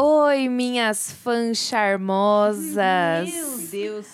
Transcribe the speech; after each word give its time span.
Oi, 0.00 0.48
minhas 0.48 1.10
fãs 1.10 1.58
charmosas. 1.58 3.34
Meu 3.34 3.58
Deus. 3.68 4.06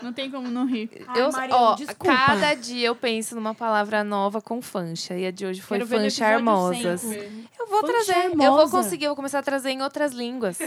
Não 0.00 0.10
tem 0.10 0.30
como 0.30 0.48
não 0.48 0.66
rir. 0.66 0.88
eu, 1.14 1.30
Maria, 1.30 1.54
ó, 1.54 1.74
desculpa. 1.74 2.04
cada 2.06 2.54
dia 2.54 2.86
eu 2.86 2.96
penso 2.96 3.34
numa 3.34 3.54
palavra 3.54 4.02
nova 4.02 4.40
com 4.40 4.62
fancha. 4.62 5.14
E 5.14 5.26
a 5.26 5.30
de 5.30 5.44
hoje 5.44 5.60
foi 5.60 5.76
Quero 5.76 5.90
fãs 5.90 6.14
charmosas. 6.14 7.04
Eu 7.04 7.66
vou 7.68 7.82
trazer, 7.82 8.32
eu 8.32 8.56
vou 8.56 8.70
conseguir, 8.70 9.04
eu 9.04 9.10
vou 9.10 9.16
começar 9.16 9.40
a 9.40 9.42
trazer 9.42 9.72
em 9.72 9.82
outras 9.82 10.12
línguas. 10.12 10.58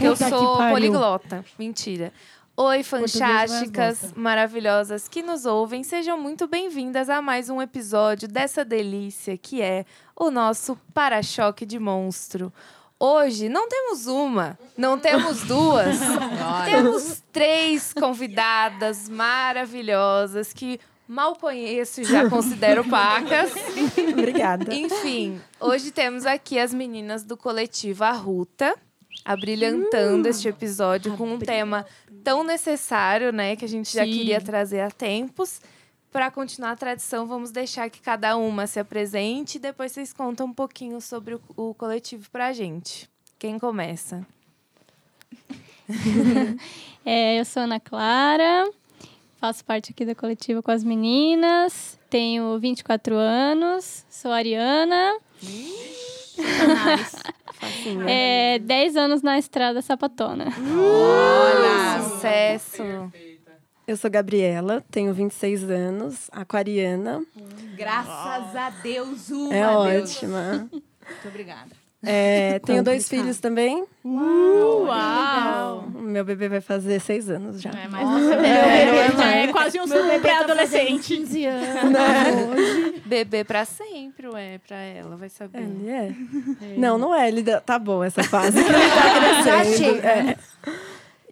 Eu 0.00 0.16
sou 0.16 0.56
poliglota. 0.56 1.44
Mentira. 1.56 2.12
Oi, 2.56 2.80
é 2.80 2.82
fantásticas, 2.82 4.00
gosta. 4.00 4.20
maravilhosas 4.20 5.06
que 5.06 5.22
nos 5.22 5.46
ouvem. 5.46 5.84
Sejam 5.84 6.20
muito 6.20 6.48
bem-vindas 6.48 7.08
a 7.08 7.22
mais 7.22 7.48
um 7.48 7.62
episódio 7.62 8.26
dessa 8.26 8.64
delícia 8.64 9.38
que 9.38 9.62
é 9.62 9.84
o 10.16 10.28
nosso 10.28 10.76
para-choque 10.92 11.64
de 11.64 11.78
monstro. 11.78 12.52
Hoje 13.00 13.48
não 13.48 13.68
temos 13.68 14.08
uma, 14.08 14.58
não 14.76 14.98
temos 14.98 15.44
duas, 15.44 15.98
temos 16.66 17.22
três 17.30 17.92
convidadas 17.92 19.08
maravilhosas 19.08 20.52
que 20.52 20.80
mal 21.06 21.36
conheço 21.36 22.00
e 22.00 22.04
já 22.04 22.28
considero 22.28 22.84
pacas. 22.88 23.52
Obrigada. 24.12 24.74
Enfim, 24.74 25.40
hoje 25.60 25.92
temos 25.92 26.26
aqui 26.26 26.58
as 26.58 26.74
meninas 26.74 27.22
do 27.22 27.36
coletivo 27.36 28.02
Arruta, 28.02 28.74
abrilhantando 29.24 30.28
este 30.28 30.48
episódio 30.48 31.16
com 31.16 31.34
um 31.34 31.38
tema 31.38 31.86
tão 32.24 32.42
necessário, 32.42 33.32
né, 33.32 33.54
que 33.54 33.64
a 33.64 33.68
gente 33.68 33.94
já 33.94 34.04
queria 34.04 34.40
trazer 34.40 34.80
há 34.80 34.90
tempos. 34.90 35.60
Para 36.10 36.30
continuar 36.30 36.72
a 36.72 36.76
tradição, 36.76 37.26
vamos 37.26 37.50
deixar 37.50 37.90
que 37.90 38.00
cada 38.00 38.36
uma 38.36 38.66
se 38.66 38.80
apresente 38.80 39.58
e 39.58 39.60
depois 39.60 39.92
vocês 39.92 40.12
contam 40.12 40.46
um 40.46 40.54
pouquinho 40.54 41.00
sobre 41.00 41.34
o, 41.34 41.40
o 41.56 41.74
coletivo 41.74 42.30
pra 42.30 42.52
gente. 42.52 43.08
Quem 43.38 43.58
começa? 43.58 44.26
É, 47.10 47.40
eu 47.40 47.44
sou 47.46 47.62
Ana 47.62 47.80
Clara, 47.80 48.70
faço 49.38 49.64
parte 49.64 49.92
aqui 49.92 50.04
da 50.04 50.14
coletiva 50.14 50.62
com 50.62 50.70
as 50.70 50.84
meninas, 50.84 51.98
tenho 52.10 52.58
24 52.58 53.14
anos, 53.14 54.04
sou 54.10 54.30
ariana, 54.30 55.16
é, 58.06 58.58
10 58.58 58.96
anos 58.96 59.22
na 59.22 59.38
estrada 59.38 59.80
sapatona. 59.80 60.52
Olha! 60.70 62.02
Sucesso! 62.02 63.10
Eu 63.88 63.96
sou 63.96 64.10
Gabriela, 64.10 64.84
tenho 64.90 65.14
26 65.14 65.70
anos, 65.70 66.28
aquariana. 66.30 67.24
Graças 67.74 68.54
a 68.54 68.68
Deus, 68.82 69.30
uma 69.30 69.54
é 69.54 69.62
Deus. 69.92 70.14
ótima. 70.14 70.68
Muito 70.70 71.26
obrigada. 71.28 71.70
É, 72.04 72.58
tenho 72.58 72.82
dois 72.84 73.08
filhos 73.08 73.40
também. 73.40 73.86
Uau! 74.04 75.86
O 75.94 76.02
meu 76.02 76.22
bebê 76.22 76.50
vai 76.50 76.60
fazer 76.60 77.00
seis 77.00 77.30
anos 77.30 77.62
já. 77.62 77.70
É, 77.70 77.88
mas 77.88 78.06
você 78.06 78.34
é, 78.34 79.10
já 79.16 79.30
é 79.36 79.48
quase 79.48 79.80
um 79.80 79.88
pré-adolescente. 80.20 81.16
15 81.16 81.46
anos. 81.46 82.98
Bebê 83.06 83.42
pra 83.42 83.64
sempre, 83.64 84.28
ué, 84.28 84.60
pra 84.68 84.76
ela, 84.76 85.16
vai 85.16 85.30
saber. 85.30 85.62
Ele 85.62 85.88
é. 85.88 86.12
Não, 86.76 86.98
não 86.98 87.14
é. 87.14 87.26
Ele 87.26 87.42
tá 87.60 87.78
bom 87.78 88.04
essa 88.04 88.22
fase. 88.22 88.58
Ele 88.60 88.68
tá 88.68 89.42
Já 89.42 89.60
crescendo. 89.64 89.76
chega. 89.78 90.08
é. 90.08 90.36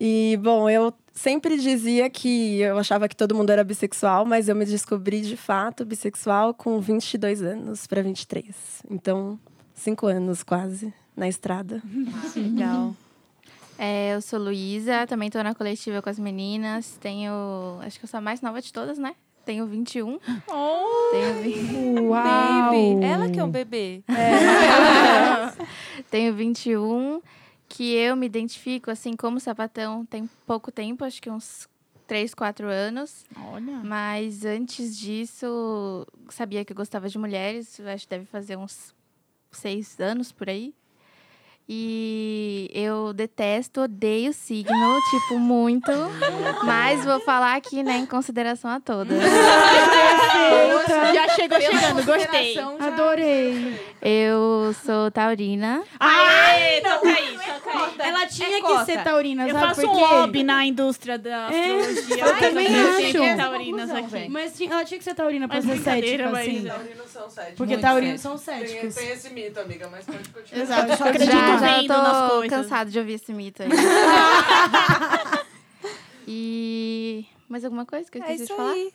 E, 0.01 0.39
bom, 0.43 0.69
eu 0.69 0.93
sempre 1.15 1.57
dizia 1.59 2.11
que 2.11 2.61
eu 2.61 2.77
achava 2.79 3.09
que 3.09 3.17
todo 3.17 3.35
mundo 3.35 3.51
era 3.51 3.65
bissexual, 3.65 4.25
mas 4.27 4.49
eu 4.49 4.57
me 4.57 4.65
descobri 4.67 5.21
de 5.23 5.37
fato 5.37 5.85
bissexual 5.85 6.53
com 6.53 6.79
22 6.81 7.43
anos 7.43 7.87
para 7.87 8.03
23. 8.03 8.55
Então, 8.91 9.39
cinco 9.75 10.07
anos 10.07 10.43
quase 10.43 10.93
na 11.17 11.29
estrada. 11.29 11.83
Legal. 12.37 12.95
É, 13.79 14.15
eu 14.15 14.23
sou 14.23 14.39
Luísa, 14.39 15.07
também 15.07 15.31
tô 15.31 15.43
na 15.43 15.55
coletiva 15.55 16.01
com 16.03 16.09
as 16.11 16.19
meninas. 16.19 16.97
Tenho. 17.01 17.79
Acho 17.83 17.99
que 17.99 18.05
eu 18.05 18.09
sou 18.09 18.19
a 18.19 18.23
mais 18.23 18.41
nova 18.41 18.61
de 18.61 18.73
todas, 18.73 18.99
né? 18.99 19.15
Tenho 19.45 19.67
21. 19.67 20.19
Tenho, 20.19 21.43
vi- 21.43 22.01
Uau. 22.01 22.73
Baby. 22.73 23.05
Ela 23.05 23.29
que 23.31 23.39
é 23.39 23.45
um 23.45 23.51
bebê. 23.51 24.03
tenho 26.11 26.35
21. 26.35 27.21
Que 27.77 27.93
eu 27.95 28.17
me 28.17 28.25
identifico, 28.25 28.91
assim, 28.91 29.15
como 29.15 29.39
sapatão 29.39 30.07
tem 30.07 30.27
pouco 30.47 30.73
tempo, 30.73 31.05
acho 31.05 31.21
que 31.21 31.29
uns 31.29 31.69
3, 32.07 32.33
4 32.33 32.69
anos. 32.69 33.27
Olha. 33.53 33.83
Mas 33.85 34.47
antes 34.47 34.97
disso, 34.97 36.07
sabia 36.31 36.65
que 36.65 36.73
eu 36.73 36.77
gostava 36.77 37.07
de 37.07 37.19
mulheres. 37.19 37.79
Acho 37.81 38.05
que 38.05 38.11
deve 38.11 38.25
fazer 38.25 38.57
uns 38.57 38.95
seis 39.51 40.01
anos 40.01 40.33
por 40.33 40.49
aí. 40.49 40.73
E 41.69 42.71
eu 42.73 43.13
detesto, 43.13 43.81
odeio 43.83 44.33
signo, 44.33 45.01
tipo, 45.11 45.37
muito. 45.39 45.91
Mas 46.65 47.05
vou 47.05 47.19
falar 47.21 47.57
aqui, 47.57 47.83
né, 47.83 47.97
em 47.99 48.07
consideração 48.07 48.71
a 48.71 48.79
todas. 48.79 49.19
Já 51.13 51.29
chegou 51.31 51.61
chegando, 51.61 52.05
gostei. 52.05 52.57
Adorei. 52.59 53.81
Eu 54.01 54.73
sou 54.85 55.11
taurina. 55.11 55.83
Aê, 55.99 56.81
toca 56.81 57.09
aí, 57.09 57.37
toca 57.37 57.71
aí. 57.79 58.09
Ela 58.09 58.27
tinha 58.27 58.59
É 58.59 58.61
que 58.63 58.85
ser 58.85 59.03
taurina, 59.03 59.49
Eu 59.49 59.55
sabe 59.55 59.67
faço 59.67 59.81
por 59.81 59.91
um 59.91 59.99
lobby 59.99 60.45
na 60.45 60.65
indústria 60.65 61.19
da 61.19 61.47
astrologia. 61.49 62.25
eu 62.25 62.39
também 62.39 62.67
acho. 62.69 63.13
Tem 63.19 63.37
taurinas 63.37 63.91
aqui. 63.91 64.29
Mas 64.29 64.61
ela 64.61 64.85
tinha 64.85 64.99
que 64.99 65.05
ser 65.05 65.15
taurina 65.15 65.49
pra 65.49 65.57
Mas 65.61 65.65
ser 65.65 65.83
cética, 65.83 66.31
mas- 66.31 66.47
assim. 66.47 66.65
Taurinos 66.67 67.11
são 67.11 67.31
céticos. 67.31 67.57
Porque 67.57 67.77
taurinos 67.79 68.21
são 68.21 68.39
Tem, 68.39 68.59
céticos. 68.67 68.95
tem 68.95 69.09
esse 69.11 69.31
mito, 69.31 69.59
amiga, 69.59 69.89
mas 69.91 70.05
pode 70.05 70.29
continuar. 70.29 70.63
Exato, 70.63 70.93
eu 70.93 70.97
só 70.97 71.05
Já- 71.05 71.11
acredito 71.11 71.56
Já, 71.59 71.83
tô 72.43 72.49
cansado 72.49 72.91
de 72.91 72.99
ouvir 72.99 73.15
esse 73.15 73.33
mito 73.33 73.63
aí. 73.63 73.69
e... 76.27 77.27
Mais 77.49 77.65
alguma 77.65 77.87
coisa 77.87 78.11
que 78.11 78.19
eu 78.19 78.23
É 78.23 78.33
esqueci 78.33 78.51
de 78.51 78.57
falar? 78.57 78.73
aí. 78.73 78.93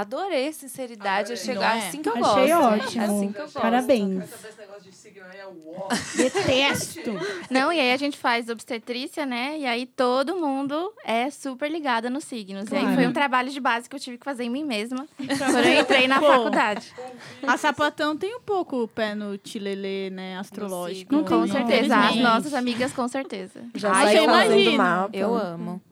Adorei 0.00 0.46
a 0.48 0.52
sinceridade. 0.52 1.32
Adorei. 1.32 1.32
Eu 1.32 1.36
chego 1.44 1.60
Não 1.60 1.66
é? 1.66 1.78
assim 1.88 2.02
que 2.02 2.08
eu 2.08 2.16
gosto. 2.18 2.38
Achei 2.38 2.52
ótimo. 2.54 3.02
É 3.02 3.06
assim 3.06 3.32
que 3.32 3.38
eu 3.38 3.44
gosto. 3.44 3.60
Parabéns. 3.60 4.22
É. 4.22 6.16
Detesto. 6.16 7.10
Não, 7.50 7.72
e 7.72 7.80
aí 7.80 7.92
a 7.92 7.96
gente 7.96 8.16
faz 8.16 8.48
obstetrícia, 8.48 9.26
né? 9.26 9.58
E 9.58 9.66
aí 9.66 9.86
todo 9.86 10.36
mundo 10.36 10.92
é 11.04 11.30
super 11.30 11.70
ligado 11.70 12.08
nos 12.10 12.24
signos. 12.24 12.70
E 12.70 12.74
aí 12.76 12.80
Claro. 12.82 12.94
foi 12.96 13.06
um 13.06 13.12
trabalho 13.12 13.50
de 13.50 13.58
base 13.60 13.88
que 13.88 13.96
eu 13.96 14.00
tive 14.00 14.18
que 14.18 14.24
fazer 14.24 14.44
em 14.44 14.50
mim 14.50 14.64
mesma 14.64 15.06
quando 15.16 15.66
eu 15.66 15.80
entrei 15.80 16.06
na 16.06 16.20
Pô. 16.20 16.26
faculdade. 16.26 16.92
A 17.46 17.56
sapatão 17.56 18.16
tem 18.16 18.36
um 18.36 18.40
pouco 18.40 18.82
o 18.84 18.88
pé 18.88 19.14
no 19.14 19.36
tilelê, 19.36 20.10
né, 20.10 20.38
astrológico. 20.38 21.14
signo. 21.14 21.28
Com 21.28 21.40
Não, 21.40 21.48
certeza. 21.48 21.96
As 21.96 22.16
nossas 22.16 22.54
amigas, 22.54 22.92
com 22.92 23.08
certeza. 23.08 23.62
Já 23.74 23.92
Ai, 23.92 24.06
saiu 24.06 24.22
eu 24.24 24.30
fazendo 24.30 24.52
imagino. 24.60 24.76
mapa. 24.78 25.16
Eu 25.16 25.34
amo. 25.34 25.82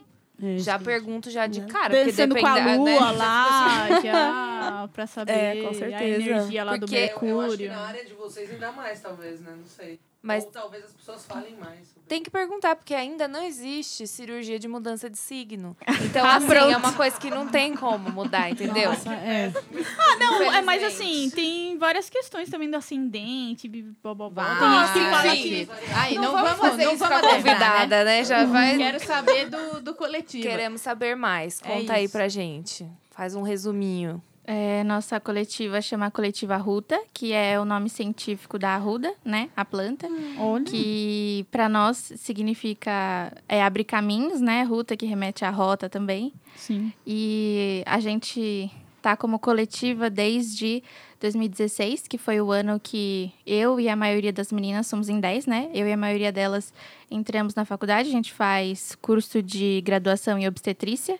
É, 0.42 0.58
Já 0.58 0.78
pergunto 0.78 1.30
já 1.30 1.46
de 1.46 1.62
cara. 1.62 2.04
Dançando 2.04 2.34
porque 2.34 2.42
com 2.42 2.46
a 2.46 2.54
depende, 2.58 2.76
lua 2.78 3.12
né? 3.12 3.18
lá, 3.18 4.00
já, 4.02 4.88
pra 4.92 5.06
saber 5.06 5.32
É, 5.32 5.62
com 5.62 5.68
a 5.68 5.74
certeza. 5.74 6.22
energia 6.22 6.62
lá 6.64 6.76
do 6.76 6.80
Porque- 6.80 6.94
Eu, 6.94 7.00
eu 7.00 7.06
acho 7.08 7.16
que 7.56 7.62
Mercúrio. 7.64 7.70
na 7.72 7.78
área 7.86 8.04
de 8.04 8.12
vocês 8.12 8.50
ainda 8.50 8.70
mais, 8.72 9.00
talvez, 9.00 9.40
né? 9.40 9.54
Não 9.56 9.64
sei. 9.66 9.98
Mas- 10.20 10.44
Ou 10.44 10.50
talvez 10.50 10.84
as 10.84 10.92
pessoas 10.92 11.24
falem 11.24 11.56
mais. 11.56 11.95
Tem 12.08 12.22
que 12.22 12.30
perguntar, 12.30 12.76
porque 12.76 12.94
ainda 12.94 13.26
não 13.26 13.42
existe 13.42 14.06
cirurgia 14.06 14.58
de 14.60 14.68
mudança 14.68 15.10
de 15.10 15.18
signo. 15.18 15.76
Então, 16.04 16.24
Ah, 16.24 16.36
assim, 16.36 16.46
pronto. 16.46 16.70
é 16.72 16.76
uma 16.76 16.92
coisa 16.92 17.18
que 17.18 17.30
não 17.30 17.48
tem 17.48 17.74
como 17.74 18.10
mudar, 18.12 18.48
entendeu? 18.50 18.90
Nossa, 18.90 19.12
é. 19.12 19.52
Ah, 19.98 20.16
não, 20.18 20.42
é, 20.52 20.62
mas 20.62 20.84
assim, 20.84 21.28
tem 21.30 21.76
várias 21.76 22.08
questões 22.08 22.48
também 22.48 22.70
do 22.70 22.76
ascendente, 22.76 23.66
bibibobobó. 23.68 24.44
Tem 24.44 24.54
Vai, 24.54 24.86
gente 24.86 24.92
que 24.92 25.10
fala 25.10 25.36
que... 25.36 25.68
Aí, 25.96 26.14
não, 26.14 26.22
Não 26.22 26.32
vamos, 26.32 26.58
fazer 26.58 26.84
não 26.84 26.92
isso 26.94 27.02
com 27.04 27.08
vamos 27.10 27.24
a 27.24 27.26
né? 27.28 27.34
convidada, 27.36 28.04
né? 28.04 28.24
Já 28.24 28.44
vai. 28.44 28.76
Quero 28.76 29.00
saber 29.04 29.50
do, 29.50 29.80
do 29.80 29.94
coletivo. 29.94 30.42
Queremos 30.48 30.80
saber 30.80 31.16
mais. 31.16 31.60
É 31.64 31.68
Conta 31.68 31.94
aí 31.94 32.04
isso. 32.04 32.12
pra 32.12 32.28
gente. 32.28 32.86
Faz 33.10 33.34
um 33.34 33.42
resuminho. 33.42 34.22
É, 34.48 34.84
nossa 34.84 35.18
coletiva 35.18 35.82
chama 35.82 36.08
Coletiva 36.08 36.54
Arruta, 36.54 36.96
que 37.12 37.32
é 37.32 37.58
o 37.58 37.64
nome 37.64 37.90
científico 37.90 38.58
da 38.58 38.70
arruda, 38.70 39.12
né? 39.24 39.50
A 39.56 39.64
planta. 39.64 40.06
Olha. 40.38 40.64
Que 40.64 41.44
para 41.50 41.68
nós 41.68 42.12
significa 42.16 43.32
é, 43.48 43.62
abrir 43.62 43.82
caminhos, 43.82 44.40
né? 44.40 44.62
Ruta, 44.62 44.96
que 44.96 45.04
remete 45.04 45.44
à 45.44 45.50
rota 45.50 45.88
também. 45.88 46.32
Sim. 46.54 46.92
E 47.04 47.82
a 47.86 47.98
gente 47.98 48.70
tá 49.02 49.16
como 49.16 49.38
coletiva 49.38 50.08
desde 50.08 50.82
2016, 51.20 52.06
que 52.08 52.18
foi 52.18 52.40
o 52.40 52.52
ano 52.52 52.78
que 52.78 53.32
eu 53.46 53.80
e 53.80 53.88
a 53.88 53.96
maioria 53.96 54.32
das 54.32 54.52
meninas 54.52 54.86
somos 54.86 55.08
em 55.08 55.18
10, 55.18 55.46
né? 55.46 55.70
Eu 55.72 55.86
e 55.86 55.92
a 55.92 55.96
maioria 55.96 56.30
delas 56.30 56.72
entramos 57.10 57.54
na 57.54 57.64
faculdade. 57.64 58.08
A 58.08 58.12
gente 58.12 58.32
faz 58.32 58.94
curso 58.96 59.42
de 59.42 59.80
graduação 59.82 60.38
em 60.38 60.46
obstetrícia 60.46 61.18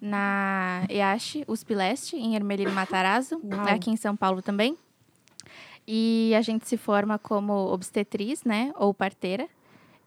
na 0.00 0.84
EASH, 0.88 1.44
USP 1.48 1.74
Leste, 1.74 2.16
em 2.16 2.34
Ermelino 2.34 2.72
Matarazzo, 2.72 3.40
Uau. 3.42 3.68
aqui 3.68 3.90
em 3.90 3.96
São 3.96 4.16
Paulo 4.16 4.42
também. 4.42 4.76
E 5.86 6.32
a 6.36 6.42
gente 6.42 6.68
se 6.68 6.76
forma 6.76 7.18
como 7.18 7.52
obstetriz, 7.72 8.44
né? 8.44 8.72
Ou 8.76 8.92
parteira. 8.94 9.48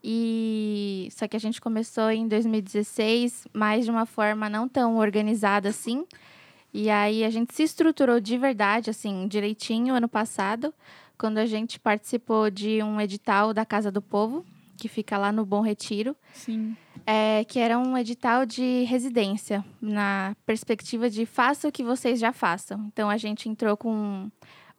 E 0.03 1.09
só 1.11 1.27
que 1.27 1.35
a 1.35 1.39
gente 1.39 1.59
começou 1.59 2.11
em 2.11 2.27
2016, 2.27 3.47
mais 3.51 3.85
de 3.85 3.91
uma 3.91 4.05
forma 4.05 4.47
não 4.47 4.69
tão 4.69 4.97
organizada 4.97 5.69
assim. 5.69 6.05
E 6.77 6.89
aí 6.89 7.23
a 7.23 7.29
gente 7.29 7.53
se 7.55 7.63
estruturou 7.63 8.19
de 8.19 8.37
verdade, 8.37 8.89
assim, 8.89 9.27
direitinho 9.29 9.93
ano 9.95 10.09
passado, 10.09 10.73
quando 11.17 11.37
a 11.37 11.45
gente 11.45 11.79
participou 11.79 12.49
de 12.49 12.83
um 12.83 12.99
edital 12.99 13.53
da 13.53 13.65
Casa 13.65 13.89
do 13.89 14.01
Povo, 14.01 14.45
que 14.77 14.89
fica 14.89 15.17
lá 15.17 15.31
no 15.31 15.45
Bom 15.45 15.61
Retiro, 15.61 16.13
Sim. 16.33 16.75
é, 17.05 17.45
que 17.45 17.59
era 17.59 17.79
um 17.79 17.97
edital 17.97 18.45
de 18.45 18.83
residência, 18.83 19.63
na 19.81 20.35
perspectiva 20.45 21.09
de 21.09 21.25
faça 21.25 21.69
o 21.69 21.71
que 21.71 21.81
vocês 21.81 22.19
já 22.19 22.33
façam. 22.33 22.83
Então 22.91 23.09
a 23.09 23.15
gente 23.15 23.47
entrou 23.47 23.77
com 23.77 24.29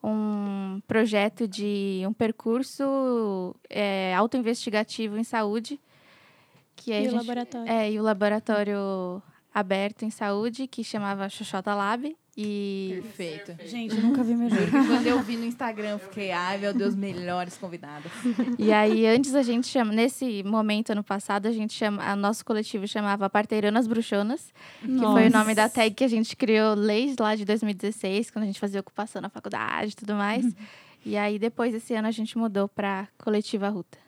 um 0.04 0.82
projeto 0.86 1.48
de 1.48 2.02
um 2.06 2.12
percurso 2.12 3.56
é, 3.70 4.14
autoinvestigativo 4.14 5.16
em 5.16 5.24
saúde. 5.24 5.80
Que 6.76 6.92
E 6.92 7.00
o 7.00 7.04
gente- 7.04 7.14
laboratório. 7.14 7.72
É, 7.72 7.90
e 7.90 7.98
o 7.98 8.02
laboratório 8.02 9.22
aberto 9.56 10.02
em 10.02 10.10
saúde, 10.10 10.66
que 10.66 10.84
chamava 10.84 11.30
Xoxota 11.30 11.74
Lab. 11.74 12.14
E 12.36 13.00
Perfeito. 13.02 13.56
Gente, 13.66 13.96
eu 13.96 14.02
nunca 14.02 14.22
vi 14.22 14.34
melhor. 14.34 14.70
Quando 14.70 15.06
eu 15.06 15.22
vi 15.22 15.38
no 15.38 15.46
Instagram, 15.46 15.92
eu 15.92 15.98
fiquei, 15.98 16.30
ai 16.30 16.58
meu 16.58 16.74
Deus, 16.74 16.94
melhores 16.94 17.56
convidadas. 17.56 18.12
E 18.58 18.70
aí, 18.70 19.06
antes 19.06 19.34
a 19.34 19.42
gente 19.42 19.66
chama, 19.66 19.92
nesse 19.92 20.42
momento, 20.42 20.90
ano 20.90 21.02
passado, 21.02 21.46
a 21.46 21.52
gente 21.52 21.72
chama, 21.72 22.02
a 22.04 22.14
nosso 22.14 22.44
coletivo 22.44 22.86
chamava 22.86 23.30
Parteiranas 23.30 23.86
Bruxonas, 23.86 24.52
que 24.82 24.98
foi 24.98 25.28
o 25.28 25.30
nome 25.30 25.54
da 25.54 25.70
tag 25.70 25.94
que 25.94 26.04
a 26.04 26.08
gente 26.08 26.36
criou 26.36 26.76
desde 26.76 27.22
lá 27.22 27.34
de 27.34 27.46
2016, 27.46 28.30
quando 28.30 28.42
a 28.42 28.46
gente 28.46 28.60
fazia 28.60 28.80
ocupação 28.80 29.22
na 29.22 29.30
faculdade 29.30 29.92
e 29.92 29.96
tudo 29.96 30.14
mais. 30.14 30.44
e 31.02 31.16
aí, 31.16 31.38
depois 31.38 31.72
desse 31.72 31.94
ano, 31.94 32.08
a 32.08 32.10
gente 32.10 32.36
mudou 32.36 32.68
pra 32.68 33.08
Coletiva 33.16 33.70
Ruta. 33.70 34.05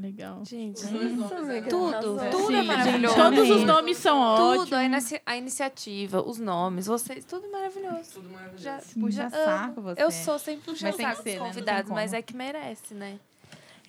Legal. 0.00 0.44
Gente, 0.44 0.84
eram- 0.84 1.28
tudo, 1.68 2.30
tudo 2.30 2.46
Sim, 2.48 2.54
é 2.54 2.56
gente, 2.58 2.66
maravilhoso. 2.66 3.14
todos 3.14 3.50
os 3.50 3.64
nomes 3.64 3.96
são 3.96 4.18
ótimos. 4.18 4.64
Tudo, 4.64 4.74
a, 4.74 4.84
inici- 4.84 5.22
a 5.24 5.36
iniciativa, 5.36 6.20
os 6.20 6.38
nomes, 6.38 6.86
vocês, 6.86 7.24
tudo 7.24 7.50
maravilhoso. 7.50 8.10
Tudo 8.14 8.28
maravilhoso. 8.30 8.62
Já, 8.64 8.80
Puxa 8.98 9.30
saco 9.30 9.80
você. 9.80 10.02
Eu 10.02 10.10
sou 10.10 10.38
sempre 10.38 10.72
que 10.72 10.78
saco 10.78 11.22
dos 11.22 11.24
né? 11.24 11.38
Convidados, 11.38 11.90
mas 11.92 12.12
é 12.12 12.20
que 12.20 12.34
merece, 12.36 12.92
né? 12.94 13.18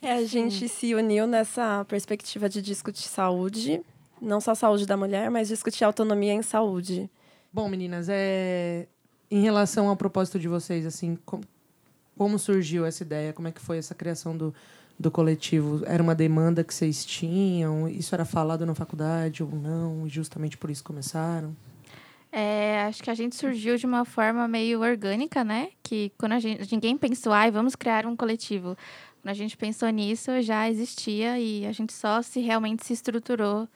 É, 0.02 0.14
a 0.14 0.24
gente 0.26 0.70
se 0.70 0.94
uniu 0.94 1.26
nessa 1.26 1.84
perspectiva 1.86 2.48
de 2.48 2.62
discutir 2.62 3.08
saúde, 3.08 3.82
não 4.22 4.40
só 4.40 4.54
saúde 4.54 4.86
da 4.86 4.96
mulher, 4.96 5.32
mas 5.32 5.48
discutir 5.48 5.84
autonomia 5.84 6.34
em 6.34 6.44
saúde. 6.44 7.10
Bom, 7.52 7.68
meninas, 7.68 8.08
é... 8.10 8.88
em 9.32 9.42
relação 9.42 9.88
ao 9.90 9.96
propósito 9.96 10.38
de 10.38 10.48
vocês, 10.48 10.86
assim, 10.86 11.18
com- 11.26 11.42
como 12.16 12.38
surgiu 12.38 12.86
essa 12.86 13.02
ideia? 13.02 13.34
Como 13.34 13.48
é 13.48 13.52
que 13.52 13.60
foi 13.62 13.78
essa 13.80 13.96
criação 13.96 14.38
do, 14.38 14.54
do 15.00 15.12
coletivo? 15.12 15.84
Era 15.86 16.02
uma 16.02 16.16
demanda 16.16 16.64
que 16.64 16.74
vocês 16.74 17.06
tinham? 17.06 17.88
Isso 17.88 18.16
era 18.16 18.26
falado 18.26 18.66
na 18.66 18.74
faculdade 18.74 19.44
ou 19.44 19.50
não? 19.50 20.08
E 20.08 20.10
justamente 20.10 20.58
por 20.58 20.70
isso 20.70 20.84
começaram? 20.84 21.56
É, 22.32 22.84
acho 22.84 23.02
que 23.02 23.10
a 23.10 23.14
gente 23.14 23.36
surgiu 23.36 23.78
de 23.78 23.86
uma 23.86 24.04
forma 24.04 24.46
meio 24.48 24.82
orgânica, 24.82 25.44
né? 25.44 25.70
Que 25.82 26.12
quando 26.18 26.34
a 26.34 26.40
gente, 26.40 26.70
ninguém 26.74 26.98
pensou, 26.98 27.32
ai, 27.32 27.50
vamos 27.50 27.76
criar 27.76 28.06
um 28.06 28.16
coletivo. 28.16 28.78
Quando 29.22 29.32
a 29.32 29.34
gente 29.34 29.56
pensou 29.56 29.88
nisso, 29.90 30.42
já 30.42 30.70
existia 30.70 31.40
e 31.40 31.66
a 31.66 31.72
gente 31.72 31.94
só 31.94 32.22
se 32.22 32.42
realmente 32.42 32.86
se 32.86 32.92
estruturou 32.92 33.70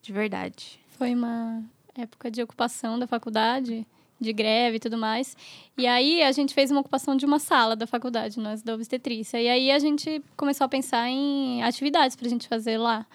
de 0.00 0.12
verdade. 0.12 0.78
Foi 0.96 1.12
uma 1.12 1.62
época 1.96 2.30
de 2.30 2.42
ocupação 2.42 2.98
da 2.98 3.06
faculdade, 3.06 3.86
de 4.24 4.32
greve 4.32 4.76
e 4.76 4.80
tudo 4.80 4.96
mais. 4.96 5.36
E 5.76 5.86
aí 5.86 6.22
a 6.22 6.32
gente 6.32 6.54
fez 6.54 6.70
uma 6.70 6.80
ocupação 6.80 7.16
de 7.16 7.24
uma 7.24 7.38
sala 7.38 7.76
da 7.76 7.86
faculdade, 7.86 8.40
nós 8.40 8.62
da 8.62 8.74
obstetrícia. 8.74 9.40
E 9.40 9.48
aí 9.48 9.70
a 9.70 9.78
gente 9.78 10.22
começou 10.36 10.64
a 10.64 10.68
pensar 10.68 11.08
em 11.08 11.62
atividades 11.62 12.16
para 12.16 12.26
a 12.26 12.30
gente 12.30 12.48
fazer 12.48 12.78
lá. 12.78 13.06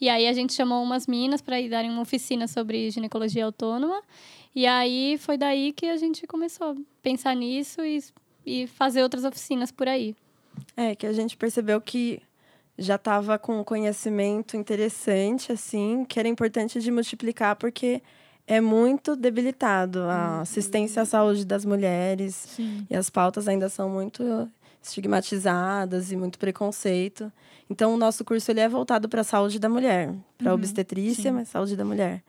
E 0.00 0.08
aí 0.08 0.28
a 0.28 0.32
gente 0.32 0.52
chamou 0.52 0.82
umas 0.82 1.06
minas 1.06 1.40
para 1.40 1.60
ir 1.60 1.68
darem 1.68 1.90
uma 1.90 2.02
oficina 2.02 2.46
sobre 2.46 2.90
ginecologia 2.90 3.44
autônoma. 3.44 4.00
E 4.54 4.66
aí 4.66 5.18
foi 5.18 5.36
daí 5.36 5.72
que 5.72 5.86
a 5.86 5.96
gente 5.96 6.26
começou 6.26 6.68
a 6.68 6.76
pensar 7.02 7.34
nisso 7.34 7.84
e, 7.84 8.02
e 8.46 8.66
fazer 8.66 9.02
outras 9.02 9.24
oficinas 9.24 9.72
por 9.72 9.88
aí. 9.88 10.14
É, 10.76 10.94
que 10.94 11.06
a 11.06 11.12
gente 11.12 11.36
percebeu 11.36 11.80
que 11.80 12.20
já 12.78 12.94
estava 12.94 13.38
com 13.38 13.60
um 13.60 13.64
conhecimento 13.64 14.56
interessante, 14.56 15.50
assim, 15.50 16.04
que 16.04 16.18
era 16.18 16.28
importante 16.28 16.80
de 16.80 16.90
multiplicar, 16.90 17.56
porque 17.56 18.00
é 18.48 18.60
muito 18.60 19.14
debilitado 19.14 20.00
a 20.04 20.40
assistência 20.40 21.02
à 21.02 21.04
saúde 21.04 21.44
das 21.44 21.64
mulheres. 21.64 22.34
Sim. 22.34 22.86
E 22.88 22.96
as 22.96 23.10
pautas 23.10 23.46
ainda 23.46 23.68
são 23.68 23.88
muito 23.90 24.50
estigmatizadas 24.82 26.10
e 26.10 26.16
muito 26.16 26.38
preconceito. 26.38 27.30
Então, 27.70 27.92
o 27.94 27.96
nosso 27.98 28.24
curso 28.24 28.50
ele 28.50 28.60
é 28.60 28.68
voltado 28.68 29.08
para 29.08 29.20
a 29.20 29.24
saúde 29.24 29.58
da 29.58 29.68
mulher, 29.68 30.14
para 30.38 30.48
Uhum, 30.52 30.54
obstetrícia, 30.58 31.24
sim. 31.24 31.30
mas 31.30 31.48
saúde 31.48 31.76
da 31.76 31.84
mulher. 31.84 32.22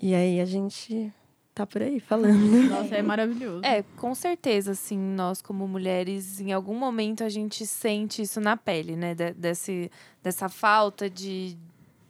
E 0.00 0.14
aí 0.14 0.40
a 0.40 0.44
gente 0.44 1.10
tá 1.54 1.64
por 1.66 1.80
aí 1.82 1.98
falando. 2.00 2.34
Nossa, 2.68 2.94
é 2.96 3.02
maravilhoso. 3.02 3.64
É, 3.64 3.82
com 3.96 4.14
certeza, 4.14 4.72
assim, 4.72 4.98
nós 4.98 5.40
como 5.40 5.66
mulheres, 5.66 6.40
em 6.40 6.52
algum 6.52 6.74
momento 6.78 7.24
a 7.24 7.28
gente 7.30 7.66
sente 7.66 8.20
isso 8.20 8.40
na 8.40 8.56
pele, 8.56 8.96
né? 8.96 9.14
De- 9.14 9.32
desse, 9.32 9.90
dessa 10.22 10.48
falta 10.50 11.08
de, 11.08 11.56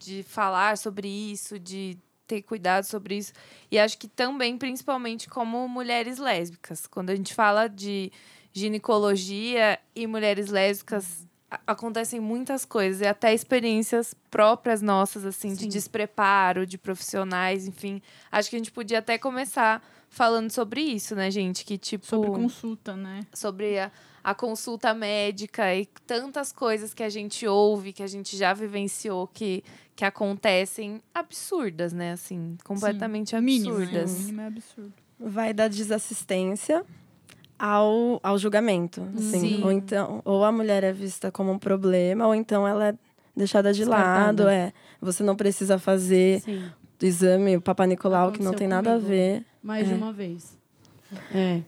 de 0.00 0.25
falar 0.25 0.76
sobre 0.78 1.06
isso, 1.06 1.58
de 1.60 1.96
ter 2.26 2.43
cuidado 2.43 2.85
sobre 2.85 3.17
isso. 3.17 3.32
E 3.71 3.79
acho 3.79 3.99
que 3.99 4.09
também, 4.09 4.56
principalmente, 4.56 5.29
como 5.29 5.69
mulheres 5.69 6.19
lésbicas. 6.19 6.87
Quando 6.87 7.11
a 7.11 7.17
gente 7.17 7.35
fala 7.35 7.69
de 7.69 8.11
ginecologia 8.53 9.79
e 9.94 10.06
mulheres 10.06 10.49
lésbicas, 10.49 11.26
acontecem 11.67 12.21
muitas 12.21 12.65
coisas, 12.65 13.00
e 13.00 13.06
até 13.06 13.32
experiências 13.32 14.15
próprias 14.31 14.82
nossas, 14.82 15.25
assim, 15.25 15.53
de 15.53 15.62
Sim. 15.62 15.69
despreparo, 15.69 16.67
de 16.67 16.79
profissionais, 16.79 17.67
enfim. 17.67 18.03
Acho 18.31 18.50
que 18.50 18.56
a 18.56 18.59
gente 18.59 18.73
podia 18.73 18.99
até 18.99 19.19
começar 19.19 19.82
falando 20.09 20.50
sobre 20.50 20.81
isso, 20.81 21.15
né, 21.15 21.31
gente? 21.31 21.65
Que 21.65 21.77
tipo. 21.77 22.06
Sobre 22.06 22.31
consulta, 22.31 22.97
né? 22.97 23.27
sobre 23.35 23.79
a, 23.79 23.91
a 24.25 24.35
consulta 24.35 24.94
médica 24.94 25.75
e 25.75 25.87
tantas 26.06 26.50
coisas 26.50 26.94
que 26.94 27.03
a 27.03 27.11
gente 27.11 27.47
ouve, 27.47 27.93
que 27.93 28.03
a 28.03 28.06
gente 28.06 28.37
já 28.38 28.55
vivenciou, 28.55 29.26
que, 29.29 29.62
que 29.94 30.05
acontecem 30.05 31.01
absurdas, 31.15 31.93
né? 31.93 32.13
Assim, 32.13 32.56
completamente 32.65 33.37
Mínimo, 33.39 33.77
né? 33.79 33.84
absurdas. 33.84 34.19
Mínimo 34.20 34.41
é 34.41 34.46
absurdo. 34.46 34.93
Vai 35.20 35.53
da 35.53 35.69
desassistência 35.69 36.84
ao, 37.58 38.19
ao 38.22 38.39
julgamento. 38.39 39.06
Assim. 39.17 39.41
Sim. 39.41 39.63
Ou 39.63 39.70
então, 39.70 40.22
ou 40.25 40.43
a 40.44 40.51
mulher 40.51 40.82
é 40.82 40.93
vista 40.93 41.31
como 41.31 41.53
um 41.53 41.58
problema, 41.58 42.27
ou 42.27 42.34
então 42.34 42.67
ela 42.67 42.89
é 42.89 42.94
deixada 43.37 43.72
de 43.72 43.81
Descartada. 43.81 44.44
lado. 44.44 44.48
É, 44.48 44.72
você 45.01 45.22
não 45.22 45.37
precisa 45.37 45.79
fazer 45.79 46.41
Sim, 46.41 46.65
exame 47.03 47.56
o 47.56 47.60
Papa 47.60 47.87
Nicolau, 47.87 48.32
que 48.32 48.43
não 48.43 48.55
tem 48.55 48.67
nada 48.67 48.91
a 48.93 48.94
comigo. 48.94 49.08
ver. 49.10 49.44
mais 49.63 49.87
de 49.87 49.93
É. 49.93 49.96
uma 49.96 50.13
vez. 50.13 50.58
É. 51.32 51.60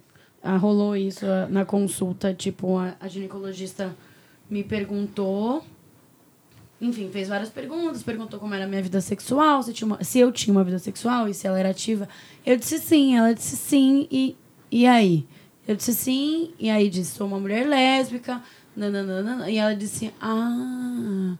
Ah, 0.46 0.56
rolou 0.56 0.96
isso 0.96 1.26
ah, 1.26 1.46
na 1.50 1.64
consulta, 1.64 2.32
tipo, 2.32 2.76
a, 2.78 2.94
a 3.00 3.08
ginecologista 3.08 3.94
me 4.48 4.62
perguntou. 4.62 5.64
Enfim, 6.80 7.08
fez 7.10 7.28
várias 7.28 7.48
perguntas, 7.48 8.02
perguntou 8.02 8.38
como 8.38 8.52
era 8.54 8.64
a 8.64 8.66
minha 8.68 8.82
vida 8.82 9.00
sexual, 9.00 9.62
se, 9.62 9.72
tinha 9.72 9.86
uma- 9.86 10.04
se 10.04 10.18
eu 10.18 10.30
tinha 10.30 10.52
uma 10.52 10.62
vida 10.62 10.78
sexual 10.78 11.26
e 11.26 11.32
se 11.34 11.46
ela 11.46 11.58
era 11.58 11.70
ativa. 11.70 12.06
Eu 12.44 12.56
disse 12.56 12.78
sim, 12.78 13.16
ela 13.16 13.32
disse 13.34 13.56
sim, 13.56 14.06
e, 14.10 14.36
e 14.70 14.86
aí? 14.86 15.26
Eu 15.66 15.74
disse 15.74 15.94
sim, 15.94 16.52
e 16.60 16.68
aí 16.68 16.90
disse, 16.90 17.12
sou 17.16 17.26
uma 17.26 17.40
mulher 17.40 17.66
lésbica, 17.66 18.42
nananana, 18.76 19.50
e 19.50 19.56
ela 19.56 19.74
disse, 19.74 20.12
ah, 20.20 21.34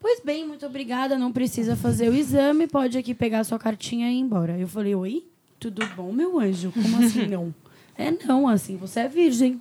pois 0.00 0.20
bem, 0.24 0.46
muito 0.46 0.64
obrigada, 0.64 1.18
não 1.18 1.32
precisa 1.32 1.74
fazer 1.74 2.08
o 2.08 2.14
exame, 2.14 2.68
pode 2.68 2.96
aqui 2.96 3.12
pegar 3.12 3.42
sua 3.44 3.58
cartinha 3.58 4.08
e 4.10 4.14
ir 4.14 4.20
embora. 4.20 4.56
Eu 4.56 4.68
falei, 4.68 4.94
oi? 4.94 5.26
Tudo 5.58 5.84
bom, 5.96 6.12
meu 6.12 6.38
anjo? 6.38 6.72
Como 6.72 7.04
assim 7.04 7.26
não? 7.26 7.52
É 8.00 8.26
não, 8.26 8.48
assim, 8.48 8.76
você 8.76 9.00
é 9.00 9.08
virgem. 9.08 9.60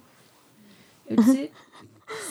Eu 1.08 1.16
disse, 1.18 1.52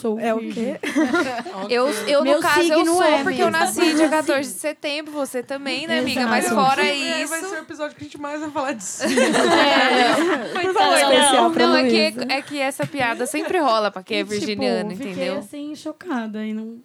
sou 0.00 0.18
É 0.18 0.32
o 0.34 0.38
virgem. 0.38 0.74
quê? 0.74 0.80
Eu, 1.68 1.88
eu 2.06 2.24
no 2.24 2.40
caso, 2.40 2.72
eu 2.72 2.86
sou, 2.86 3.02
é 3.02 3.22
porque 3.22 3.42
eu 3.42 3.50
mesmo. 3.50 3.50
nasci 3.50 3.94
dia 3.94 4.08
14 4.08 4.52
de 4.54 4.58
setembro, 4.58 5.12
você 5.12 5.42
também, 5.42 5.86
né, 5.86 5.98
amiga? 5.98 6.26
Mas 6.26 6.46
Exato. 6.46 6.60
fora 6.68 6.86
É, 6.86 7.20
isso. 7.22 7.28
vai 7.30 7.40
ser 7.42 7.54
o 7.56 7.58
episódio 7.58 7.96
que 7.96 8.02
a 8.02 8.04
gente 8.04 8.18
mais 8.20 8.40
vai 8.40 8.50
falar 8.50 8.72
disso. 8.72 9.02
Por 10.52 10.72
favor, 10.74 11.52
pra 11.52 11.66
Não, 11.66 11.76
é 11.76 11.88
que, 11.88 11.96
é 12.32 12.42
que 12.42 12.58
essa 12.58 12.86
piada 12.86 13.26
sempre 13.26 13.58
rola 13.58 13.90
pra 13.90 14.02
quem 14.02 14.18
é 14.18 14.20
E, 14.20 14.24
tipo, 14.24 14.30
virginiano, 14.38 14.90
Fiquei 14.92 15.10
entendeu? 15.12 15.38
assim, 15.38 15.74
chocada 15.74 16.44
e 16.44 16.54
não 16.54 16.78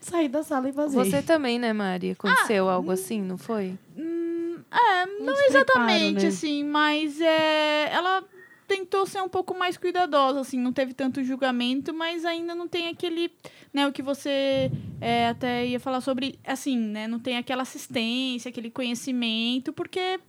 saí 0.00 0.28
da 0.28 0.42
sala 0.42 0.68
e 0.68 0.72
vazei. 0.72 0.98
Você 1.04 1.22
também, 1.22 1.58
né, 1.58 1.72
Mari? 1.72 2.10
Aconteceu 2.12 2.68
algo 2.68 2.90
assim, 2.90 3.22
não 3.22 3.38
foi? 3.38 3.74
Hum, 3.96 4.58
é, 4.70 5.06
não 5.22 5.34
exatamente 5.46 6.22
né? 6.22 6.28
assim, 6.28 6.64
mas 6.64 7.20
é, 7.20 7.90
ela 7.92 8.22
tentou 8.70 9.04
ser 9.04 9.20
um 9.20 9.28
pouco 9.28 9.52
mais 9.52 9.76
cuidadosa, 9.76 10.38
assim, 10.38 10.56
não 10.56 10.72
teve 10.72 10.94
tanto 10.94 11.24
julgamento, 11.24 11.92
mas 11.92 12.24
ainda 12.24 12.54
não 12.54 12.68
tem 12.68 12.86
aquele, 12.86 13.28
né, 13.74 13.84
o 13.84 13.92
que 13.92 14.00
você 14.00 14.70
é, 15.00 15.26
até 15.26 15.66
ia 15.66 15.80
falar 15.80 16.00
sobre, 16.00 16.38
assim, 16.46 16.78
né, 16.78 17.08
não 17.08 17.18
tem 17.18 17.36
aquela 17.36 17.62
assistência, 17.62 18.48
aquele 18.48 18.70
conhecimento, 18.70 19.72
porque, 19.72 20.20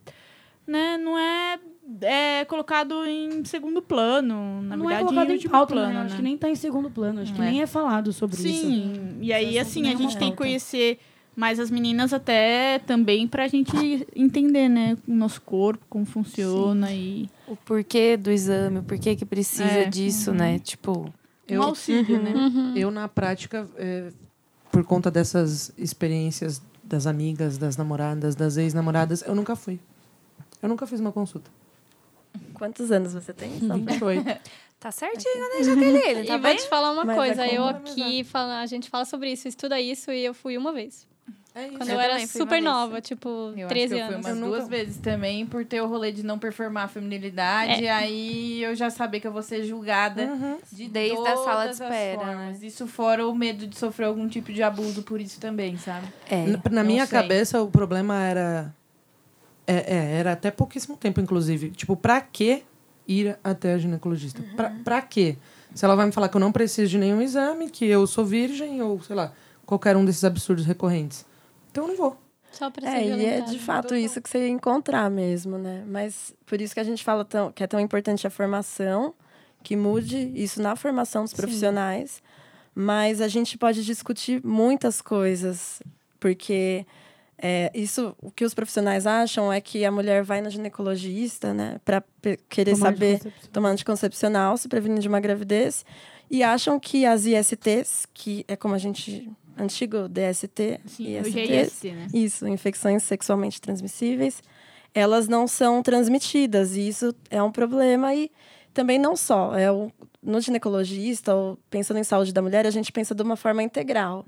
né, 0.65 0.97
não 0.97 1.19
é, 1.19 1.59
é 2.01 2.45
colocado 2.45 3.05
em 3.05 3.45
segundo 3.45 3.79
plano, 3.79 4.63
na 4.63 4.75
não 4.75 4.89
é 4.89 4.95
verdade, 4.95 5.05
colocado 5.05 5.31
em 5.31 5.35
em 5.35 5.47
pauta, 5.47 5.73
plano, 5.75 5.93
né? 5.93 6.01
Acho 6.01 6.15
que 6.15 6.21
nem 6.23 6.35
tá 6.35 6.49
em 6.49 6.55
segundo 6.55 6.89
plano. 6.89 7.21
Acho 7.21 7.33
que 7.33 7.37
Não 7.37 7.45
é. 7.45 7.51
nem 7.51 7.61
é 7.61 7.67
falado 7.67 8.11
sobre 8.11 8.35
isso. 8.37 8.43
Sim, 8.43 9.19
e 9.21 9.31
aí, 9.31 9.59
assim, 9.59 9.87
a 9.87 9.95
gente 9.95 10.17
tem 10.17 10.31
que 10.31 10.37
conhecer 10.37 10.97
mais 11.35 11.59
as 11.59 11.69
meninas 11.69 12.11
até 12.11 12.79
também 12.79 13.27
pra 13.27 13.47
gente 13.47 14.07
entender, 14.15 14.67
né, 14.67 14.97
o 15.07 15.13
nosso 15.13 15.41
corpo, 15.41 15.85
como 15.87 16.05
funciona 16.05 16.91
e 16.91 17.29
O 17.51 17.55
porquê 17.57 18.15
do 18.15 18.31
exame, 18.31 18.79
o 18.79 18.83
porquê 18.83 19.15
que 19.15 19.25
precisa 19.25 19.63
É. 19.63 19.85
disso, 19.85 20.31
né? 20.33 20.57
Tipo, 20.59 21.13
um 21.49 21.61
auxílio, 21.63 22.21
né? 22.21 22.33
Eu, 22.75 22.89
na 22.89 23.07
prática, 23.09 23.67
é, 23.75 24.09
por 24.71 24.83
conta 24.85 25.11
dessas 25.11 25.71
experiências 25.77 26.61
das 26.83 27.05
amigas, 27.07 27.57
das 27.57 27.75
namoradas, 27.75 28.35
das 28.35 28.55
ex-namoradas, 28.57 29.21
eu 29.21 29.35
nunca 29.35 29.55
fui. 29.55 29.79
Eu 30.61 30.69
nunca 30.69 30.87
fiz 30.87 30.99
uma 30.99 31.11
consulta. 31.11 31.51
Quantos 32.53 32.91
anos 32.91 33.13
você 33.13 33.33
tem? 33.33 33.59
Só 33.59 33.67
pra- 33.67 33.75
28. 33.77 34.23
tá 34.79 34.91
certinho, 34.91 35.49
né, 35.57 35.63
Jaqueline? 35.63 36.25
Tá 36.27 36.35
e 36.35 36.39
vou 36.39 36.39
bem? 36.39 36.55
te 36.55 36.69
falar 36.69 36.91
uma 36.93 37.03
Mas 37.03 37.17
coisa, 37.17 37.45
é 37.45 37.57
eu 37.57 37.63
como- 37.63 37.75
aqui, 37.77 38.23
fala, 38.23 38.61
a 38.61 38.65
gente 38.65 38.89
fala 38.89 39.03
sobre 39.03 39.29
isso, 39.31 39.47
estuda 39.47 39.79
isso, 39.81 40.09
e 40.11 40.23
eu 40.23 40.33
fui 40.33 40.57
uma 40.57 40.71
vez. 40.71 41.05
É 41.53 41.67
isso. 41.67 41.77
Quando 41.77 41.89
Eu 41.89 41.95
eu, 41.95 41.99
era 41.99 42.27
super 42.27 42.49
vez. 42.49 42.63
nova, 42.63 43.01
tipo, 43.01 43.53
Eu 43.57 43.67
13 43.67 43.93
acho 43.95 43.95
que 43.95 44.01
eu 44.01 44.05
fui 44.05 44.13
anos. 44.15 44.25
umas 44.25 44.37
Eu 44.37 44.45
duas 44.47 44.63
nunca- 44.63 44.75
vezes 44.77 44.97
também, 44.97 45.45
por 45.45 45.65
ter 45.65 45.81
o 45.81 45.87
rolê 45.87 46.11
de 46.13 46.23
não 46.23 46.39
performar 46.39 46.85
a 46.85 46.87
feminilidade. 46.87 47.85
É. 47.85 47.91
Aí 47.91 48.63
eu 48.63 48.73
já 48.73 48.89
sabia 48.89 49.19
que 49.19 49.27
eu 49.27 49.33
vou 49.33 49.41
ser 49.43 49.63
julgada 49.65 50.23
Uhum. 50.23 50.57
de 50.71 50.87
Desde 50.87 51.27
a 51.27 51.35
sala 51.35 51.65
de 51.65 51.73
espera, 51.73 52.19
formas. 52.21 52.63
Isso 52.63 52.87
fora 52.87 53.27
o 53.27 53.35
medo 53.35 53.67
de 53.67 53.77
sofrer 53.77 54.05
algum 54.05 54.29
tipo 54.29 54.53
de 54.53 54.63
abuso 54.63 55.03
por 55.03 55.19
isso 55.19 55.41
também, 55.41 55.77
sabe? 55.77 56.07
É. 56.29 56.45
Na, 56.45 56.59
na 56.71 56.83
minha 56.85 57.05
sei. 57.05 57.19
cabeça, 57.19 57.61
o 57.61 57.69
problema 57.69 58.15
era. 58.23 58.73
É, 59.67 59.95
é, 59.95 60.17
era 60.19 60.31
até 60.31 60.51
pouquíssimo 60.51 60.95
tempo, 60.97 61.19
inclusive. 61.21 61.69
Tipo, 61.71 61.95
pra 61.97 62.19
que 62.21 62.63
ir 63.07 63.37
até 63.43 63.73
a 63.73 63.77
ginecologista? 63.77 64.41
Pra, 64.55 64.69
pra 64.83 65.01
quê? 65.01 65.35
Se 65.75 65.83
ela 65.85 65.95
vai 65.95 66.05
me 66.05 66.11
falar 66.13 66.29
que 66.29 66.35
eu 66.35 66.41
não 66.41 66.51
preciso 66.51 66.89
de 66.91 66.97
nenhum 66.97 67.21
exame, 67.21 67.69
que 67.69 67.85
eu 67.85 68.05
sou 68.07 68.25
virgem, 68.25 68.81
ou 68.81 69.01
sei 69.01 69.15
lá, 69.15 69.31
qualquer 69.65 69.95
um 69.97 70.03
desses 70.05 70.23
absurdos 70.23 70.65
recorrentes. 70.65 71.25
Então 71.71 71.85
eu 71.85 71.87
não 71.89 71.95
vou. 71.95 72.17
Só 72.51 72.69
pra 72.69 72.89
ser 72.89 72.97
É, 72.97 73.07
e 73.07 73.25
é 73.25 73.41
de 73.41 73.57
fato 73.57 73.95
isso 73.95 74.21
que 74.21 74.29
você 74.29 74.47
encontrar 74.47 75.09
mesmo, 75.09 75.57
né? 75.57 75.83
Mas 75.87 76.35
por 76.45 76.59
isso 76.59 76.73
que 76.73 76.79
a 76.79 76.83
gente 76.83 77.03
fala 77.03 77.23
tão, 77.23 77.51
que 77.51 77.63
é 77.63 77.67
tão 77.67 77.79
importante 77.79 78.27
a 78.27 78.29
formação, 78.29 79.13
que 79.63 79.75
mude 79.75 80.31
isso 80.35 80.61
na 80.61 80.75
formação 80.75 81.23
dos 81.23 81.33
profissionais. 81.33 82.21
Mas 82.75 83.21
a 83.21 83.27
gente 83.27 83.57
pode 83.57 83.83
discutir 83.85 84.41
muitas 84.45 85.01
coisas, 85.01 85.81
porque 86.19 86.85
é, 87.37 87.71
isso, 87.73 88.15
o 88.21 88.29
que 88.29 88.45
os 88.45 88.53
profissionais 88.53 89.07
acham 89.07 89.51
é 89.51 89.59
que 89.59 89.83
a 89.83 89.91
mulher 89.91 90.23
vai 90.23 90.41
no 90.41 90.49
ginecologista, 90.49 91.53
né, 91.53 91.81
para 91.83 92.03
querer 92.47 92.75
Tomar 92.75 92.85
saber 92.85 93.33
tomar 93.51 93.69
anticoncepcional, 93.69 94.55
se 94.57 94.69
prevenir 94.69 94.99
de 94.99 95.07
uma 95.07 95.19
gravidez, 95.19 95.83
e 96.29 96.43
acham 96.43 96.79
que 96.79 97.05
as 97.05 97.25
ISTs, 97.25 98.05
que 98.13 98.45
é 98.47 98.55
como 98.55 98.73
a 98.73 98.77
gente 98.77 99.29
antigo 99.57 100.07
DST, 100.07 100.79
Sim, 100.85 101.19
hoje 101.19 101.39
é 101.39 101.61
IST, 101.61 101.91
né? 101.91 102.07
isso, 102.13 102.47
infecções 102.47 103.03
sexualmente 103.03 103.59
transmissíveis, 103.61 104.41
elas 104.93 105.27
não 105.27 105.47
são 105.47 105.81
transmitidas. 105.81 106.75
E 106.75 106.87
isso 106.87 107.13
é 107.29 107.41
um 107.41 107.51
problema. 107.51 108.13
E 108.13 108.31
também 108.73 108.99
não 108.99 109.15
só. 109.15 109.55
É 109.55 109.71
o, 109.71 109.91
no 110.21 110.39
ginecologista, 110.39 111.33
ou 111.33 111.57
pensando 111.69 111.97
em 111.99 112.03
saúde 112.03 112.33
da 112.33 112.41
mulher, 112.41 112.65
a 112.65 112.71
gente 112.71 112.91
pensa 112.91 113.15
de 113.15 113.23
uma 113.23 113.35
forma 113.35 113.63
integral. 113.63 114.25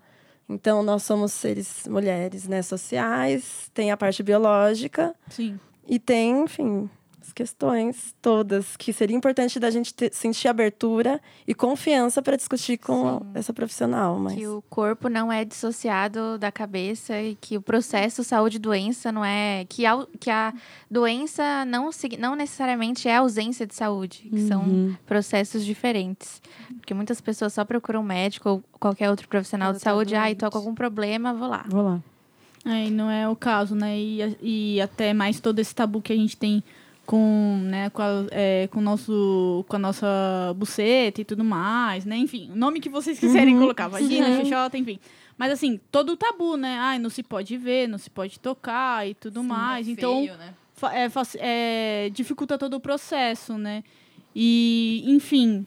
Então, 0.48 0.84
nós 0.84 1.04
somos 1.04 1.32
seres 1.32 1.88
mulheres 1.88 2.48
né, 2.48 2.62
sociais, 2.62 3.70
tem 3.74 3.92
a 3.92 3.98
parte 3.98 4.22
biológica 4.22 5.16
Sim. 5.30 5.58
e 5.88 5.98
tem, 5.98 6.44
enfim, 6.44 6.90
questões 7.34 8.16
todas 8.22 8.78
que 8.78 8.94
seria 8.94 9.16
importante 9.16 9.60
da 9.60 9.70
gente 9.70 9.94
ter- 9.94 10.14
sentir 10.14 10.48
abertura 10.48 11.20
e 11.48 11.54
confiança 11.54 12.22
para 12.22 12.36
discutir 12.38 12.78
com 12.78 13.20
Sim. 13.20 13.26
essa 13.34 13.54
profissional. 13.54 14.18
Mas... 14.20 14.36
Que 14.36 14.48
o 14.48 14.62
corpo 14.70 15.10
não 15.10 15.32
é 15.32 15.44
dissociado 15.44 16.38
da 16.38 16.52
cabeça 16.52 17.20
e 17.22 17.36
que 17.36 17.58
o 17.58 17.62
processo 17.62 18.24
saúde 18.24 18.58
e 18.58 18.60
doença 18.60 19.12
não 19.12 19.26
é. 19.26 19.66
Que 19.68 19.86
a, 19.86 20.06
que 20.20 20.30
a 20.30 20.54
doença 20.90 21.66
não, 21.66 21.90
não 22.20 22.36
necessariamente 22.36 23.08
é 23.08 23.16
ausência 23.18 23.66
de 23.66 23.76
saúde, 23.76 24.30
que 24.30 24.48
são 24.48 24.64
Uhum. 24.64 24.96
processos 25.06 25.66
diferentes. 25.66 26.42
Porque 26.78 26.94
muitas 26.94 27.20
pessoas 27.20 27.54
só 27.54 27.66
procuram 27.66 28.02
um 28.02 28.04
médico 28.04 28.50
ou 28.50 28.64
qualquer 28.80 29.10
outro 29.10 29.28
profissional 29.28 29.74
de 29.74 29.80
saúde. 29.80 30.16
Ai, 30.16 30.36
tô 30.36 30.50
com 30.50 30.58
algum 30.58 30.76
problema, 30.76 31.34
vou 31.34 31.48
lá. 31.48 31.66
Vou 31.68 31.82
lá. 31.82 32.02
É, 32.66 32.90
não 32.90 33.10
é 33.12 33.28
o 33.28 33.36
caso, 33.36 33.76
né? 33.76 33.98
E, 34.00 34.38
e 34.42 34.82
até 34.82 35.14
mais 35.14 35.40
todo 35.42 35.60
esse 35.60 35.76
tabu 35.76 36.02
que 36.02 36.14
a 36.14 36.16
gente 36.16 36.38
tem 36.38 36.64
com, 37.06 37.60
né, 37.64 37.90
com, 37.90 38.02
a, 38.02 38.26
é, 38.32 38.68
com, 38.72 38.82
nosso, 38.82 39.66
com 39.68 39.76
a 39.76 39.80
nossa 39.80 40.54
buceta 40.56 41.22
e 41.22 41.26
tudo 41.26 41.44
mais, 41.44 42.06
né? 42.06 42.16
Enfim, 42.18 42.50
o 42.52 42.56
nome 42.56 42.80
que 42.80 42.90
vocês 42.90 43.20
quiserem 43.20 43.58
colocar, 43.60 43.88
vagina, 43.88 44.28
Sim. 44.28 44.44
xoxota, 44.44 44.78
enfim. 44.78 45.00
Mas 45.38 45.52
assim, 45.52 45.80
todo 45.92 46.14
o 46.14 46.18
tabu, 46.18 46.56
né? 46.56 46.78
Ai, 46.80 47.00
não 47.00 47.10
se 47.10 47.24
pode 47.24 47.58
ver, 47.58 47.88
não 47.88 47.98
se 47.98 48.10
pode 48.10 48.40
tocar 48.40 49.08
e 49.08 49.14
tudo 49.14 49.44
mais. 49.44 49.88
É 49.88 49.92
então, 49.92 50.20
feio, 50.20 50.38
né? 50.38 50.54
fa- 50.74 50.94
é, 50.94 51.10
é, 51.40 52.10
dificulta 52.10 52.58
todo 52.58 52.76
o 52.76 52.80
processo, 52.80 53.58
né? 53.58 53.84
E, 54.36 55.04
enfim, 55.08 55.66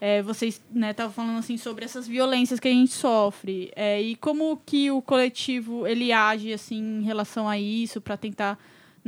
é, 0.00 0.22
vocês 0.22 0.62
estavam 0.74 1.12
falando 1.12 1.38
assim 1.38 1.56
sobre 1.56 1.84
essas 1.84 2.06
violências 2.06 2.58
que 2.60 2.68
a 2.68 2.72
gente 2.72 2.92
sofre. 2.92 3.70
É, 3.76 4.00
e 4.00 4.16
como 4.16 4.60
que 4.64 4.90
o 4.90 5.02
coletivo 5.02 5.86
ele 5.86 6.12
age 6.12 6.52
assim 6.52 7.00
em 7.00 7.02
relação 7.02 7.48
a 7.48 7.58
isso 7.58 8.00
para 8.00 8.16
tentar 8.16 8.58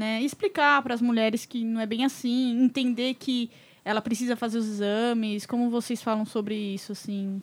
né, 0.00 0.22
explicar 0.22 0.82
para 0.82 0.94
as 0.94 1.02
mulheres 1.02 1.44
que 1.44 1.62
não 1.62 1.78
é 1.78 1.84
bem 1.84 2.06
assim, 2.06 2.58
entender 2.64 3.12
que 3.14 3.50
ela 3.84 4.00
precisa 4.00 4.34
fazer 4.34 4.56
os 4.56 4.66
exames. 4.66 5.44
Como 5.44 5.68
vocês 5.68 6.02
falam 6.02 6.24
sobre 6.24 6.54
isso 6.54 6.92
assim? 6.92 7.42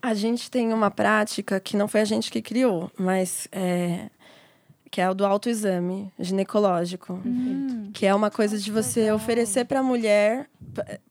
A 0.00 0.14
gente 0.14 0.48
tem 0.48 0.72
uma 0.72 0.92
prática 0.92 1.58
que 1.58 1.76
não 1.76 1.88
foi 1.88 2.02
a 2.02 2.04
gente 2.04 2.30
que 2.30 2.40
criou, 2.40 2.88
mas 2.96 3.48
é, 3.50 4.08
que 4.92 5.00
é 5.00 5.10
o 5.10 5.14
do 5.14 5.26
autoexame 5.26 6.12
ginecológico. 6.20 7.20
Que 7.92 8.06
é 8.06 8.14
uma 8.14 8.30
coisa 8.30 8.56
de 8.56 8.70
você 8.70 9.10
oferecer 9.10 9.64
para 9.64 9.80
a 9.80 9.82
mulher 9.82 10.48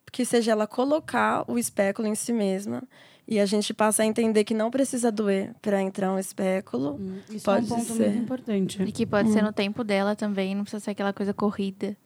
que 0.09 0.23
seja 0.23 0.53
ela 0.53 0.65
colocar 0.65 1.43
o 1.51 1.59
espéculo 1.59 2.07
em 2.07 2.15
si 2.15 2.31
mesma. 2.31 2.81
E 3.27 3.39
a 3.39 3.45
gente 3.45 3.73
passa 3.73 4.03
a 4.03 4.05
entender 4.05 4.43
que 4.43 4.53
não 4.53 4.69
precisa 4.69 5.11
doer 5.11 5.53
para 5.61 5.81
entrar 5.81 6.11
um 6.13 6.19
espéculo. 6.19 6.99
Isso 7.29 7.43
Pode 7.43 7.63
é 7.71 7.73
um 7.73 7.77
ponto 7.79 7.93
ser. 7.93 8.09
muito 8.09 8.23
importante. 8.23 8.83
E 8.83 8.91
que 8.91 9.05
pode 9.05 9.31
ser 9.31 9.41
no 9.41 9.51
tempo 9.51 9.83
dela 9.83 10.15
também, 10.15 10.53
não 10.53 10.63
precisa 10.63 10.83
ser 10.83 10.91
aquela 10.91 11.11
coisa 11.11 11.33
corrida. 11.33 11.97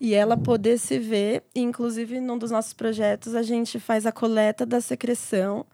E 0.00 0.12
ela 0.14 0.36
poder 0.36 0.78
se 0.78 0.98
ver. 0.98 1.42
E, 1.54 1.60
inclusive, 1.60 2.20
num 2.20 2.36
dos 2.36 2.50
nossos 2.50 2.72
projetos, 2.72 3.34
a 3.34 3.42
gente 3.42 3.78
faz 3.78 4.04
a 4.06 4.12
coleta 4.12 4.66
da 4.66 4.80
secreção 4.80 5.64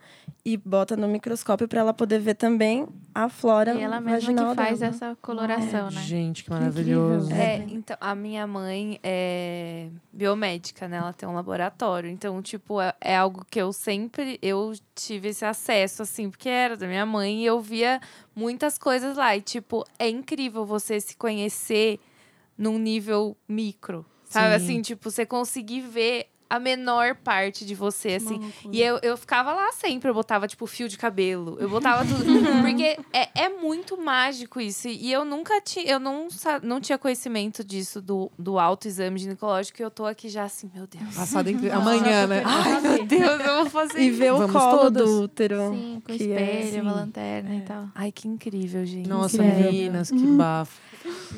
e 0.45 0.57
bota 0.57 0.97
no 0.97 1.09
microscópio 1.09 1.67
para 1.69 1.81
ela 1.81 1.93
poder 1.93 2.19
ver 2.21 2.35
também 2.35 2.87
a 3.15 3.29
flora 3.29 3.75
E 3.75 3.83
ela 3.83 4.01
mesma 4.01 4.33
que 4.33 4.55
faz 4.55 4.79
dela. 4.79 4.95
essa 4.95 5.19
coloração, 5.21 5.91
né? 5.91 6.01
Gente, 6.03 6.45
que 6.45 6.51
maravilhoso. 6.51 7.33
É, 7.33 7.57
então, 7.69 7.97
a 8.01 8.15
minha 8.15 8.47
mãe 8.47 8.99
é 9.03 9.89
biomédica, 10.13 10.87
né? 10.89 10.99
Ela 10.99 11.13
tem 11.13 11.29
um 11.29 11.35
laboratório. 11.35 12.09
Então, 12.09 12.41
tipo, 12.41 12.81
é, 12.81 12.95
é 13.01 13.17
algo 13.17 13.45
que 13.51 13.61
eu 13.61 13.73
sempre... 13.73 14.39
Eu 14.41 14.73
tive 14.95 15.29
esse 15.29 15.45
acesso, 15.45 16.03
assim, 16.03 16.31
porque 16.31 16.49
era 16.49 16.77
da 16.77 16.87
minha 16.87 17.05
mãe. 17.05 17.43
E 17.43 17.47
eu 17.47 17.61
via 17.61 18.01
muitas 18.35 18.79
coisas 18.79 19.17
lá. 19.17 19.37
E, 19.37 19.41
tipo, 19.41 19.85
é 19.99 20.09
incrível 20.09 20.65
você 20.65 21.01
se 21.01 21.17
conhecer 21.17 21.99
num 22.61 22.79
nível 22.79 23.35
micro. 23.49 24.05
Sabe? 24.27 24.59
Sim. 24.59 24.65
Assim, 24.65 24.83
tipo, 24.83 25.11
você 25.11 25.25
conseguir 25.25 25.81
ver 25.81 26.27
a 26.49 26.59
menor 26.59 27.15
parte 27.15 27.65
de 27.65 27.77
você, 27.77 28.15
assim. 28.15 28.53
E 28.73 28.83
eu, 28.83 28.99
eu 29.03 29.17
ficava 29.17 29.53
lá 29.55 29.71
sempre, 29.71 30.11
eu 30.11 30.15
botava, 30.15 30.49
tipo, 30.49 30.67
fio 30.67 30.89
de 30.89 30.99
cabelo. 30.99 31.57
Eu 31.61 31.71
botava 31.71 32.05
tudo. 32.05 32.25
porque 32.61 32.99
é, 33.13 33.45
é 33.45 33.49
muito 33.49 33.97
mágico 33.97 34.61
isso. 34.61 34.89
E 34.89 35.13
eu 35.13 35.25
nunca 35.25 35.61
tinha. 35.61 35.87
Eu 35.87 36.01
não, 36.01 36.27
não 36.63 36.81
tinha 36.81 36.99
conhecimento 36.99 37.63
disso, 37.65 38.03
do, 38.03 38.31
do 38.37 38.59
autoexame 38.59 39.17
ginecológico. 39.19 39.81
E 39.81 39.85
eu 39.85 39.91
tô 39.93 40.05
aqui 40.05 40.29
já 40.29 40.43
assim, 40.43 40.69
meu 40.75 40.89
Deus. 40.89 41.15
Passada 41.15 41.49
incrível. 41.51 41.79
Amanhã, 41.79 42.27
né? 42.27 42.43
Ai, 42.45 42.81
meu 42.81 43.07
Deus, 43.07 43.41
eu 43.41 43.55
vou 43.63 43.71
fazer 43.71 44.01
E 44.01 44.11
ver 44.11 44.33
o 44.33 44.39
Vamos 44.39 44.53
colo 44.53 44.79
todas? 44.79 45.09
do 45.09 45.23
útero. 45.23 45.71
Sim, 45.73 46.03
com 46.05 46.13
que 46.17 46.33
é, 46.33 46.61
espelho, 46.61 46.69
assim, 46.69 46.81
uma 46.81 46.93
lanterna 46.93 47.55
e 47.55 47.61
tal. 47.61 47.89
Ai, 47.95 48.11
que 48.11 48.27
incrível, 48.27 48.85
gente. 48.85 49.09
Nossa, 49.09 49.37
Incrível. 49.37 49.73
meninas, 49.73 50.11
que 50.11 50.27
bafo. 50.27 50.81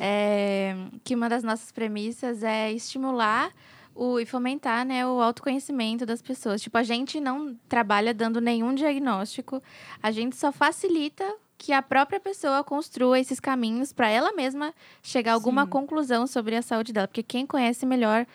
É, 0.00 0.74
que 1.04 1.14
uma 1.14 1.28
das 1.28 1.42
nossas 1.42 1.70
premissas 1.70 2.42
é 2.42 2.72
estimular 2.72 3.52
o, 3.94 4.18
e 4.18 4.26
fomentar 4.26 4.84
né, 4.84 5.06
o 5.06 5.20
autoconhecimento 5.20 6.06
das 6.06 6.22
pessoas. 6.22 6.62
Tipo, 6.62 6.78
a 6.78 6.82
gente 6.82 7.20
não 7.20 7.54
trabalha 7.68 8.14
dando 8.14 8.40
nenhum 8.40 8.74
diagnóstico, 8.74 9.62
a 10.02 10.10
gente 10.10 10.36
só 10.36 10.50
facilita 10.50 11.24
que 11.58 11.72
a 11.72 11.80
própria 11.80 12.18
pessoa 12.18 12.64
construa 12.64 13.20
esses 13.20 13.38
caminhos 13.38 13.92
para 13.92 14.08
ela 14.08 14.32
mesma 14.32 14.74
chegar 15.00 15.30
a 15.30 15.34
alguma 15.34 15.64
conclusão 15.64 16.26
sobre 16.26 16.56
a 16.56 16.62
saúde 16.62 16.92
dela. 16.92 17.06
Porque 17.06 17.22
quem 17.22 17.46
conhece 17.46 17.86
melhor 17.86 18.26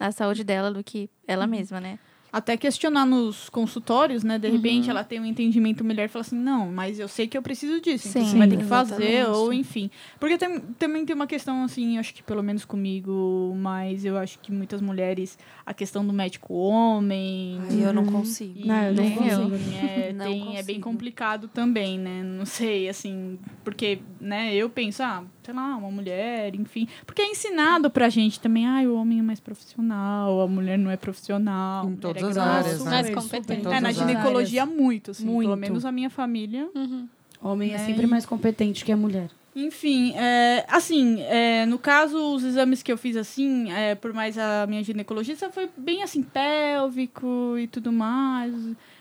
na 0.00 0.10
saúde 0.10 0.42
dela 0.42 0.72
do 0.72 0.82
que 0.82 1.08
ela 1.28 1.46
mesma, 1.46 1.80
né? 1.80 1.98
Até 2.32 2.56
questionar 2.56 3.04
nos 3.04 3.50
consultórios, 3.50 4.24
né? 4.24 4.38
De 4.38 4.48
repente 4.48 4.84
Uhum. 4.86 4.90
ela 4.92 5.04
tem 5.04 5.20
um 5.20 5.24
entendimento 5.26 5.84
melhor 5.84 6.04
e 6.06 6.08
fala 6.08 6.22
assim, 6.22 6.36
não, 6.38 6.72
mas 6.72 6.98
eu 6.98 7.06
sei 7.06 7.26
que 7.28 7.36
eu 7.36 7.42
preciso 7.42 7.78
disso, 7.80 8.08
então 8.08 8.22
Sim. 8.24 8.30
você 8.30 8.38
vai 8.38 8.48
ter 8.48 8.56
que 8.56 8.64
fazer, 8.64 9.04
exatamente. 9.04 9.36
ou 9.38 9.52
enfim. 9.52 9.90
Porque 10.18 10.38
tem, 10.38 10.60
também 10.78 11.04
tem 11.04 11.14
uma 11.14 11.26
questão, 11.26 11.62
assim, 11.64 11.98
acho 11.98 12.14
que 12.14 12.22
pelo 12.22 12.42
menos 12.42 12.64
comigo, 12.64 13.54
mas 13.56 14.04
eu 14.06 14.16
acho 14.16 14.38
que 14.38 14.50
muitas 14.50 14.80
mulheres, 14.80 15.38
a 15.66 15.74
questão 15.74 16.06
do 16.06 16.12
médico 16.12 16.54
homem. 16.54 17.60
Aí 17.68 17.82
eu 17.82 17.92
não 17.92 18.06
consigo. 18.06 18.66
Não, 18.66 18.82
eu 18.84 18.94
não 18.94 19.10
consigo. 19.10 19.76
É, 19.76 20.12
Não 20.16 20.24
tem- 20.24 20.40
é 20.56 20.62
bem 20.62 20.76
consigo. 20.76 20.80
complicado 20.80 21.48
também, 21.48 21.98
né? 21.98 22.22
Não 22.22 22.46
sei, 22.46 22.88
assim, 22.88 23.38
porque, 23.62 23.98
né, 24.20 24.54
eu 24.54 24.70
penso, 24.70 25.02
ah, 25.02 25.22
sei 25.42 25.54
lá, 25.54 25.76
uma 25.76 25.90
mulher, 25.90 26.54
enfim. 26.54 26.86
Porque 27.06 27.20
é 27.22 27.30
ensinado 27.30 27.90
pra 27.90 28.08
gente 28.08 28.38
também, 28.40 28.66
ah, 28.66 28.80
o 28.82 28.94
homem 28.94 29.18
é 29.18 29.22
mais 29.22 29.40
profissional, 29.40 30.40
a 30.40 30.46
mulher 30.48 30.78
não 30.78 30.90
é 30.90 30.96
profissional. 30.96 31.84
a 31.84 31.86
Em 31.86 31.90
mulher 31.90 32.00
todas 32.00 32.22
é 32.36 32.40
as 32.40 32.46
áreas, 32.48 32.84
né? 32.84 32.90
mais 32.90 33.10
competente. 33.10 33.66
É, 33.68 33.80
na 33.80 33.92
ginecologia, 33.92 34.64
muito, 34.66 35.10
assim. 35.12 35.22
Pelo 35.24 35.34
Muito. 35.34 35.56
menos 35.56 35.84
a 35.84 35.92
minha 35.92 36.10
família. 36.10 36.68
Uhum. 36.74 37.08
Homem 37.42 37.70
é 37.70 37.78
Né, 37.78 37.86
sempre 37.86 38.04
e- 38.04 38.06
mais 38.06 38.24
competente 38.24 38.84
que 38.84 38.92
a 38.92 38.96
mulher. 38.96 39.28
Enfim, 39.54 40.14
é, 40.16 40.64
assim, 40.66 41.20
é, 41.22 41.66
no 41.66 41.78
caso, 41.78 42.16
os 42.34 42.42
exames 42.42 42.82
que 42.82 42.90
eu 42.90 42.96
fiz 42.96 43.16
assim, 43.18 43.70
é, 43.70 43.94
por 43.94 44.12
mais 44.14 44.38
a 44.38 44.66
minha 44.66 44.82
ginecologista, 44.82 45.50
foi 45.50 45.68
bem 45.76 46.02
assim, 46.02 46.22
pélvico 46.22 47.56
e 47.58 47.66
tudo 47.66 47.92
mais. 47.92 48.54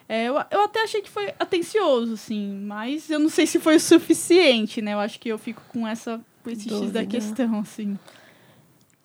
É, 0.09 0.25
eu, 0.27 0.33
eu 0.51 0.61
até 0.65 0.83
achei 0.83 1.01
que 1.01 1.09
foi 1.09 1.33
atencioso, 1.39 2.13
assim, 2.15 2.59
mas 2.65 3.09
eu 3.09 3.17
não 3.19 3.29
sei 3.29 3.47
se 3.47 3.59
foi 3.59 3.77
o 3.77 3.79
suficiente, 3.79 4.81
né? 4.81 4.93
Eu 4.93 4.99
acho 4.99 5.19
que 5.19 5.29
eu 5.29 5.37
fico 5.37 5.61
com 5.69 5.87
essa 5.87 6.19
com 6.41 6.49
esse 6.49 6.63
X 6.63 6.69
da 6.69 6.77
Dúvida. 6.77 7.05
questão, 7.05 7.59
assim. 7.59 7.97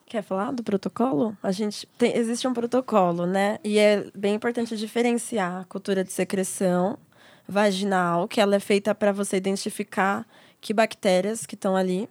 Quer 0.07 0.23
falar 0.23 0.53
do 0.53 0.63
protocolo? 0.63 1.37
A 1.43 1.51
gente 1.51 1.87
tem, 1.99 2.17
existe 2.17 2.47
um 2.47 2.55
protocolo, 2.55 3.27
né? 3.27 3.59
E 3.65 3.77
é 3.79 4.09
bem 4.15 4.37
importante 4.37 4.77
diferenciar 4.77 5.63
a 5.63 5.65
cultura 5.65 6.05
de 6.05 6.13
secreção 6.13 6.97
vaginal, 7.49 8.29
que 8.29 8.41
ela 8.41 8.55
é 8.55 8.61
feita 8.61 8.95
para 8.95 9.11
você 9.11 9.37
identificar 9.37 10.25
que 10.61 10.73
bactérias 10.73 11.45
que 11.45 11.57
estão 11.57 11.77
ali. 11.77 12.09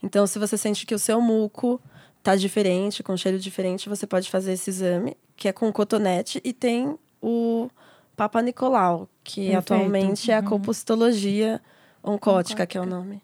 Então, 0.00 0.26
se 0.26 0.38
você 0.38 0.56
sente 0.56 0.86
que 0.86 0.94
o 0.94 0.98
seu 0.98 1.20
muco 1.20 1.80
tá 2.22 2.36
diferente, 2.36 3.02
com 3.02 3.16
cheiro 3.16 3.38
diferente, 3.38 3.88
você 3.88 4.06
pode 4.06 4.30
fazer 4.30 4.52
esse 4.52 4.70
exame, 4.70 5.16
que 5.36 5.48
é 5.48 5.52
com 5.52 5.72
cotonete, 5.72 6.40
e 6.44 6.52
tem 6.52 6.96
o 7.20 7.68
Papa 8.16 8.40
Nicolau, 8.42 9.08
que 9.24 9.48
Perfeito. 9.48 9.58
atualmente 9.58 10.30
é 10.30 10.36
a 10.36 10.42
compostologia 10.42 11.60
oncótica, 12.02 12.64
que 12.64 12.78
é 12.78 12.80
o 12.80 12.86
nome 12.86 13.23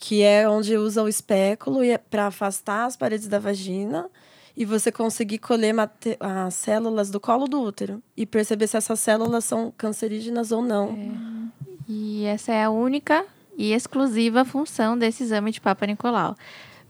que 0.00 0.22
é 0.22 0.48
onde 0.48 0.78
usa 0.78 1.02
o 1.02 1.08
espéculo 1.08 1.80
para 2.08 2.28
afastar 2.28 2.86
as 2.86 2.96
paredes 2.96 3.28
da 3.28 3.38
vagina 3.38 4.08
e 4.56 4.64
você 4.64 4.90
conseguir 4.90 5.38
colher 5.38 5.74
as 6.18 6.54
células 6.54 7.10
do 7.10 7.20
colo 7.20 7.46
do 7.46 7.60
útero 7.60 8.02
e 8.16 8.24
perceber 8.24 8.66
se 8.66 8.78
essas 8.78 8.98
células 8.98 9.44
são 9.44 9.70
cancerígenas 9.76 10.52
ou 10.52 10.62
não. 10.62 10.96
E 11.86 12.24
essa 12.24 12.50
é 12.50 12.64
a 12.64 12.70
única 12.70 13.26
e 13.58 13.74
exclusiva 13.74 14.42
função 14.42 14.96
desse 14.96 15.22
exame 15.22 15.50
de 15.50 15.60
Papa 15.60 15.86
Nicolau. 15.86 16.34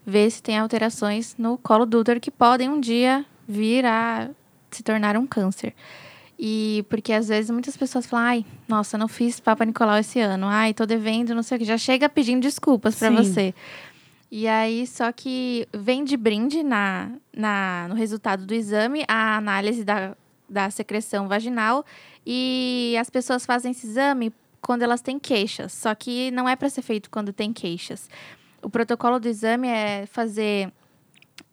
Ver 0.07 0.31
se 0.31 0.41
tem 0.41 0.57
alterações 0.57 1.35
no 1.37 1.59
colo 1.59 1.85
do 1.85 1.99
útero 1.99 2.21
que 2.21 2.31
podem 2.31 2.69
um 2.69 2.79
dia 2.81 3.27
vir 3.47 3.85
a 3.85 4.31
se 4.71 4.85
tornar 4.85 5.17
um 5.17 5.27
câncer. 5.27 5.75
E 6.43 6.87
porque 6.89 7.13
às 7.13 7.29
vezes 7.29 7.51
muitas 7.51 7.77
pessoas 7.77 8.07
falam, 8.07 8.25
ai, 8.25 8.47
nossa, 8.67 8.97
não 8.97 9.07
fiz 9.07 9.39
Papa 9.39 9.63
Nicolau 9.63 9.99
esse 9.99 10.19
ano, 10.21 10.47
ai, 10.47 10.73
tô 10.73 10.87
devendo, 10.87 11.35
não 11.35 11.43
sei 11.43 11.57
o 11.57 11.59
que. 11.59 11.67
Já 11.67 11.77
chega 11.77 12.09
pedindo 12.09 12.41
desculpas 12.41 12.95
Sim. 12.95 13.15
você. 13.15 13.55
E 14.31 14.49
aí, 14.49 14.87
só 14.87 15.13
que 15.13 15.69
vem 15.71 16.03
de 16.03 16.17
brinde 16.17 16.63
na, 16.63 17.11
na, 17.37 17.89
no 17.91 17.95
resultado 17.95 18.47
do 18.47 18.55
exame 18.55 19.05
a 19.07 19.37
análise 19.37 19.85
da, 19.85 20.17
da 20.49 20.71
secreção 20.71 21.29
vaginal. 21.29 21.85
E 22.25 22.97
as 22.99 23.11
pessoas 23.11 23.45
fazem 23.45 23.73
esse 23.73 23.87
exame 23.87 24.33
quando 24.63 24.83
elas 24.83 25.03
têm 25.03 25.19
queixas. 25.19 25.75
Só 25.75 25.95
que 25.95 26.31
não 26.31 26.49
é 26.49 26.57
para 26.57 26.71
ser 26.71 26.81
feito 26.81 27.11
quando 27.11 27.35
tem 27.35 27.53
queixas. 27.53 28.09
O 28.63 28.71
protocolo 28.71 29.21
do 29.21 29.29
exame 29.29 29.69
é 29.69 30.07
fazer 30.07 30.73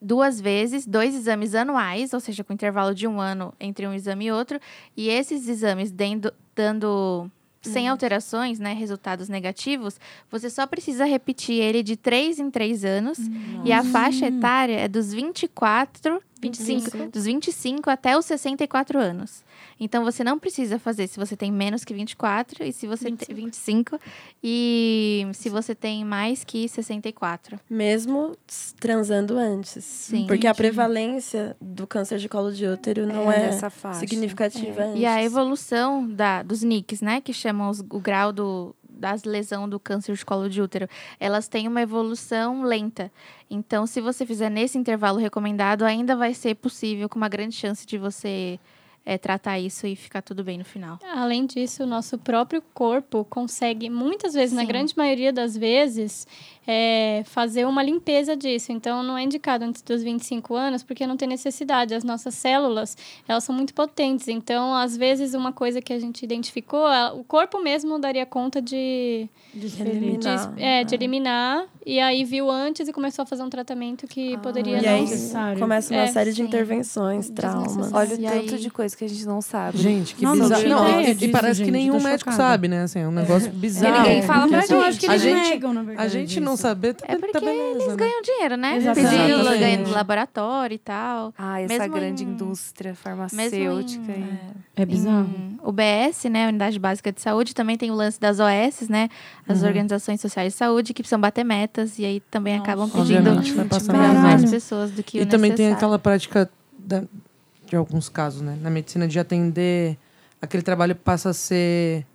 duas 0.01 0.39
vezes, 0.39 0.85
dois 0.85 1.15
exames 1.15 1.55
anuais, 1.55 2.13
ou 2.13 2.19
seja, 2.19 2.43
com 2.43 2.53
intervalo 2.53 2.93
de 2.93 3.07
um 3.07 3.19
ano 3.19 3.53
entre 3.59 3.87
um 3.87 3.93
exame 3.93 4.25
e 4.25 4.31
outro. 4.31 4.59
E 4.95 5.09
esses 5.09 5.47
exames 5.47 5.91
dendo, 5.91 6.33
dando 6.55 7.29
sem 7.61 7.87
alterações, 7.87 8.59
né, 8.59 8.73
resultados 8.73 9.29
negativos, 9.29 9.99
você 10.29 10.49
só 10.49 10.65
precisa 10.65 11.05
repetir 11.05 11.59
ele 11.61 11.83
de 11.83 11.95
três 11.95 12.39
em 12.39 12.49
três 12.49 12.85
anos. 12.85 13.17
E 13.65 13.71
a 13.71 13.83
faixa 13.83 14.27
etária 14.27 14.79
é 14.79 14.87
dos 14.87 15.13
24, 15.13 16.21
25, 16.41 17.09
dos 17.09 17.25
25 17.25 17.89
até 17.89 18.17
os 18.17 18.25
64 18.25 18.99
anos. 18.99 19.43
Então 19.79 20.03
você 20.03 20.23
não 20.23 20.39
precisa 20.39 20.79
fazer 20.79 21.07
se 21.07 21.17
você 21.19 21.35
tem 21.35 21.51
menos 21.51 21.83
que 21.83 21.93
24 21.93 22.63
e 22.63 22.73
se 22.73 22.87
você 22.87 23.11
tem 23.11 23.35
25 23.35 23.99
e 24.43 25.27
se 25.33 25.49
você 25.49 25.75
tem 25.75 26.03
mais 26.03 26.43
que 26.43 26.67
64. 26.67 27.59
Mesmo 27.69 28.35
transando 28.79 29.37
antes. 29.37 29.83
Sim. 29.83 30.25
Porque 30.27 30.47
a 30.47 30.55
prevalência 30.55 31.55
do 31.61 31.85
câncer 31.85 32.17
de 32.17 32.27
colo 32.29 32.51
de 32.51 32.65
útero 32.65 33.05
não 33.05 33.31
é, 33.31 33.47
nessa 33.47 33.69
faixa. 33.69 33.99
significativa 33.99 34.83
antes. 34.83 35.01
E 35.01 35.05
a 35.05 35.23
evolução 35.23 36.07
da, 36.07 36.41
dos 36.43 36.63
NICs, 36.63 37.01
né, 37.01 37.21
que 37.21 37.33
chamam 37.33 37.69
os- 37.69 37.79
o 37.89 37.99
grau 37.99 38.31
do, 38.31 38.75
das 38.89 39.23
lesão 39.23 39.69
do 39.69 39.79
câncer 39.79 40.15
de 40.15 40.25
colo 40.25 40.49
de 40.49 40.61
útero, 40.61 40.87
elas 41.19 41.47
têm 41.47 41.67
uma 41.67 41.81
evolução 41.81 42.63
lenta. 42.63 43.11
Então, 43.49 43.85
se 43.85 44.01
você 44.01 44.25
fizer 44.25 44.49
nesse 44.49 44.77
intervalo 44.77 45.19
recomendado, 45.19 45.83
ainda 45.83 46.15
vai 46.15 46.33
ser 46.33 46.55
possível, 46.55 47.07
com 47.07 47.17
uma 47.17 47.29
grande 47.29 47.55
chance 47.55 47.85
de 47.85 47.97
você 47.97 48.59
eh, 49.07 49.17
tratar 49.17 49.57
isso 49.57 49.87
e 49.87 49.95
ficar 49.95 50.21
tudo 50.21 50.43
bem 50.43 50.57
no 50.57 50.65
final. 50.65 50.99
Além 51.15 51.45
disso, 51.45 51.83
o 51.83 51.87
nosso 51.87 52.17
próprio 52.17 52.61
corpo 52.73 53.23
consegue, 53.23 53.89
muitas 53.89 54.33
vezes, 54.33 54.53
na 54.53 54.63
Sim. 54.63 54.67
grande 54.67 54.97
maioria 54.97 55.31
das 55.31 55.55
vezes, 55.55 56.27
é, 56.67 57.23
fazer 57.25 57.65
uma 57.65 57.81
limpeza 57.81 58.35
disso. 58.35 58.73
Então, 58.73 59.01
não 59.01 59.17
é 59.17 59.23
indicado 59.23 59.63
antes 59.63 59.81
dos 59.81 60.03
25 60.03 60.53
anos, 60.53 60.83
porque 60.83 61.07
não 61.07 61.15
tem 61.15 61.27
necessidade. 61.27 61.93
As 61.95 62.03
nossas 62.03 62.35
células, 62.35 62.97
elas 63.27 63.43
são 63.45 63.55
muito 63.55 63.73
potentes. 63.73 64.27
Então, 64.27 64.73
às 64.75 64.97
vezes, 64.97 65.33
uma 65.33 65.53
coisa 65.53 65.81
que 65.81 65.93
a 65.93 65.99
gente 65.99 66.23
identificou, 66.23 66.85
ela- 66.87 67.13
o 67.13 67.23
corpo 67.23 67.61
mesmo 67.63 67.97
daria 67.99 68.25
conta 68.25 68.61
de, 68.61 69.29
De 69.53 69.69
de, 69.69 69.81
Eliminar. 69.81 70.53
é, 70.57 70.83
de 70.83 70.93
eliminar. 70.95 71.65
E 71.85 72.01
aí, 72.01 72.25
viu 72.25 72.51
antes 72.51 72.85
e 72.89 72.91
começou 72.91 73.23
a 73.23 73.25
fazer 73.25 73.43
um 73.43 73.49
tratamento 73.49 74.05
que 74.05 74.37
poderia 74.39 74.77
E 74.79 74.81
não... 74.85 74.89
aí 75.53 75.57
começa 75.57 75.93
uma 75.93 76.01
É, 76.03 76.07
série 76.07 76.31
de 76.31 76.37
sim. 76.37 76.43
intervenções, 76.43 77.29
traumas. 77.29 77.93
Olha 77.93 78.09
o 78.09 78.19
E 78.19 78.23
tanto 78.23 78.55
aí- 78.55 78.59
de 78.59 78.69
coisa 78.69 78.95
que 78.97 79.05
a 79.05 79.07
gente 79.07 79.25
não 79.25 79.41
sabe. 79.41 79.77
Gente, 79.77 80.13
que 80.15 80.21
Não, 80.23 80.35
não 80.35 80.41
bizarro. 80.43 80.61
tinha 80.63 80.75
Não, 80.75 80.89
ideia 80.89 81.07
e- 81.07 81.11
e 81.11 81.15
disso, 81.15 81.31
parece 81.31 81.59
que 81.61 81.65
gente, 81.67 81.71
nenhum 81.73 81.97
tô 81.97 82.03
médico 82.03 82.29
chocada. 82.31 82.49
sabe, 82.51 82.67
né? 82.67 82.81
Assim, 82.83 82.99
é 82.99 83.07
um 83.07 83.11
negócio 83.11 83.49
bizarro. 83.51 83.99
ninguém 84.01 84.21
fala 84.21 84.47
pra 84.49 84.57
Mas 84.57 84.69
eu 84.69 84.77
gente. 84.79 84.89
acho 84.89 84.99
que 84.99 85.05
A 85.07 85.09
eles 85.11 85.21
gente- 85.21 85.49
negam, 85.49 85.73
na 85.73 85.83
verdade. 85.83 86.05
A 86.05 86.09
gente 86.09 86.39
não. 86.41 86.56
Saber, 86.57 86.93
tá, 86.95 87.05
É 87.07 87.13
tá 87.15 87.19
porque 87.19 87.39
beleza, 87.39 87.69
eles 87.75 87.87
né? 87.87 87.95
ganham 87.95 88.21
dinheiro, 88.21 88.57
né? 88.57 88.77
Exatamente. 88.77 89.25
Pílula, 89.25 89.57
ganham 89.57 89.83
no 89.83 89.89
laboratório 89.91 90.75
e 90.75 90.77
tal. 90.79 91.33
Ah, 91.37 91.61
essa 91.61 91.77
Mesmo 91.79 91.93
grande 91.93 92.23
em- 92.23 92.27
indústria 92.27 92.93
farmacêutica. 92.95 94.11
em, 94.11 94.23
aí. 94.23 94.39
É 94.75 94.85
bizarro. 94.85 95.29
em 95.35 95.57
UBS, 95.63 96.25
né, 96.29 96.47
Unidade 96.47 96.77
Básica 96.79 97.11
de 97.11 97.21
Saúde, 97.21 97.53
também 97.55 97.77
tem 97.77 97.91
o 97.91 97.93
lance 97.95 98.19
das 98.19 98.39
OS, 98.39 98.87
né, 98.89 99.09
as 99.47 99.61
Uhum. 99.61 99.67
Organizações 99.67 100.19
Sociais 100.21 100.53
de 100.53 100.57
Saúde, 100.57 100.93
que 100.93 101.01
precisam 101.01 101.19
bater 101.19 101.43
metas 101.43 101.97
e 101.99 102.05
aí 102.05 102.19
também 102.31 102.57
Nossa. 102.57 102.71
acabam 102.71 102.89
pedindo 102.89 103.29
para 103.87 104.13
mais 104.13 104.49
pessoas 104.49 104.91
do 104.91 105.03
que 105.03 105.19
E 105.19 105.21
o 105.21 105.25
também 105.25 105.51
tem 105.51 105.67
necessário. 105.67 105.75
aquela 105.75 105.99
prática 105.99 106.49
da- 106.77 107.03
de 107.65 107.75
alguns 107.75 108.07
casos, 108.09 108.41
né? 108.41 108.57
Na 108.61 108.69
medicina 108.69 109.07
de 109.07 109.19
atender, 109.19 109.97
aquele 110.41 110.63
trabalho 110.63 110.95
passa 110.95 111.31
a 111.31 111.33
ser 111.33 112.05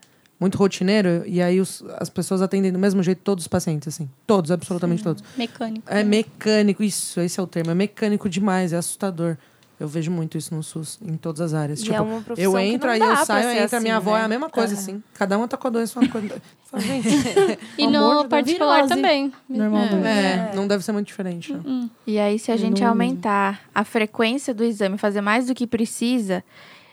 muito 0.43 0.59
rotineiro 0.59 1.23
e 1.27 1.41
aí 1.41 1.61
os- 1.61 1.83
as 1.99 2.11
pessoas 2.11 2.43
atendem 2.43 2.71
do 2.73 2.79
mesmo 2.79 3.03
jeito 3.03 3.21
todos 3.23 3.45
os 3.45 3.49
pacientes, 3.49 3.89
assim. 3.89 4.09
Todos, 4.27 4.51
absolutamente 4.51 5.03
todos. 5.03 5.23
Mecânico. 5.37 5.85
É 5.89 6.03
mecânico, 6.05 6.83
isso, 6.83 7.21
esse 7.21 7.39
é 7.41 7.43
o 7.43 7.47
termo. 7.47 7.71
É 7.71 7.75
mecânico 7.75 8.29
demais, 8.29 8.73
é 8.73 8.77
assustador. 8.77 9.37
Eu 9.81 9.89
vejo 9.89 10.13
muito 10.13 10.39
isso 10.39 10.55
no 10.55 10.63
SUS, 10.63 10.99
em 11.03 11.17
todas 11.17 11.41
as 11.41 11.55
áreas. 11.55 11.81
E 11.81 11.85
tipo, 11.85 11.97
é 11.97 12.01
uma 12.01 12.21
profissão 12.21 12.53
eu 12.53 12.59
entro, 12.59 12.89
aí 12.89 13.01
eu 13.01 13.17
saio, 13.17 13.51
entra 13.51 13.81
minha 13.81 13.97
assim, 13.97 14.07
avó, 14.07 14.17
é 14.17 14.21
né? 14.21 14.25
a 14.27 14.29
mesma 14.29 14.49
coisa, 14.49 14.75
assim. 14.75 15.03
Cada 15.15 15.37
um 15.37 15.49
tá 15.49 15.57
com 15.57 15.67
a 15.67 15.71
doença, 15.71 15.99
uma 15.99 16.09
coisa. 16.09 16.41
E 17.79 17.87
no 17.89 18.25
particular 18.29 18.87
também. 18.87 19.33
Normalmente. 19.49 20.07
é, 20.07 20.53
não 20.55 20.69
deve 20.69 20.85
ser 20.85 20.93
muito 20.93 21.07
diferente. 21.09 21.53
não. 21.53 21.91
E 22.07 22.19
aí, 22.19 22.39
se 22.39 22.51
a 22.51 22.55
É 22.55 22.59
gente 22.59 22.81
no 22.83 22.89
aumentar 22.89 23.61
a 23.75 23.83
frequência 23.85 24.55
do 24.55 24.63
exame, 24.65 24.97
fazer 24.99 25.21
mais 25.21 25.47
do 25.47 25.55
que 25.55 25.67
precisa, 25.67 26.45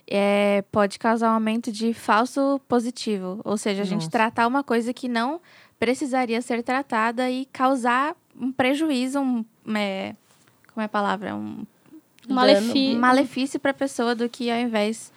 é, 0.09 0.63
pode 0.71 0.97
causar 0.97 1.29
um 1.31 1.35
aumento 1.35 1.71
de 1.71 1.93
falso 1.93 2.59
positivo. 2.67 3.39
Ou 3.43 3.57
seja, 3.57 3.81
a 3.83 3.85
gente 3.85 4.01
Nossa. 4.05 4.11
tratar 4.11 4.47
uma 4.47 4.63
coisa 4.63 4.93
que 4.93 5.07
não 5.07 5.39
precisaria 5.79 6.41
ser 6.41 6.63
tratada 6.63 7.29
e 7.29 7.45
causar 7.53 8.15
um 8.39 8.51
prejuízo, 8.51 9.19
um, 9.19 9.45
é, 9.75 10.15
como 10.73 10.81
é 10.81 10.85
a 10.85 10.89
palavra? 10.89 11.35
Um 11.35 11.65
Um 12.29 12.33
malefi- 12.33 12.95
um 12.95 12.99
malefício 12.99 13.59
para 13.59 13.71
a 13.71 13.73
pessoa 13.73 14.13
do 14.15 14.27
que 14.29 14.49
ao 14.51 14.57
invés 14.59 15.11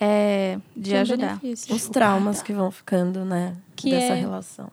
é, 0.00 0.58
de 0.76 0.96
ajudar. 0.96 1.36
benefício. 1.38 1.74
Os 1.74 1.88
traumas 1.88 2.42
que 2.42 2.52
vão 2.52 2.70
ficando, 2.70 3.24
né? 3.24 3.54
Que 3.76 3.90
dessa 3.90 4.14
é- 4.14 4.20
relação. 4.20 4.68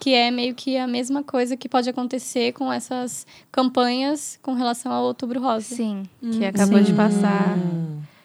que 0.00 0.12
é 0.14 0.30
meio 0.32 0.52
que 0.54 0.76
a 0.76 0.86
mesma 0.86 1.22
coisa 1.22 1.56
que 1.56 1.68
pode 1.68 1.88
acontecer 1.88 2.52
com 2.54 2.72
essas 2.72 3.24
campanhas 3.52 4.36
com 4.42 4.52
relação 4.52 4.90
ao 4.92 5.04
Outubro 5.04 5.40
Rosa. 5.40 5.76
Sim, 5.76 6.02
que 6.20 6.44
acabou 6.44 6.80
de 6.80 6.92
passar. 6.92 7.56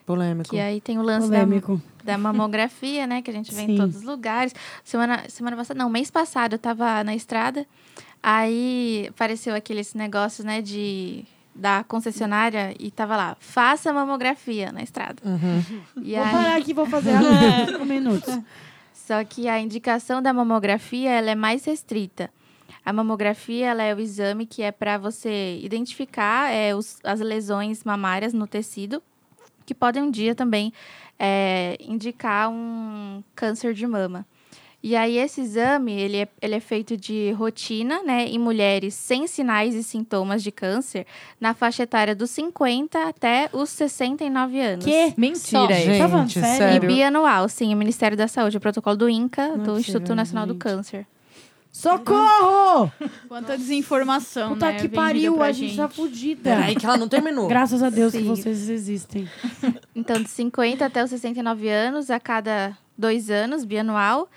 Polêmico. 0.07 0.49
Que 0.49 0.59
aí 0.59 0.79
tem 0.81 0.97
o 0.97 1.01
lance 1.03 1.29
da, 1.29 1.39
Polêmico. 1.41 1.81
da 2.03 2.17
mamografia, 2.17 3.05
né? 3.05 3.21
Que 3.21 3.29
a 3.29 3.33
gente 3.33 3.53
vê 3.53 3.61
em 3.63 3.67
Sim. 3.67 3.77
todos 3.77 3.97
os 3.97 4.03
lugares. 4.03 4.55
Semana, 4.83 5.25
semana 5.27 5.55
passada, 5.57 5.77
não, 5.77 5.89
mês 5.89 6.09
passado 6.09 6.53
eu 6.53 6.59
tava 6.59 7.03
na 7.03 7.13
estrada. 7.13 7.67
Aí 8.23 9.05
apareceu 9.09 9.53
aqueles 9.53 9.93
negócios, 9.93 10.45
né, 10.45 10.61
de 10.61 11.23
da 11.53 11.83
concessionária 11.83 12.73
e 12.79 12.91
tava 12.91 13.17
lá, 13.17 13.35
faça 13.39 13.91
mamografia 13.91 14.71
na 14.71 14.81
estrada. 14.83 15.15
Uhum. 15.25 15.63
E 16.03 16.13
Vou 16.13 16.23
aí, 16.23 16.31
parar 16.31 16.57
aqui, 16.57 16.73
vou 16.73 16.85
fazer 16.85 17.11
agora. 17.17 17.65
Cinco 17.65 17.85
minutos. 17.85 18.39
só 18.93 19.23
que 19.23 19.47
a 19.49 19.59
indicação 19.59 20.21
da 20.21 20.31
mamografia, 20.31 21.09
ela 21.09 21.31
é 21.31 21.35
mais 21.35 21.65
restrita. 21.65 22.29
A 22.85 22.93
mamografia, 22.93 23.67
ela 23.71 23.81
é 23.83 23.93
o 23.93 23.99
exame 23.99 24.45
que 24.45 24.61
é 24.61 24.71
para 24.71 24.97
você 24.99 25.59
identificar 25.61 26.51
é, 26.51 26.75
os- 26.75 26.99
as 27.03 27.19
lesões 27.19 27.83
mamárias 27.83 28.33
no 28.33 28.45
tecido, 28.45 29.01
que 29.67 29.75
podem 29.75 30.01
um 30.01 30.09
dia 30.09 30.33
também 30.33 30.71
é, 31.19 31.77
indicar 31.81 32.49
um 32.49 33.21
câncer 33.35 33.73
de 33.73 33.85
mama. 33.85 34.25
E 34.81 34.95
aí, 34.95 35.17
esse 35.17 35.41
exame, 35.41 35.91
ele 35.91 36.17
é, 36.17 36.27
ele 36.41 36.55
é 36.55 36.59
feito 36.59 36.95
de 36.95 37.31
rotina, 37.31 38.01
né, 38.03 38.25
em 38.27 38.39
mulheres 38.39 38.93
sem 38.93 39.27
sinais 39.27 39.75
e 39.75 39.83
sintomas 39.83 40.41
de 40.41 40.51
câncer, 40.51 41.05
na 41.41 41.53
faixa 41.53 41.83
etária 41.83 42.15
dos 42.15 42.29
50 42.29 43.09
até 43.09 43.49
os 43.51 43.69
69 43.71 44.61
anos. 44.61 44.85
Que? 44.85 45.13
Mentira. 45.17 45.67
Tá 45.67 46.07
Gente, 46.07 46.39
sério? 46.39 46.85
E 46.85 46.87
bianual, 46.87 47.49
sim, 47.49 47.73
o 47.73 47.77
Ministério 47.77 48.15
da 48.15 48.27
Saúde, 48.27 48.55
o 48.55 48.61
protocolo 48.61 48.95
do 48.95 49.09
INCA, 49.09 49.57
Não 49.57 49.63
do 49.63 49.79
Instituto 49.79 50.15
Nacional 50.15 50.45
do 50.45 50.53
gente. 50.53 50.61
Câncer. 50.61 51.07
Socorro! 51.77 52.91
Quanta 53.27 53.55
desinformação, 53.55 54.53
Puta 54.53 54.71
né? 54.71 54.79
que 54.79 54.89
pariu, 54.89 55.35
pra 55.35 55.45
a 55.45 55.51
gente 55.51 55.77
tá 55.77 55.87
fudida. 55.87 56.41
Peraí 56.41 56.75
que 56.75 56.83
ela 56.83 56.97
não 56.97 57.07
terminou. 57.07 57.47
Graças 57.47 57.83
a 57.83 57.91
Deus 57.91 58.13
que 58.13 58.19
Sim. 58.19 58.25
vocês 58.25 58.67
existem. 58.67 59.29
Então, 59.95 60.21
de 60.21 60.29
50 60.29 60.85
até 60.85 61.03
os 61.03 61.09
69 61.09 61.67
anos, 61.69 62.11
a 62.11 62.19
cada 62.19 62.77
dois 62.97 63.29
anos, 63.31 63.65
bianual. 63.65 64.29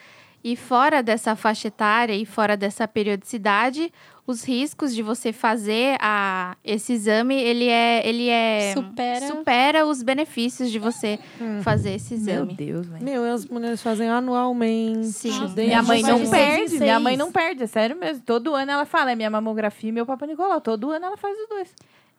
E 0.42 0.56
fora 0.56 1.02
dessa 1.02 1.36
faixa 1.36 1.68
etária 1.68 2.14
e 2.14 2.24
fora 2.24 2.56
dessa 2.56 2.88
periodicidade, 2.88 3.92
os 4.30 4.44
riscos 4.44 4.94
de 4.94 5.02
você 5.02 5.32
fazer 5.32 5.96
a, 6.00 6.56
esse 6.64 6.92
exame, 6.94 7.34
ele 7.34 7.68
é, 7.68 8.06
ele 8.08 8.28
é 8.28 8.72
Supera. 8.74 9.26
supera 9.26 9.86
os 9.86 10.02
benefícios 10.02 10.70
de 10.70 10.78
você 10.78 11.18
fazer 11.62 11.94
esse 11.94 12.14
Meu 12.14 12.20
exame. 12.34 12.54
Deus, 12.54 12.86
velho. 12.86 13.04
Meu, 13.04 13.24
as 13.32 13.44
mulheres 13.46 13.82
fazem 13.82 14.08
anualmente. 14.08 15.08
Sim. 15.08 15.38
Desde 15.54 15.62
Minha 15.66 15.82
mãe 15.82 16.02
não 16.02 16.30
perde, 16.30 16.68
seis. 16.70 16.80
minha 16.80 17.00
mãe 17.00 17.16
não 17.16 17.30
perde, 17.32 17.64
é 17.64 17.66
sério 17.66 17.96
mesmo. 17.96 18.22
Todo 18.24 18.54
ano 18.54 18.70
ela 18.72 18.84
fala, 18.86 19.12
é 19.12 19.14
minha 19.14 19.30
mamografia 19.30 19.88
e 19.90 19.92
meu 19.92 20.06
Papa 20.06 20.26
Nicolau. 20.26 20.60
Todo 20.60 20.90
ano 20.90 21.06
ela 21.06 21.16
faz 21.16 21.36
os 21.38 21.48
dois. 21.48 21.74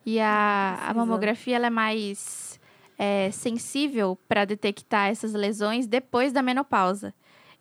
E 0.06 0.20
a, 0.20 0.80
a 0.88 0.94
mamografia 0.94 1.56
ela 1.56 1.68
é 1.68 1.70
mais 1.70 2.60
é, 2.98 3.30
sensível 3.32 4.18
para 4.28 4.46
detectar 4.46 5.10
essas 5.10 5.34
lesões 5.34 5.88
depois 5.88 6.32
da 6.32 6.42
menopausa. 6.42 7.14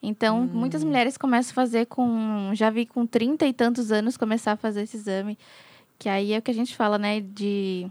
Então, 0.03 0.41
muitas 0.47 0.83
mulheres 0.83 1.17
começam 1.19 1.51
a 1.51 1.55
fazer 1.55 1.87
com. 1.87 2.51
Já 2.55 2.71
vi 2.71 2.87
com 2.87 3.07
30 3.07 3.47
e 3.47 3.53
tantos 3.53 3.93
anos 3.93 4.17
começar 4.17 4.53
a 4.53 4.57
fazer 4.57 4.83
esse 4.83 4.97
exame. 4.97 5.39
Que 5.99 6.09
aí 6.09 6.33
é 6.33 6.39
o 6.39 6.43
que 6.43 6.51
a 6.51 6.55
gente 6.55 6.75
fala, 6.75 6.97
né? 6.97 7.21
De. 7.21 7.87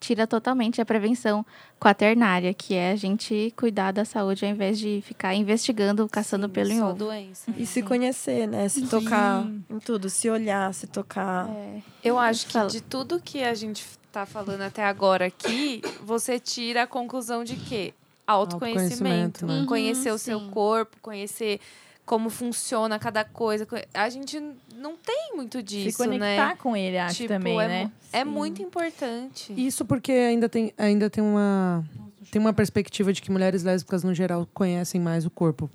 Tira 0.00 0.26
totalmente 0.26 0.82
a 0.82 0.84
prevenção 0.84 1.46
quaternária, 1.80 2.52
que 2.52 2.74
é 2.74 2.90
a 2.90 2.96
gente 2.96 3.54
cuidar 3.56 3.90
da 3.90 4.04
saúde 4.04 4.44
ao 4.44 4.50
invés 4.50 4.78
de 4.78 5.00
ficar 5.02 5.34
investigando, 5.34 6.06
caçando 6.08 6.46
pelo 6.46 6.70
em 6.70 6.82
ovo. 6.82 6.92
doença. 6.92 7.50
E 7.56 7.64
se 7.64 7.82
conhecer, 7.82 8.46
né? 8.46 8.68
Se 8.68 8.86
tocar 8.86 9.46
em 9.70 9.78
tudo, 9.78 10.10
se 10.10 10.28
olhar, 10.28 10.74
se 10.74 10.86
tocar. 10.86 11.48
É. 11.48 11.80
Eu 12.02 12.18
acho 12.18 12.46
que 12.48 12.66
de 12.66 12.82
tudo 12.82 13.18
que 13.18 13.42
a 13.42 13.54
gente 13.54 13.82
tá 14.12 14.26
falando 14.26 14.60
até 14.60 14.84
agora 14.84 15.26
aqui, 15.26 15.80
você 16.02 16.38
tira 16.38 16.82
a 16.82 16.86
conclusão 16.86 17.42
de 17.42 17.56
quê? 17.56 17.94
Autoconhecimento. 18.26 19.44
Autoconhecimento, 19.44 19.46
né? 19.46 19.54
Uhum, 19.60 19.66
Conhecer 19.66 20.10
o 20.12 20.18
seu 20.18 20.40
sim. 20.40 20.50
corpo, 20.50 20.96
conhecer 21.00 21.60
como 22.06 22.28
funciona 22.30 22.98
cada 22.98 23.24
coisa. 23.24 23.66
A 23.94 24.08
gente 24.08 24.40
não 24.76 24.94
tem 24.96 25.32
muito 25.34 25.58
Se 25.58 25.62
disso, 25.62 25.98
conectar 25.98 26.48
né? 26.48 26.56
com 26.56 26.76
ele, 26.76 26.98
acho 26.98 27.16
Tipo, 27.16 27.28
também, 27.28 27.60
é, 27.60 27.68
né? 27.68 27.92
é 28.12 28.24
muito 28.24 28.62
importante. 28.62 29.52
Isso 29.56 29.84
porque 29.84 30.12
ainda 30.12 30.48
tem, 30.48 30.72
ainda 30.76 31.08
tem 31.08 31.22
uma 31.24 31.84
tem 32.30 32.40
uma 32.40 32.52
perspectiva 32.52 33.12
de 33.12 33.22
que 33.22 33.30
mulheres 33.30 33.62
lésbicas 33.62 34.02
no 34.02 34.12
geral 34.12 34.46
conhecem 34.52 35.00
mais 35.00 35.24
o 35.24 35.30
corpo, 35.30 35.70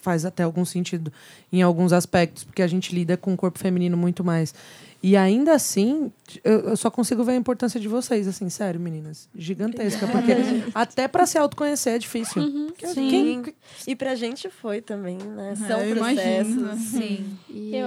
faz 0.00 0.24
até 0.24 0.42
algum 0.42 0.64
sentido 0.64 1.12
em 1.52 1.62
alguns 1.62 1.92
aspectos, 1.92 2.44
porque 2.44 2.62
a 2.62 2.66
gente 2.66 2.94
lida 2.94 3.16
com 3.16 3.32
o 3.32 3.36
corpo 3.36 3.58
feminino 3.58 3.96
muito 3.96 4.24
mais. 4.24 4.54
E 5.02 5.16
ainda 5.16 5.54
assim, 5.54 6.12
eu, 6.44 6.60
eu 6.60 6.76
só 6.76 6.90
consigo 6.90 7.24
ver 7.24 7.32
a 7.32 7.36
importância 7.36 7.80
de 7.80 7.88
vocês, 7.88 8.28
assim, 8.28 8.50
sério, 8.50 8.78
meninas, 8.78 9.30
gigantesca, 9.34 10.06
porque 10.06 10.32
até 10.74 11.08
para 11.08 11.24
se 11.24 11.38
autoconhecer 11.38 11.94
é 11.94 11.98
difícil. 11.98 12.42
Porque 12.66 12.86
Sim. 12.88 13.08
quem- 13.08 13.54
E 13.86 13.96
pra 13.96 14.14
gente 14.14 14.50
foi 14.50 14.82
também, 14.82 15.16
né? 15.16 15.54
São 15.56 15.80
eu 15.80 15.96
processos. 15.96 16.52
imagino. 16.52 16.76
Sim. 16.78 17.38
E- 17.48 17.74
Eu, 17.74 17.86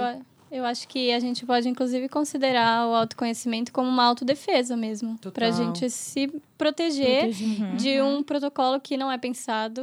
eu 0.54 0.64
acho 0.64 0.86
que 0.86 1.10
a 1.12 1.18
gente 1.18 1.44
pode, 1.44 1.68
inclusive, 1.68 2.08
considerar 2.08 2.86
o 2.86 2.94
autoconhecimento 2.94 3.72
como 3.72 3.88
uma 3.88 4.04
autodefesa 4.04 4.76
mesmo. 4.76 5.16
Total. 5.16 5.32
Pra 5.32 5.50
gente 5.50 5.90
se 5.90 6.30
proteger 6.56 7.30
de 7.76 8.00
um 8.00 8.22
protocolo 8.22 8.80
que 8.80 8.96
não 8.96 9.10
é 9.10 9.18
pensado 9.18 9.82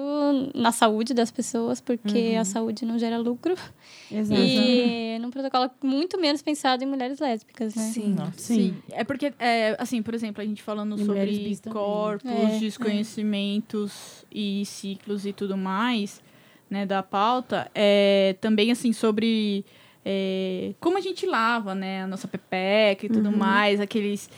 na 0.55 0.71
saúde 0.71 1.13
das 1.13 1.29
pessoas, 1.29 1.81
porque 1.81 2.37
a 2.39 2.45
saúde 2.45 2.85
não 2.85 2.97
gera 2.97 3.17
lucro. 3.17 3.53
Exato. 4.09 4.39
E 4.41 5.19
num 5.19 5.29
protocolo 5.29 5.69
muito 5.83 6.17
menos 6.17 6.41
pensado 6.41 6.83
em 6.83 6.87
mulheres 6.87 7.19
lésbicas, 7.19 7.75
né? 7.75 7.83
Sim. 7.83 8.15
Sim. 8.37 8.75
É 8.91 9.03
porque, 9.03 9.33
é, 9.39 9.75
assim, 9.77 10.01
por 10.01 10.13
exemplo, 10.13 10.41
a 10.41 10.45
gente 10.45 10.63
falando 10.63 10.95
E 10.95 11.05
sobre 11.05 11.59
corpos, 11.69 12.31
É, 12.31 12.59
desconhecimentos 12.59 14.25
e 14.31 14.65
ciclos 14.65 15.25
e 15.25 15.33
tudo 15.33 15.57
mais, 15.57 16.21
né, 16.69 16.85
da 16.85 17.03
pauta, 17.03 17.69
é, 17.75 18.37
também, 18.39 18.71
assim, 18.71 18.93
sobre 18.93 19.65
é, 20.05 20.73
como 20.79 20.97
a 20.97 21.01
gente 21.01 21.25
lava, 21.25 21.75
né, 21.75 22.03
a 22.03 22.07
nossa 22.07 22.27
pepeca 22.27 23.05
e 23.05 23.09
tudo 23.09 23.31
mais, 23.31 23.79
aqueles 23.79 24.29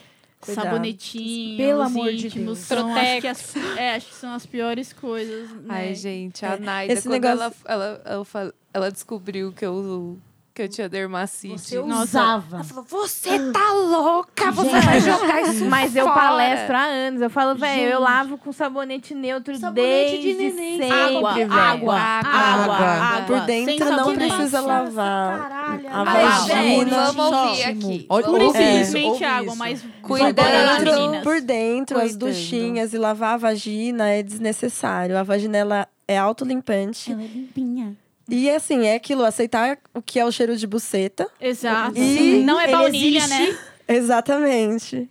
Cuidado. 0.41 0.65
sabonetinhos 0.65 1.57
Pelo 1.57 1.81
amor 1.81 2.11
de 2.11 2.27
íntimos, 2.27 2.45
Deus. 2.57 2.59
são, 2.59 2.93
acho 2.95 3.21
que, 3.21 3.27
as, 3.27 3.55
é, 3.77 3.95
acho 3.95 4.07
que 4.07 4.15
são 4.15 4.33
as 4.33 4.45
piores 4.45 4.91
coisas, 4.91 5.49
né? 5.51 5.65
Ai, 5.69 5.95
gente, 5.95 6.45
a 6.45 6.53
É, 6.55 6.57
Naida, 6.59 6.93
esse 6.93 7.07
quando 7.07 7.13
negócio- 7.23 7.55
ela, 7.65 8.01
ela, 8.05 8.25
ela, 8.33 8.53
ela 8.73 8.91
descobriu 8.91 9.53
que 9.53 9.65
eu, 9.65 10.17
que 10.53 10.61
eu 10.61 10.69
tinha 10.69 10.87
dermacite. 10.87 11.57
Você 11.59 11.79
Nossa. 11.81 12.03
usava. 12.03 12.55
Ela 12.57 12.63
falou, 12.63 12.85
você 12.87 13.51
tá 13.51 13.71
louca, 13.73 14.51
você 14.51 14.79
vai 14.81 14.99
jogar 15.01 15.41
isso 15.41 15.65
Mas 15.65 15.95
eu 15.95 16.05
fora." 16.05 16.19
palestro 16.19 16.75
há 16.77 16.83
anos. 16.83 17.21
Eu 17.21 17.29
falo, 17.31 17.55
velho, 17.55 17.89
eu 17.89 17.99
lavo 17.99 18.37
com 18.37 18.51
sabonete 18.51 19.15
neutro 19.15 19.57
Sabonete 19.57 20.21
de 20.21 20.33
desde 20.35 20.55
neném. 20.57 20.77
sempre, 20.79 21.17
Água, 21.17 21.33
velho. 21.33 21.51
água, 21.53 21.95
água, 21.99 22.75
água. 22.75 23.25
Por 23.25 23.45
Sem 23.47 23.65
dentro 23.65 23.89
não 23.89 23.97
sabonete. 23.97 24.33
precisa 24.35 24.61
lavar. 24.61 25.39
Caralho, 25.49 25.87
A 25.91 26.03
vagina. 26.03 27.11
vamos 27.11 27.37
ouvir 27.37 27.63
Só. 27.63 27.69
aqui. 27.69 28.05
Olha- 28.09 28.25
isso, 28.27 28.43
Infelizmente, 28.49 29.07
ouve 29.07 29.23
água, 29.25 29.55
mas 29.55 29.83
Por 30.07 30.19
dentro, 30.33 30.85
meninas. 30.93 31.23
por 31.23 31.41
dentro 31.41 31.99
as 31.99 32.15
duchinhas 32.15 32.93
e 32.93 32.97
lavar 32.99 33.33
a 33.33 33.37
vagina 33.37 34.07
é 34.09 34.21
desnecessário. 34.21 35.17
A 35.17 35.23
vagina 35.23 35.57
ela 35.57 35.87
é 36.07 36.15
autolimpante. 36.17 37.11
Ela 37.11 37.23
é 37.23 37.25
limpinha. 37.25 37.97
E 38.29 38.49
assim, 38.49 38.85
é 38.85 38.95
aquilo, 38.95 39.25
aceitar 39.25 39.77
o 39.93 40.01
que 40.01 40.19
é 40.19 40.25
o 40.25 40.31
cheiro 40.31 40.55
de 40.55 40.65
buceta. 40.65 41.27
Exato. 41.39 41.97
E 41.97 42.17
Sim, 42.17 42.43
não 42.43 42.59
é 42.59 42.67
baunilha, 42.67 43.27
né? 43.27 43.57
Exatamente. 43.87 45.09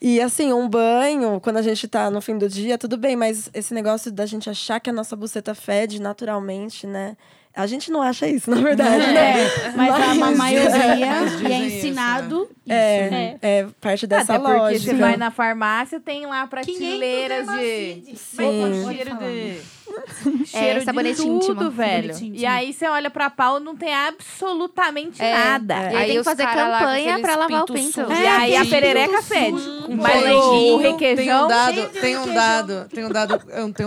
E 0.00 0.20
assim, 0.20 0.52
um 0.52 0.68
banho, 0.68 1.40
quando 1.40 1.58
a 1.58 1.62
gente 1.62 1.86
tá 1.88 2.10
no 2.10 2.20
fim 2.20 2.36
do 2.36 2.48
dia, 2.48 2.76
tudo 2.76 2.96
bem, 2.96 3.16
mas 3.16 3.50
esse 3.54 3.72
negócio 3.72 4.10
da 4.12 4.26
gente 4.26 4.50
achar 4.50 4.80
que 4.80 4.90
a 4.90 4.92
nossa 4.92 5.16
buceta 5.16 5.54
fede 5.54 6.00
naturalmente, 6.00 6.86
né? 6.86 7.16
A 7.56 7.66
gente 7.68 7.90
não 7.92 8.02
acha 8.02 8.26
isso, 8.26 8.50
na 8.50 8.56
verdade, 8.60 9.06
né? 9.12 9.42
É, 9.44 9.72
mas 9.76 9.94
a 9.94 9.98
Mas- 9.98 10.16
ma- 10.18 10.30
maioria 10.32 10.70
Mas 11.20 11.32
e 11.34 11.36
dizem 11.36 11.52
é 11.52 11.66
isso, 11.66 11.76
ensinado 11.86 12.48
É, 12.68 13.36
É. 13.40 13.58
é 13.60 13.66
parte 13.80 14.06
dessa 14.08 14.34
Até 14.34 14.42
porque 14.44 14.58
lógica. 14.58 14.90
você 14.92 14.94
vai 14.94 15.16
na 15.16 15.30
farmácia, 15.30 16.00
tem 16.00 16.26
lá 16.26 16.46
prateleiras 16.48 17.46
de... 17.46 18.16
Sim. 18.16 18.86
Cheiro 18.88 19.16
de... 19.18 19.60
É, 19.92 20.46
Cheiro 20.46 20.78
de 20.80 20.84
sabonete 20.86 21.16
tudo, 21.22 21.34
íntimo. 21.52 21.70
velho. 21.70 22.10
Íntimo. 22.12 22.34
E 22.34 22.44
aí 22.46 22.72
você 22.72 22.88
olha 22.88 23.08
pra 23.10 23.30
pau, 23.30 23.60
não 23.60 23.76
tem 23.76 23.94
absolutamente 23.94 25.22
É, 25.22 25.32
nada. 25.34 25.74
E 25.74 25.78
aí, 25.78 25.96
Aí 25.96 26.06
tem 26.08 26.18
que 26.18 26.24
fazer 26.24 26.42
lá 26.44 26.52
campanha 26.78 27.10
aqueles 27.14 27.20
pra 27.20 27.36
lavar 27.36 27.62
o 27.62 27.66
pinto 27.66 27.92
sujo. 27.92 28.12
E 28.12 28.26
aí 28.26 28.56
a 28.56 28.64
perereca 28.66 29.22
fede. 29.22 29.62
Mas 29.90 30.24
o 30.34 30.76
requeijão... 30.78 31.16
Tem 31.16 31.44
um 31.44 31.48
dado, 31.48 31.72
de 31.74 32.00
tem 32.00 32.16
um 32.16 32.18
requeijão. 32.24 32.34
dado, 32.34 32.88
tem 32.88 33.04
um 33.04 33.10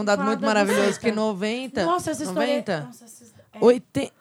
dado, 0.05 0.21
um 0.21 0.23
muito 0.25 0.45
maravilhoso 0.45 0.97
que 0.99 1.11
90, 1.11 1.83
Nossa, 1.85 2.11
essa 2.11 2.23
história... 2.23 2.47
90, 2.57 2.87
É. 3.61 3.65
80 3.65 4.17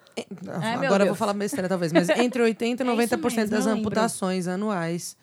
Ai, 0.63 0.79
meu 0.79 0.87
Agora 0.87 1.03
eu 1.03 1.09
vou 1.09 1.15
falar 1.15 1.35
besteira 1.35 1.69
talvez, 1.69 1.93
mas 1.93 2.09
entre 2.19 2.41
80 2.41 2.83
e 2.83 2.87
É 2.89 2.93
isso 3.05 3.17
90% 3.17 3.37
mesmo, 3.37 3.51
das 3.51 3.67
amputações 3.67 4.49
anuais 4.49 5.17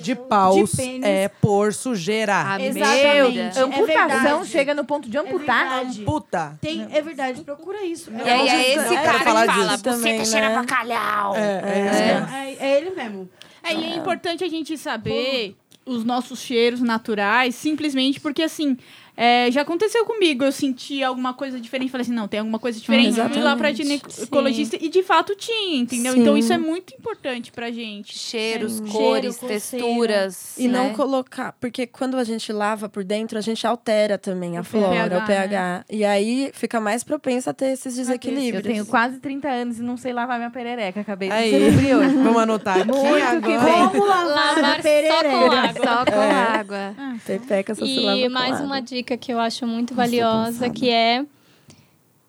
de 0.00 0.14
paus 0.14 0.72
De 0.72 1.04
é 1.04 1.28
por 1.28 1.72
sujeira. 1.72 2.34
Ah, 2.34 2.60
Exatamente. 2.60 3.04
Meu, 3.04 3.42
É 3.42 3.60
amputação 3.60 3.86
verdade. 3.86 4.46
chega 4.46 4.74
no 4.74 4.84
ponto 4.84 5.08
de 5.08 5.16
amputar. 5.18 5.68
verdade. 5.68 6.02
Puta. 6.02 6.58
Tem, 6.60 6.86
é 6.90 7.02
verdade, 7.02 7.42
procura 7.42 7.84
isso. 7.84 8.10
E 8.10 8.30
aí 8.30 8.48
é 8.48 8.74
esse 8.74 8.86
Eu 8.86 8.94
cara 8.94 9.12
quero 9.12 9.24
falar 9.24 9.46
que 9.46 9.52
fala, 9.54 9.66
disso 9.66 9.82
também, 9.82 10.18
buceta 10.18 10.24
cheira 10.24 10.48
né? 10.48 10.54
pra 10.54 10.64
calhau. 10.64 11.36
É, 11.36 11.40
é. 11.40 12.56
É, 12.60 12.66
é 12.66 12.80
ele 12.80 12.90
mesmo. 12.90 13.28
É, 13.62 13.74
e 13.74 13.84
é 13.84 13.96
importante 13.96 14.44
a 14.44 14.48
gente 14.48 14.76
saber 14.78 15.56
os 15.84 16.04
nossos 16.04 16.38
cheiros 16.40 16.80
naturais, 16.80 17.54
simplesmente 17.54 18.20
porque, 18.20 18.42
assim, 18.42 18.76
é, 19.20 19.50
já 19.50 19.62
aconteceu 19.62 20.04
comigo, 20.04 20.44
eu 20.44 20.52
senti 20.52 21.02
alguma 21.02 21.34
coisa 21.34 21.58
diferente, 21.60 21.90
falei 21.90 22.02
assim, 22.02 22.12
não, 22.12 22.28
tem 22.28 22.38
alguma 22.38 22.58
coisa 22.60 22.78
diferente, 22.78 23.16
fui 23.32 23.42
lá 23.42 23.56
pra 23.56 23.72
ginecologista 23.72 24.76
e 24.80 24.88
de 24.88 25.02
fato 25.02 25.34
tinha, 25.34 25.80
entendeu? 25.80 26.12
Sim. 26.12 26.20
Então 26.20 26.36
isso 26.38 26.52
é 26.52 26.58
muito 26.58 26.94
importante 26.94 27.50
pra 27.50 27.68
gente. 27.72 28.16
Cheiros, 28.16 28.74
Sim. 28.74 28.86
cores, 28.86 29.36
Cheiro, 29.38 29.48
texturas. 29.54 30.56
E 30.56 30.68
né? 30.68 30.78
não 30.78 30.92
colocar, 30.94 31.52
porque 31.60 31.84
quando 31.84 32.16
a 32.16 32.22
gente 32.22 32.52
lava 32.52 32.88
por 32.88 33.02
dentro, 33.02 33.36
a 33.36 33.40
gente 33.40 33.66
altera 33.66 34.16
também 34.16 34.56
a 34.56 34.62
flora, 34.62 35.08
pH, 35.10 35.18
o 35.18 35.26
pH. 35.26 35.84
E 35.90 36.04
aí 36.04 36.50
fica 36.54 36.80
mais 36.80 37.02
propensa 37.02 37.50
a 37.50 37.54
ter 37.54 37.72
esses 37.72 37.98
Eu 37.98 38.04
desequilíbrios. 38.04 38.62
tenho 38.62 38.86
quase 38.86 39.18
30 39.18 39.48
anos 39.48 39.78
e 39.80 39.82
não 39.82 39.96
sei 39.96 40.12
lavar 40.12 40.38
minha 40.38 40.50
perereca. 40.50 41.00
Acabei 41.00 41.28
de 41.28 41.34
Aí, 41.34 41.50
descobrir 41.50 41.94
hoje. 41.96 42.14
vamos 42.22 42.36
anotar 42.42 42.78
aqui 42.78 42.86
Muito 42.86 43.16
que 43.42 43.52
agora. 43.52 43.88
Como 43.90 44.04
lavar 44.06 44.26
Lavar 44.28 44.48
a 44.48 44.54
só 44.54 44.76
com 44.76 44.82
perereca? 44.82 45.28
água. 45.28 45.82
Só 45.82 46.04
com 46.04 46.22
É. 46.22 46.30
água. 46.30 46.94
Pepeca 47.26 47.74
só 47.74 47.84
se 47.84 48.00
lava 48.00 48.18
E 48.18 48.28
mais 48.28 48.60
uma 48.60 48.80
dica 48.80 49.07
que 49.16 49.32
eu 49.32 49.38
acho 49.38 49.66
muito 49.66 49.94
valiosa, 49.94 50.68
que 50.70 50.90
é 50.90 51.24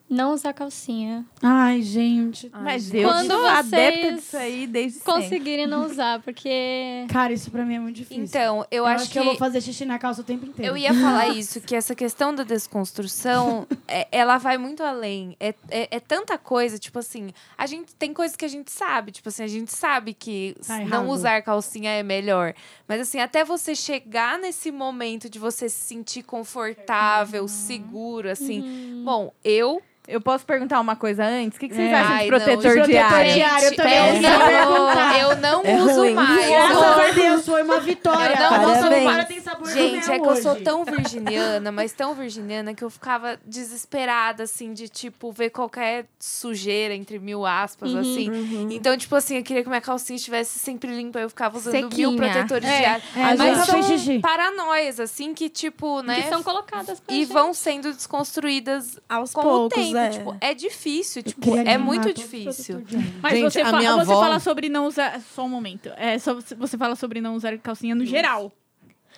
não 0.10 0.34
usar 0.34 0.54
calcinha. 0.54 1.26
Ai, 1.42 1.82
gente. 1.82 2.50
Mas 2.52 2.92
eu 2.94 3.08
Quando 3.08 3.28
sou 3.32 3.46
adepta 3.46 4.00
vocês 4.02 4.16
disso 4.16 4.38
aí 4.38 4.68
desde 4.68 5.00
sempre. 5.00 5.14
Conseguirem 5.14 5.68
não 5.68 5.86
usar, 5.86 6.20
porque... 6.22 7.06
Cara, 7.10 7.32
isso 7.32 7.52
pra 7.52 7.64
mim 7.64 7.76
é 7.76 7.80
muito 7.80 7.98
difícil. 7.98 8.24
Então, 8.24 8.66
eu, 8.72 8.80
eu 8.80 8.86
acho, 8.86 8.96
acho 9.04 9.06
que, 9.08 9.14
que 9.14 9.20
eu 9.20 9.24
vou 9.26 9.38
fazer 9.38 9.62
xixi 9.62 9.86
na 9.86 10.00
calça 10.00 10.22
o 10.22 10.24
tempo 10.24 10.46
inteiro. 10.46 10.72
eu 10.72 10.78
ia 10.78 10.94
falar 10.94 11.28
isso, 11.38 11.62
que 11.62 11.76
essa 11.76 11.94
questão 11.94 12.34
da 12.34 12.44
desconstrução, 12.44 13.68
é- 13.88 14.08
ela 14.12 14.38
vai 14.38 14.58
muito 14.58 14.84
além. 14.84 15.36
É, 15.40 15.54
é, 15.70 15.88
é 15.92 16.00
tanta 16.00 16.38
coisa, 16.38 16.80
tipo 16.80 16.98
assim, 16.98 17.32
a 17.58 17.66
gente 17.68 17.94
tem 17.96 18.14
coisas 18.14 18.36
que 18.36 18.46
a 18.46 18.50
gente 18.50 18.72
sabe, 18.72 19.12
tipo 19.12 19.30
assim, 19.30 19.44
a 19.44 19.48
gente 19.48 19.72
sabe 19.72 20.14
que 20.14 20.56
Tá 20.66 20.80
não 20.86 21.10
usar 21.10 21.42
calcinha 21.44 21.92
é 21.92 22.02
melhor. 22.04 22.54
Mas 22.88 23.02
assim, 23.02 23.20
até 23.20 23.44
você 23.44 23.76
chegar 23.76 24.40
nesse 24.40 24.72
momento 24.72 25.30
de 25.30 25.38
você 25.38 25.70
se 25.70 25.76
sentir 25.86 26.24
confortável, 26.24 27.48
seguro, 27.48 28.30
assim. 28.30 29.04
Bom, 29.04 29.32
eu 29.44 29.82
Eu 30.12 30.20
posso 30.20 30.44
perguntar 30.46 30.80
uma 30.80 30.96
coisa 30.96 31.24
antes? 31.24 31.56
O 31.58 31.60
que, 31.60 31.70
que 31.70 31.76
vocês 31.76 31.90
É. 31.92 31.94
acham 31.94 32.14
Ai, 32.16 32.26
de 32.26 32.32
não, 32.32 32.38
protetor 32.40 32.58
de 32.58 32.78
protetor 32.80 32.88
diário? 32.90 33.34
diário. 33.34 33.66
eu 33.68 33.76
também 33.76 33.94
eu 33.98 34.22
ia 34.22 34.30
não, 34.30 35.22
eu 35.22 35.36
não 35.38 35.62
É 35.66 35.76
uso 35.84 36.00
ruim. 36.02 36.14
mais. 36.14 36.48
Graças 36.50 36.72
Eu- 36.76 36.84
a 37.02 37.12
Deus, 37.12 37.46
foi 37.46 37.64
uma 37.64 37.80
vitória. 37.80 38.36
Eu 38.36 38.52
não 38.52 38.62
Nossa, 38.62 38.78
uso 38.80 38.86
agora 38.88 39.02
mais. 39.04 39.28
tem 39.28 39.40
sabor 39.42 39.70
Gente, 39.70 40.12
é 40.12 40.20
que 40.20 40.28
eu 40.28 40.36
sou 40.38 40.52
hoje. 40.54 40.62
tão 40.64 40.84
virginiana, 40.84 41.72
mas 41.72 41.92
tão 41.94 42.14
virginiana 42.16 42.74
que 42.74 42.84
eu 42.84 42.90
ficava 42.90 43.38
desesperada, 43.46 44.44
assim, 44.44 44.74
de, 44.74 44.90
tipo, 44.90 45.32
ver 45.32 45.52
qualquer 45.52 46.06
sujeira, 46.20 46.94
entre 46.96 47.20
mil 47.20 47.46
aspas, 47.46 47.92
Uhum. 47.92 48.00
assim. 48.00 48.68
Então, 48.72 48.98
tipo 48.98 49.16
assim, 49.16 49.38
eu 49.38 49.44
queria 49.44 49.62
que 49.64 49.70
minha 49.70 49.82
calcinha 49.82 50.18
estivesse 50.18 50.58
sempre 50.60 50.90
limpa. 50.96 51.20
Eu 51.20 51.30
ficava 51.30 51.58
usando 51.58 51.74
mil 51.76 51.90
Sequinha. 51.92 52.18
protetores 52.18 52.68
É, 52.68 52.80
diários. 52.80 53.06
é, 53.16 53.36
mas 53.36 53.66
são 53.66 53.84
xixi. 53.84 54.20
paranoias, 54.20 55.00
assim, 55.00 55.34
que, 55.34 55.50
tipo, 55.50 56.02
né... 56.02 56.24
Que 56.24 56.30
são 56.30 56.42
colocadas 56.42 57.02
e 57.08 57.20
gente. 57.22 57.32
vão 57.32 57.54
sendo 57.54 57.94
desconstruídas 57.94 59.00
Aos 59.08 59.34
com 59.34 59.42
poucos, 59.42 59.78
o 59.78 59.82
tempo. 59.82 59.99
É. 60.06 60.10
Tipo, 60.10 60.38
é 60.42 60.54
difícil, 60.54 61.24
tipo, 61.24 61.56
é 61.58 61.78
muito 61.78 62.14
difícil. 62.14 62.84
Mas 63.22 63.34
Gente, 63.34 63.44
você, 63.52 63.62
a 63.62 63.66
fa- 63.72 63.78
minha 63.78 63.94
você 63.96 64.12
avó- 64.12 64.22
fala 64.22 64.40
sobre 64.40 64.70
não 64.70 64.86
usar. 64.88 65.20
Só 65.36 65.44
um 65.46 65.50
momento. 65.50 65.90
É, 65.98 66.18
só, 66.20 66.36
você 66.58 66.78
fala 66.78 66.96
sobre 66.96 67.22
não 67.22 67.36
usar 67.36 67.58
calcinha 67.58 67.94
no 67.96 68.06
geral. 68.06 68.52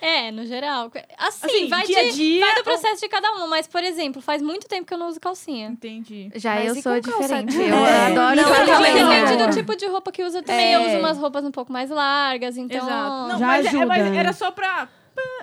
É, 0.04 0.32
no 0.32 0.44
geral. 0.48 0.92
Assim, 1.16 1.46
Assim, 1.46 1.68
vai, 1.68 1.86
dia 1.86 2.00
a 2.00 2.04
de- 2.06 2.12
dia, 2.14 2.44
vai 2.44 2.56
do 2.56 2.58
ou- 2.58 2.64
processo 2.64 3.02
de 3.02 3.08
cada 3.08 3.32
um. 3.34 3.48
Mas, 3.48 3.68
por 3.68 3.84
exemplo, 3.84 4.20
faz 4.20 4.42
muito 4.42 4.68
tempo 4.68 4.84
que 4.88 4.94
eu 4.96 4.98
não 4.98 5.08
uso 5.08 5.20
calcinha. 5.20 5.68
Entendi. 5.68 6.32
Já 6.36 6.56
Mas 6.56 6.70
eu 6.70 6.82
sou 6.82 7.00
calça 7.04 7.22
diferente. 7.22 7.52
jeans? 7.52 7.70
Eu 7.70 7.86
É. 7.86 8.06
adoro 8.08 8.36
Não, 8.36 8.44
calcinha. 8.44 8.80
Depende 9.06 9.44
do 9.46 9.54
tipo 9.54 9.76
de 9.78 9.86
roupa 9.86 10.12
que 10.12 10.24
usa 10.24 10.42
também. 10.42 10.74
É. 10.74 10.76
Eu 10.76 10.88
uso 10.88 10.98
umas 10.98 11.20
roupas 11.20 11.46
um 11.46 11.52
pouco 11.52 11.72
mais 11.72 11.92
largas, 11.92 12.58
então... 12.58 12.78
Exato. 12.78 13.28
Não, 13.32 13.38
Já 13.38 13.46
mas, 13.46 13.66
é- 13.66 13.70
ajuda, 13.70 13.86
mas 13.86 14.10
né? 14.10 14.18
era 14.18 14.34
só 14.34 14.50
pra. 14.50 14.90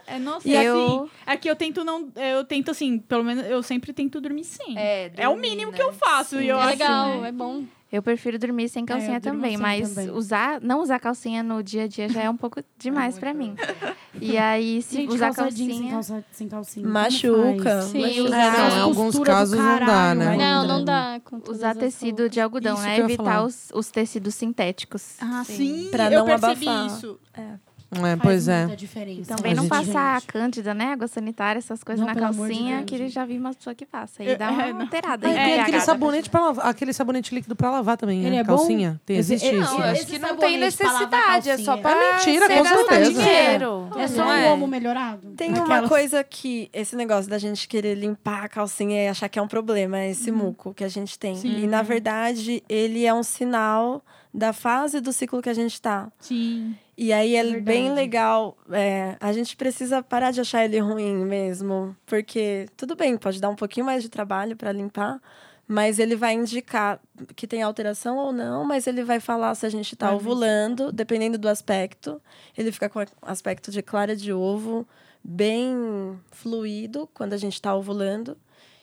É, 0.07 0.18
nossa, 0.18 0.48
E 0.48 0.57
assim, 0.57 0.66
eu- 0.66 1.11
aqui 1.26 1.48
eu 1.48 1.57
tento 1.57 1.85
não. 1.85 2.09
Eu 2.16 2.42
tento 2.44 2.70
assim, 2.70 2.98
pelo 2.98 3.22
menos 3.22 3.44
eu 3.46 3.62
sempre 3.62 3.92
tento 3.92 4.20
dormir 4.20 4.44
sem. 4.44 4.76
É, 4.78 5.11
É 5.16 5.28
o 5.28 5.33
dormir, 5.33 5.50
mínimo 5.50 5.70
né? 5.72 5.76
que 5.76 5.83
eu 5.83 5.92
faço. 5.92 6.40
e 6.40 6.48
eu 6.48 6.57
é 6.57 6.61
acho, 6.61 6.68
legal, 6.70 7.20
né? 7.20 7.28
é 7.28 7.33
bom. 7.33 7.64
Eu 7.90 8.02
prefiro 8.02 8.38
dormir 8.38 8.68
sem 8.68 8.85
calcinha 8.85 9.16
eu 9.16 9.20
durmo 9.20 9.38
também, 9.38 9.52
sem 9.52 9.62
mas 9.62 9.94
também. 9.94 10.11
usar, 10.11 10.61
não 10.61 10.81
usar 10.83 10.98
calcinha 10.98 11.42
no 11.42 11.62
dia 11.62 11.85
a 11.85 11.87
dia 11.87 12.07
já 12.07 12.22
é 12.22 12.28
um 12.28 12.37
pouco 12.37 12.62
demais 12.78 13.18
pra 13.18 13.33
mim. 13.35 13.54
E 14.20 14.37
aí, 14.37 14.83
se 14.83 14.96
Gente, 14.96 15.14
usar 15.14 15.31
jeans 15.31 15.54
sem, 15.54 15.68
calcinha, 15.68 15.90
calça, 15.92 16.24
sem 16.33 16.48
calcinha. 16.48 16.88
Machuca. 16.88 17.83
Sim, 17.83 18.00
Machuca. 18.02 18.22
usar- 18.24 18.37
É, 18.42 18.48
Aquelas 18.48 18.74
em 18.74 18.81
alguns 18.81 19.18
casos 19.20 19.59
não 19.59 19.64
dá, 19.74 19.78
caralho, 19.87 20.18
né? 20.18 20.28
ainda. 20.33 20.44
Não, 20.44 20.66
não 20.66 20.85
dá. 20.85 21.20
usar 21.48 21.76
tecido 21.76 22.28
de 22.28 22.40
algodão, 22.40 22.74
Isso 22.74 22.83
né? 22.83 22.94
que 22.96 23.00
eu 23.02 23.04
Evitar 23.04 23.44
os, 23.44 23.70
os 23.72 23.90
tecidos 23.92 24.35
sintéticos. 24.35 25.16
Ah, 25.20 25.44
sim. 25.44 25.87
Pra 25.92 26.11
eu 26.11 26.18
não 26.18 26.26
percebi 26.26 26.68
abafar. 26.68 26.87
isso. 26.87 27.20
É, 27.33 27.42
Faz 27.90 28.18
pois 28.22 28.48
é. 28.48 28.61
muita 28.61 28.77
diferença. 28.77 29.35
Também 29.35 29.53
A 29.53 29.55
não 29.57 29.62
gente- 29.62 29.70
passar 29.70 30.20
cândida, 30.22 30.74
né? 30.74 30.92
Água 30.92 31.09
sanitária, 31.09 31.59
essas 31.59 31.83
coisas 31.83 32.01
Não, 32.01 32.07
na 32.07 32.14
de 32.14 32.20
calcinha, 32.20 32.77
Deus, 32.77 32.85
que 32.87 32.94
ele 32.94 33.09
já 33.09 33.24
vi 33.24 33.38
umas 33.38 33.57
pessoas 33.57 33.74
que 33.77 33.87
passam. 33.87 34.27
Eu- 34.27 34.33
E 34.33 34.37
dá 34.37 34.46
é, 34.46 34.51
uma 34.51 34.72
não. 34.74 34.81
alterada. 34.83 35.27
E 35.27 35.33
tem 35.35 35.44
pH. 35.44 35.62
aquele 35.62 35.81
sabonete 35.81 36.29
para 36.29 36.40
lavar, 36.42 36.66
aquele 36.66 36.92
sabonete 36.92 37.35
líquido 37.35 37.57
pra 37.57 37.70
lavar 37.70 37.96
também, 37.96 38.20
Ele 38.20 38.31
né? 38.31 38.37
é 38.37 38.44
bom? 38.44 38.57
Calcinha. 38.57 39.01
Tem, 39.07 39.16
existe 39.16 39.46
esse- 39.46 39.57
isso. 39.57 39.72
Não, 39.72 39.79
né? 39.79 39.90
acho 39.90 40.03
Esse 40.03 40.12
que 40.12 40.18
não 40.18 40.37
tem 40.37 40.59
pra 40.59 40.66
necessidade, 40.66 41.48
é 41.51 41.57
só 41.59 41.77
pra 41.79 41.90
É 41.92 42.12
mentira, 42.16 42.46
com 42.48 42.64
certeza. 42.64 43.22
dinheiro. 43.22 43.88
É 43.96 44.07
só 44.07 44.22
um 44.27 44.33
é? 44.33 44.53
homo 44.53 44.66
melhorado? 44.66 45.31
Tem 45.37 45.53
uma 45.55 45.88
coisa 45.88 46.22
que 46.22 46.68
esse 46.74 46.94
negócio 46.94 47.31
da 47.31 47.38
gente 47.38 47.66
querer 47.66 47.94
limpar 47.94 48.44
a 48.44 48.48
calcinha 48.51 49.05
e 49.05 49.09
achar 49.09 49.29
que 49.31 49.38
é 49.38 49.42
um 49.42 49.48
problema, 49.48 49.98
é 49.98 50.11
esse 50.11 50.31
muco 50.31 50.74
que 50.74 50.85
a 50.85 50.88
gente 50.88 51.18
tem. 51.18 51.37
Sim. 51.37 51.62
E 51.62 51.66
na 51.66 51.81
verdade, 51.81 52.62
ele 52.68 53.07
é 53.07 53.14
um 53.14 53.22
sinal 53.22 54.05
da 54.33 54.53
fase 54.53 55.01
do 55.01 55.11
ciclo 55.12 55.40
que 55.40 55.48
a 55.48 55.55
gente 55.55 55.81
tá. 55.81 56.09
Sim. 56.20 56.77
E 57.00 57.12
aí 57.12 57.37
é 57.37 57.44
Verdade. 57.44 57.62
bem 57.62 57.94
legal. 57.94 58.58
é, 58.72 59.16
a 59.20 59.32
gente 59.32 59.56
precisa 59.56 60.02
parar 60.02 60.32
de 60.32 60.40
achar 60.40 60.64
ele 60.64 60.80
ruim 60.80 61.24
mesmo. 61.24 61.96
Porque 62.04 62.66
tudo 62.76 62.96
bem, 62.96 63.16
pode 63.16 63.40
dar 63.40 63.48
um 63.50 63.54
pouquinho 63.54 63.87
mais 63.87 64.02
de 64.02 64.08
trabalho 64.08 64.56
para 64.56 64.72
limpar. 64.72 65.20
Mas 65.64 66.00
ele 66.00 66.16
vai 66.16 66.34
indicar 66.34 66.98
que 67.37 67.46
tem 67.46 67.62
alteração 67.62 68.16
ou 68.16 68.32
não, 68.32 68.64
mas 68.64 68.87
ele 68.88 69.04
vai 69.04 69.20
falar 69.20 69.54
se 69.54 69.64
a 69.64 69.68
gente 69.68 69.92
está 69.94 70.12
ovulando, 70.12 70.90
dependendo 70.90 71.38
do 71.38 71.48
aspecto. 71.48 72.20
Ele 72.56 72.72
fica 72.72 72.88
com 72.88 73.04
aspecto 73.22 73.70
de 73.70 73.80
clara 73.80 74.16
de 74.16 74.32
ovo, 74.32 74.84
bem 75.22 76.18
fluido 76.32 77.08
quando 77.14 77.34
a 77.34 77.37
gente 77.37 77.54
está 77.54 77.76
ovulando. 77.76 78.37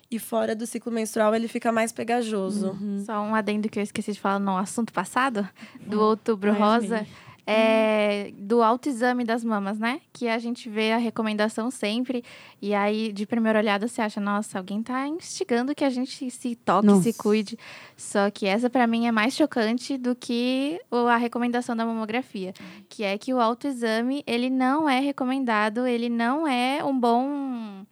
E 0.10 0.20
fora 0.20 0.56
do 0.56 0.66
ciclo 0.66 0.92
menstrual, 0.92 1.36
ele 1.36 1.48
fica 1.48 1.72
mais 1.72 1.92
pegajoso. 1.92 2.78
Só 3.06 3.20
um 3.24 3.36
adendo 3.36 3.68
que 3.68 3.80
eu 3.80 3.84
esqueci 3.84 4.14
de 4.14 4.20
falar 4.22 4.40
no 4.40 4.56
assunto 4.56 4.94
passado, 4.94 5.50
do 5.82 6.00
outubro 6.00 6.52
Ai, 6.52 6.58
rosa. 6.58 7.08
É, 7.48 8.32
do 8.38 8.64
autoexame 8.64 9.24
das 9.24 9.44
mamas, 9.44 9.78
né? 9.78 10.02
Que 10.12 10.28
a 10.28 10.40
gente 10.40 10.68
vê 10.70 10.92
a 10.92 10.98
recomendação 10.98 11.70
sempre. 11.70 12.24
E 12.62 12.74
aí, 12.74 13.14
de 13.14 13.26
primeira 13.26 13.60
olhada, 13.60 13.88
você 13.88 14.02
acha, 14.02 14.20
nossa, 14.20 14.58
alguém 14.58 14.82
tá 14.82 15.08
instigando 15.08 15.76
que 15.76 15.84
a 15.84 15.90
gente 15.90 16.32
se 16.32 16.56
toque, 16.56 16.88
Nossa. 16.88 17.04
se 17.04 17.14
cuide. 17.14 17.58
Só 17.96 18.32
que 18.32 18.48
essa, 18.48 18.70
pra 18.70 18.88
mim, 18.88 19.06
é 19.06 19.12
mais 19.12 19.36
chocante 19.36 19.98
do 19.98 20.16
que 20.16 20.80
a 20.92 21.18
recomendação 21.18 21.76
da 21.76 21.86
mamografia. 21.86 22.54
Que 22.90 23.04
é 23.04 23.18
que 23.18 23.34
o 23.34 23.40
autoexame, 23.40 24.24
ele 24.26 24.50
não 24.50 24.90
é 24.90 25.00
recomendado, 25.00 25.86
ele 25.86 26.10
não 26.10 26.48
é 26.48 26.84
um 26.84 27.00
bom 27.00 27.86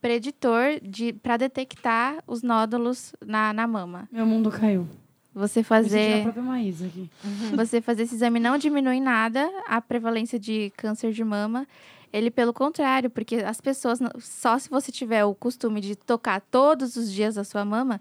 preditor 0.00 0.80
de 0.82 1.12
para 1.12 1.36
detectar 1.36 2.22
os 2.26 2.42
nódulos 2.42 3.12
na, 3.24 3.52
na 3.52 3.66
mama. 3.66 4.08
Meu 4.10 4.26
mundo 4.26 4.50
caiu. 4.50 4.86
Você 5.34 5.62
fazer 5.62 6.22
própria 6.22 6.42
Maísa 6.42 6.86
aqui. 6.86 7.08
você 7.54 7.80
fazer 7.80 8.02
esse 8.02 8.14
exame 8.16 8.40
não 8.40 8.58
diminui 8.58 9.00
nada 9.00 9.48
a 9.66 9.80
prevalência 9.80 10.38
de 10.38 10.72
câncer 10.76 11.12
de 11.12 11.22
mama. 11.22 11.66
Ele, 12.12 12.30
pelo 12.30 12.52
contrário, 12.52 13.08
porque 13.08 13.36
as 13.36 13.60
pessoas, 13.60 14.00
só 14.18 14.58
se 14.58 14.68
você 14.68 14.90
tiver 14.90 15.24
o 15.24 15.32
costume 15.34 15.80
de 15.80 15.94
tocar 15.94 16.40
todos 16.40 16.96
os 16.96 17.12
dias 17.12 17.38
a 17.38 17.44
sua 17.44 17.64
mama, 17.64 18.00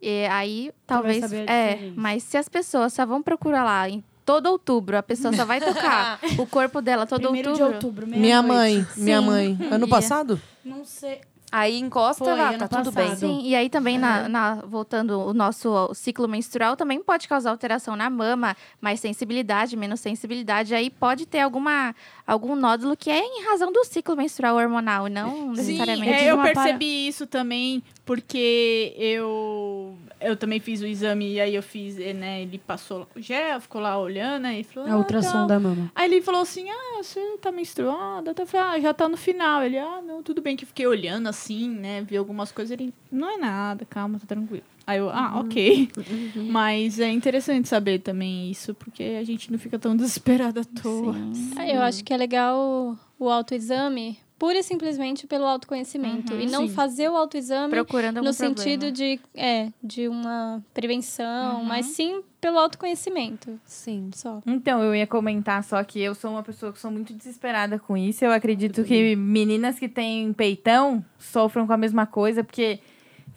e 0.00 0.24
aí 0.30 0.70
talvez. 0.86 1.24
a 1.32 1.36
É, 1.52 1.92
mas 1.96 2.22
se 2.22 2.36
as 2.36 2.48
pessoas 2.48 2.92
só 2.92 3.04
vão 3.04 3.20
procurar 3.20 3.64
lá 3.64 3.88
em 3.88 4.02
todo 4.24 4.46
outubro, 4.46 4.96
a 4.96 5.02
pessoa 5.02 5.34
só 5.34 5.44
vai 5.44 5.60
tocar 5.60 6.20
o 6.38 6.46
corpo 6.46 6.80
dela 6.80 7.04
todo 7.04 7.22
Primeiro 7.22 7.50
outubro. 7.50 7.68
de 7.70 7.74
outubro, 7.74 8.06
Minha 8.06 8.40
mãe, 8.40 8.74
meia-noite. 8.74 9.00
minha 9.00 9.18
Sim. 9.20 9.26
mãe. 9.26 9.58
Ano 9.72 9.88
passado? 9.88 10.40
Não 10.64 10.84
sei. 10.84 11.20
Aí 11.54 11.78
encosta 11.78 12.24
Foi, 12.24 12.34
lá, 12.34 12.56
tá 12.56 12.66
tudo 12.66 12.90
passado. 12.90 12.94
bem. 12.94 13.14
Sim, 13.16 13.42
e 13.46 13.54
aí 13.54 13.68
também, 13.68 13.98
na, 13.98 14.26
na- 14.26 14.54
voltando, 14.66 15.20
o 15.20 15.34
nosso 15.34 15.92
ciclo 15.92 16.26
menstrual 16.26 16.78
também 16.78 17.02
pode 17.02 17.28
causar 17.28 17.50
alteração 17.50 17.94
na 17.94 18.08
mama, 18.08 18.56
mais 18.80 19.00
sensibilidade, 19.00 19.76
menos 19.76 20.00
sensibilidade. 20.00 20.74
Aí 20.74 20.88
pode 20.88 21.26
ter 21.26 21.40
alguma, 21.40 21.94
algum 22.26 22.56
nódulo 22.56 22.96
que 22.96 23.10
é 23.10 23.18
em 23.20 23.44
razão 23.44 23.70
do 23.70 23.84
ciclo 23.84 24.16
menstrual 24.16 24.56
hormonal, 24.56 25.06
e 25.06 25.10
não 25.10 25.54
Sim, 25.54 25.62
necessariamente. 25.72 26.14
é, 26.24 26.30
eu 26.32 26.38
para- 26.38 26.54
percebi 26.54 27.06
isso 27.06 27.26
também, 27.26 27.82
porque 28.06 28.94
eu 28.96 29.94
eu 30.24 30.36
também 30.36 30.60
fiz 30.60 30.80
o 30.80 30.86
exame 30.86 31.32
e 31.32 31.40
aí 31.40 31.54
eu 31.54 31.62
fiz, 31.62 31.98
eh, 31.98 32.12
né? 32.12 32.42
Ele 32.42 32.58
passou 32.58 33.06
o 33.14 33.20
gel, 33.20 33.60
ficou 33.60 33.80
lá 33.80 33.98
olhando, 33.98 34.46
aí 34.46 34.64
falou. 34.64 34.88
A 34.88 34.94
ah, 34.94 34.98
ultrassom 34.98 35.46
da 35.46 35.58
mama. 35.58 35.90
Aí 35.94 36.10
ele 36.10 36.22
falou 36.22 36.42
assim: 36.42 36.68
Ah, 36.70 37.02
você 37.02 37.20
tá 37.40 37.52
menstruada? 37.52 38.34
Eu 38.36 38.46
falei, 38.46 38.66
ah, 38.66 38.80
já 38.80 38.94
tá 38.94 39.08
no 39.08 39.16
final. 39.16 39.62
Ele, 39.62 39.78
ah, 39.78 40.00
não, 40.02 40.22
tudo 40.22 40.40
bem, 40.40 40.56
que 40.56 40.64
eu 40.64 40.68
fiquei 40.68 40.86
olhando 40.86 41.28
assim, 41.28 41.68
né? 41.68 42.02
Vi 42.02 42.16
algumas 42.16 42.52
coisas. 42.52 42.70
Ele, 42.70 42.92
não 43.10 43.30
é 43.30 43.36
nada, 43.36 43.84
calma, 43.84 44.18
tá 44.18 44.26
tranquilo. 44.26 44.64
Aí 44.86 44.98
eu, 44.98 45.10
ah, 45.10 45.40
ok. 45.40 45.88
Mas 46.50 46.98
é 46.98 47.10
interessante 47.10 47.68
saber 47.68 48.00
também 48.00 48.50
isso, 48.50 48.74
porque 48.74 49.16
a 49.20 49.24
gente 49.24 49.50
não 49.50 49.58
fica 49.58 49.78
tão 49.78 49.94
desesperada 49.96 50.62
à 50.62 50.64
toa. 50.64 51.14
Ah, 51.56 51.68
Eu 51.68 51.82
acho 51.82 52.04
que 52.04 52.12
é 52.12 52.16
legal 52.16 52.96
o 53.18 53.28
autoexame 53.28 54.18
pura 54.42 54.58
e 54.58 54.62
simplesmente 54.64 55.24
pelo 55.24 55.44
autoconhecimento. 55.46 56.32
e 56.34 56.46
não 56.46 56.66
sim. 56.66 56.74
fazer 56.74 57.08
o 57.08 57.16
autoexame 57.16 57.70
Procurando 57.70 58.16
no 58.16 58.22
problema. 58.24 58.56
sentido 58.56 58.90
de, 58.90 59.20
é, 59.36 59.68
de 59.80 60.08
uma 60.08 60.60
prevenção, 60.74 61.58
Uhum. 61.60 61.64
mas 61.64 61.86
sim 61.86 62.22
pelo 62.40 62.58
autoconhecimento. 62.58 63.56
Sim. 63.64 64.10
Só. 64.12 64.42
Então, 64.44 64.82
eu 64.82 64.96
ia 64.96 65.06
comentar 65.06 65.62
só 65.62 65.84
que 65.84 66.00
eu 66.02 66.12
sou 66.12 66.32
uma 66.32 66.42
pessoa 66.42 66.72
que 66.72 66.80
sou 66.80 66.90
muito 66.90 67.12
desesperada 67.14 67.78
com 67.78 67.96
isso. 67.96 68.24
Eu 68.24 68.32
acredito 68.32 68.82
que 68.82 69.14
meninas 69.14 69.78
que 69.78 69.88
têm 69.88 70.32
peitão 70.32 71.04
sofram 71.20 71.64
com 71.64 71.72
a 71.72 71.76
mesma 71.76 72.04
coisa, 72.04 72.42
porque, 72.42 72.80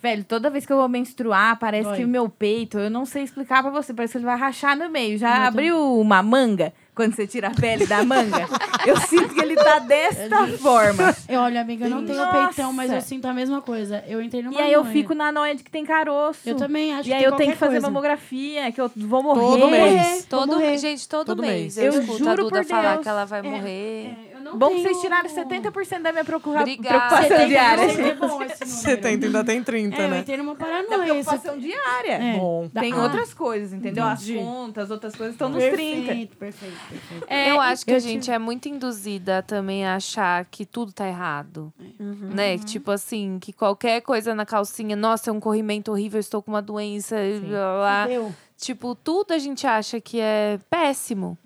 velho, 0.01 0.23
toda 0.23 0.49
vez 0.49 0.65
que 0.65 0.73
eu 0.73 0.77
vou 0.77 0.89
menstruar, 0.89 1.59
parece 1.59 1.87
Dói. 1.87 1.97
que 1.97 2.03
o 2.03 2.07
meu 2.07 2.27
peito, 2.27 2.79
eu 2.79 2.89
não 2.89 3.05
sei 3.05 3.21
explicar 3.21 3.61
pra 3.61 3.69
você, 3.71 3.93
parece 3.93 4.13
que 4.13 4.17
ele 4.17 4.25
vai 4.25 4.39
rachar 4.39 4.75
no 4.75 4.89
meio. 4.89 5.19
Já 5.19 5.45
abriu 5.45 5.77
uma 5.99 6.23
manga? 6.23 6.73
Quando 6.95 7.13
você 7.13 7.27
tira 7.27 7.49
a 7.49 7.51
pele 7.51 7.85
da 7.85 8.03
manga, 8.05 8.47
eu 8.87 8.95
sinto 9.01 9.33
que 9.33 9.41
ele 9.41 9.55
tá 9.55 9.79
desta 9.79 10.47
forma. 10.57 11.13
Eu, 11.27 11.41
olha, 11.41 11.59
amiga, 11.59 11.85
eu 11.85 11.89
não 11.89 12.05
tenho 12.05 12.17
Nossa! 12.19 12.47
peitão, 12.47 12.71
mas 12.71 12.89
eu 12.91 13.01
sinto 13.01 13.25
a 13.25 13.33
mesma 13.33 13.61
coisa. 13.61 14.01
Eu 14.07 14.21
entrei 14.21 14.41
numa 14.41 14.53
E 14.57 14.61
aí 14.61 14.71
eu 14.71 14.85
fico 14.85 15.13
na 15.13 15.29
noia 15.31 15.53
de 15.55 15.63
que 15.63 15.69
tem 15.69 15.83
caroço. 15.85 16.39
Eu 16.45 16.55
também 16.55 16.93
acho 16.93 17.09
E 17.09 17.13
aí 17.13 17.19
que 17.19 17.25
eu 17.27 17.31
tem 17.31 17.39
tenho 17.39 17.51
que 17.51 17.57
fazer 17.57 17.73
coisa. 17.73 17.87
mamografia, 17.87 18.71
que 18.71 18.79
eu 18.79 18.89
vou 18.95 19.21
morrer. 19.21 19.41
Todo 19.59 19.67
mês. 19.69 20.25
Todo, 20.29 20.47
morrer. 20.53 20.77
gente, 20.77 21.07
todo, 21.09 21.25
Todo 21.27 21.41
mês. 21.41 21.75
mês. 21.75 21.77
Eu, 21.77 21.83
Eu 21.93 22.01
escuto 22.01 22.23
a 22.23 22.31
juro 22.31 22.43
Duda 22.45 22.61
por 22.61 22.65
falar 22.69 22.91
Deus. 22.93 23.03
que 23.03 23.09
ela 23.09 23.25
vai 23.25 23.39
É, 23.39 23.43
morrer. 23.43 24.05
É, 24.05 24.15
eu 24.24 24.24
não 24.51 24.57
Bom 24.57 24.69
que 24.69 24.81
vocês 24.83 25.01
tiraram 25.01 25.29
70% 25.29 26.01
da 26.01 26.11
minha 26.11 26.23
Obrigada. 26.23 26.63
preocupação 26.65 27.37
70% 27.37 27.47
diária. 27.47 27.81
É 27.81 28.13
número. 28.15 28.51
70, 28.65 29.25
ainda 29.25 29.43
tem 29.43 29.63
30, 29.63 29.95
É, 29.95 30.05
eu 30.05 30.09
né? 30.09 30.19
entrei 30.19 30.37
numa 30.37 30.55
Da 30.55 30.65
paranoia. 30.65 31.03
preocupação 31.03 31.57
diária. 31.57 32.11
É. 32.13 32.37
Bom. 32.37 32.69
Da- 32.71 32.81
Tem 32.81 32.93
Ah, 32.93 33.03
outras 33.03 33.33
coisas, 33.33 33.73
entendeu? 33.73 34.05
entendi. 34.05 34.37
As 34.37 34.45
contas, 34.45 34.91
outras 34.91 35.15
coisas 35.15 35.33
estão 35.35 35.49
nos 35.49 35.63
30. 35.63 35.75
Perfeito, 35.77 36.37
perfeito, 36.37 36.77
perfeito. 36.89 37.25
É, 37.27 37.49
eu 37.51 37.59
acho 37.59 37.85
que 37.85 37.91
eu 37.91 37.95
a 37.95 37.99
gente 37.99 38.29
é 38.29 38.37
muito 38.37 38.67
induzida 38.69 39.41
também 39.41 39.85
a 39.85 39.95
achar 39.95 40.45
que 40.45 40.65
tudo 40.65 40.91
tá 40.93 41.07
errado. 41.07 41.73
Né? 41.99 42.57
Que, 42.59 42.65
Tipo 42.65 42.91
assim, 42.91 43.39
que 43.39 43.53
qualquer 43.53 44.01
coisa 44.01 44.35
na 44.35 44.45
calcinha, 44.45 44.95
nossa, 44.95 45.29
é 45.29 45.33
um 45.33 45.39
corrimento 45.39 45.91
horrível, 45.91 46.19
estou 46.19 46.41
com 46.41 46.51
uma 46.51 46.61
doença, 46.61 47.17
e 47.23 47.39
blá, 47.39 48.07
blá. 48.07 48.31
Tipo, 48.57 48.95
tudo 48.95 49.33
a 49.33 49.37
gente 49.37 49.65
acha 49.65 49.99
que 50.01 50.19
é 50.19 50.59
péssimo. 50.69 51.37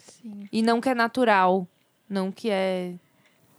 E 0.52 0.62
não 0.62 0.82
que 0.82 0.90
é 0.90 0.96
natural. 0.96 1.68
Não 2.10 2.32
que 2.32 2.50
é. 2.50 2.93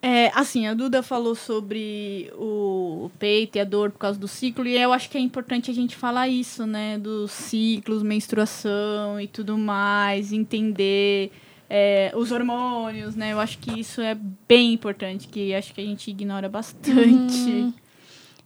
É, 0.03 0.31
assim, 0.35 0.67
a 0.67 0.73
Duda 0.73 1.03
falou 1.03 1.35
sobre 1.35 2.33
o 2.35 3.11
peito 3.19 3.57
e 3.59 3.61
a 3.61 3.65
dor 3.65 3.91
por 3.91 3.99
causa 3.99 4.19
do 4.19 4.27
ciclo, 4.27 4.67
e 4.67 4.75
eu 4.79 4.95
acho 4.95 5.11
que 5.11 5.19
é 5.19 5.21
importante 5.21 5.71
a 5.71 5.75
gente 5.75 5.95
falar 5.95 6.27
isso, 6.27 6.67
né? 6.67 6.97
Dos 6.99 7.31
ciclos, 7.31 8.03
menstruação 8.03 9.21
e 9.21 9.27
tudo 9.29 9.59
mais, 9.59 10.33
entender 10.33 11.31
é, 11.69 12.11
os 12.17 12.33
hormônios, 12.33 13.15
né? 13.15 13.35
Eu 13.35 13.41
acho 13.41 13.59
que 13.59 13.79
isso 13.79 14.01
é 14.01 14.17
bem 14.49 14.73
importante, 14.73 15.29
que 15.29 15.55
acho 15.55 15.75
que 15.75 15.83
a 15.83 15.85
gente 15.85 16.11
ignora 16.11 16.49
bastante. 16.49 17.73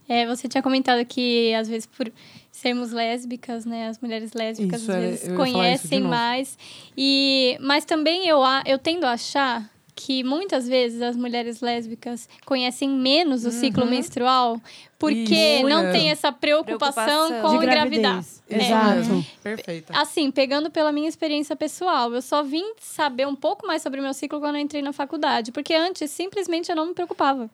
É, 0.09 0.27
você 0.27 0.47
tinha 0.49 0.61
comentado 0.61 1.03
que, 1.05 1.53
às 1.55 1.67
vezes, 1.69 1.85
por 1.87 2.11
sermos 2.51 2.91
lésbicas, 2.91 3.65
né? 3.65 3.87
As 3.87 3.97
mulheres 3.99 4.33
lésbicas, 4.33 4.81
Isso, 4.81 4.91
às 4.91 4.97
é, 4.97 5.01
vezes, 5.01 5.31
conhecem 5.37 6.01
mais. 6.01 6.57
E, 6.97 7.57
mas 7.61 7.85
também 7.85 8.27
eu, 8.27 8.43
a- 8.43 8.61
eu 8.67 8.77
tendo 8.77 9.05
a 9.05 9.13
achar 9.13 9.67
que, 9.95 10.23
muitas 10.23 10.67
vezes, 10.67 11.01
as 11.01 11.15
mulheres 11.15 11.61
lésbicas 11.61 12.27
conhecem 12.45 12.89
menos 12.89 13.45
o 13.45 13.51
ciclo 13.51 13.85
menstrual 13.85 14.59
porque 14.99 15.33
Isso, 15.59 15.69
não 15.69 15.79
é. 15.85 15.91
tem 15.91 16.09
essa 16.11 16.31
preocupação, 16.31 17.27
Preocupação. 17.27 17.41
com 17.41 17.49
De 17.59 17.65
engravidar. 17.65 18.11
gravidez. 18.13 18.43
É. 18.49 18.57
Exato. 18.57 19.25
Perfeita. 19.41 19.93
Assim, 19.97 20.31
pegando 20.31 20.69
pela 20.69 20.91
minha 20.91 21.07
experiência 21.07 21.55
pessoal, 21.55 22.13
eu 22.13 22.21
só 22.21 22.43
vim 22.43 22.73
saber 22.79 23.25
um 23.27 23.35
pouco 23.35 23.65
mais 23.65 23.81
sobre 23.81 23.99
o 23.99 24.03
meu 24.03 24.13
ciclo 24.13 24.39
quando 24.39 24.55
eu 24.55 24.61
entrei 24.61 24.81
na 24.81 24.91
faculdade. 24.93 25.51
Porque 25.51 25.73
antes, 25.73 26.11
simplesmente, 26.11 26.69
eu 26.69 26.75
não 26.75 26.87
me 26.87 26.93
preocupava. 26.93 27.49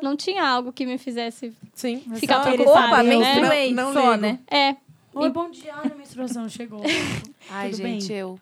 Não 0.00 0.16
tinha 0.16 0.44
algo 0.46 0.72
que 0.72 0.86
me 0.86 0.98
fizesse 0.98 1.52
Sim. 1.74 2.00
ficar 2.14 2.40
preocupada, 2.40 2.86
Opa, 2.86 3.02
né? 3.02 3.16
menstruei, 3.16 3.72
Não- 3.72 3.92
não 3.92 4.00
só, 4.00 4.10
ligo. 4.12 4.22
né? 4.22 4.38
É, 4.50 4.76
Oi, 5.14 5.28
bom 5.30 5.50
dia. 5.50 5.74
Ai, 5.74 5.90
a 5.92 5.94
menstruação 5.94 6.48
chegou. 6.48 6.80
Ai, 7.50 7.70
Tudo 7.70 7.82
gente, 7.82 8.08
bem? 8.08 8.16
eu. 8.18 8.40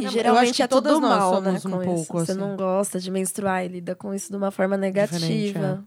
E 0.00 0.04
eu 0.04 0.10
geralmente 0.10 0.44
acho 0.50 0.54
que 0.54 0.62
é 0.62 0.66
tudo 0.66 1.00
mal, 1.00 1.40
né? 1.40 1.52
um 1.64 1.70
pouco 1.84 2.18
Você 2.18 2.32
assim. 2.32 2.40
não 2.40 2.56
gosta 2.56 2.98
de 2.98 3.10
menstruar 3.10 3.64
e 3.64 3.68
lida 3.68 3.94
com 3.94 4.12
isso 4.12 4.30
de 4.30 4.36
uma 4.36 4.50
forma 4.50 4.76
negativa. 4.76 5.84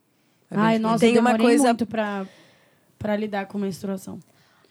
É 0.49 0.56
bem 0.56 0.63
Ai, 0.63 0.80
nossa, 0.80 0.99
Tem 0.99 1.15
eu 1.15 1.21
uma 1.21 1.38
coisa- 1.38 1.63
muito 1.65 1.86
pra, 1.86 2.25
pra 2.97 3.15
lidar 3.17 3.45
com 3.47 3.58
menstruação. 3.58 4.19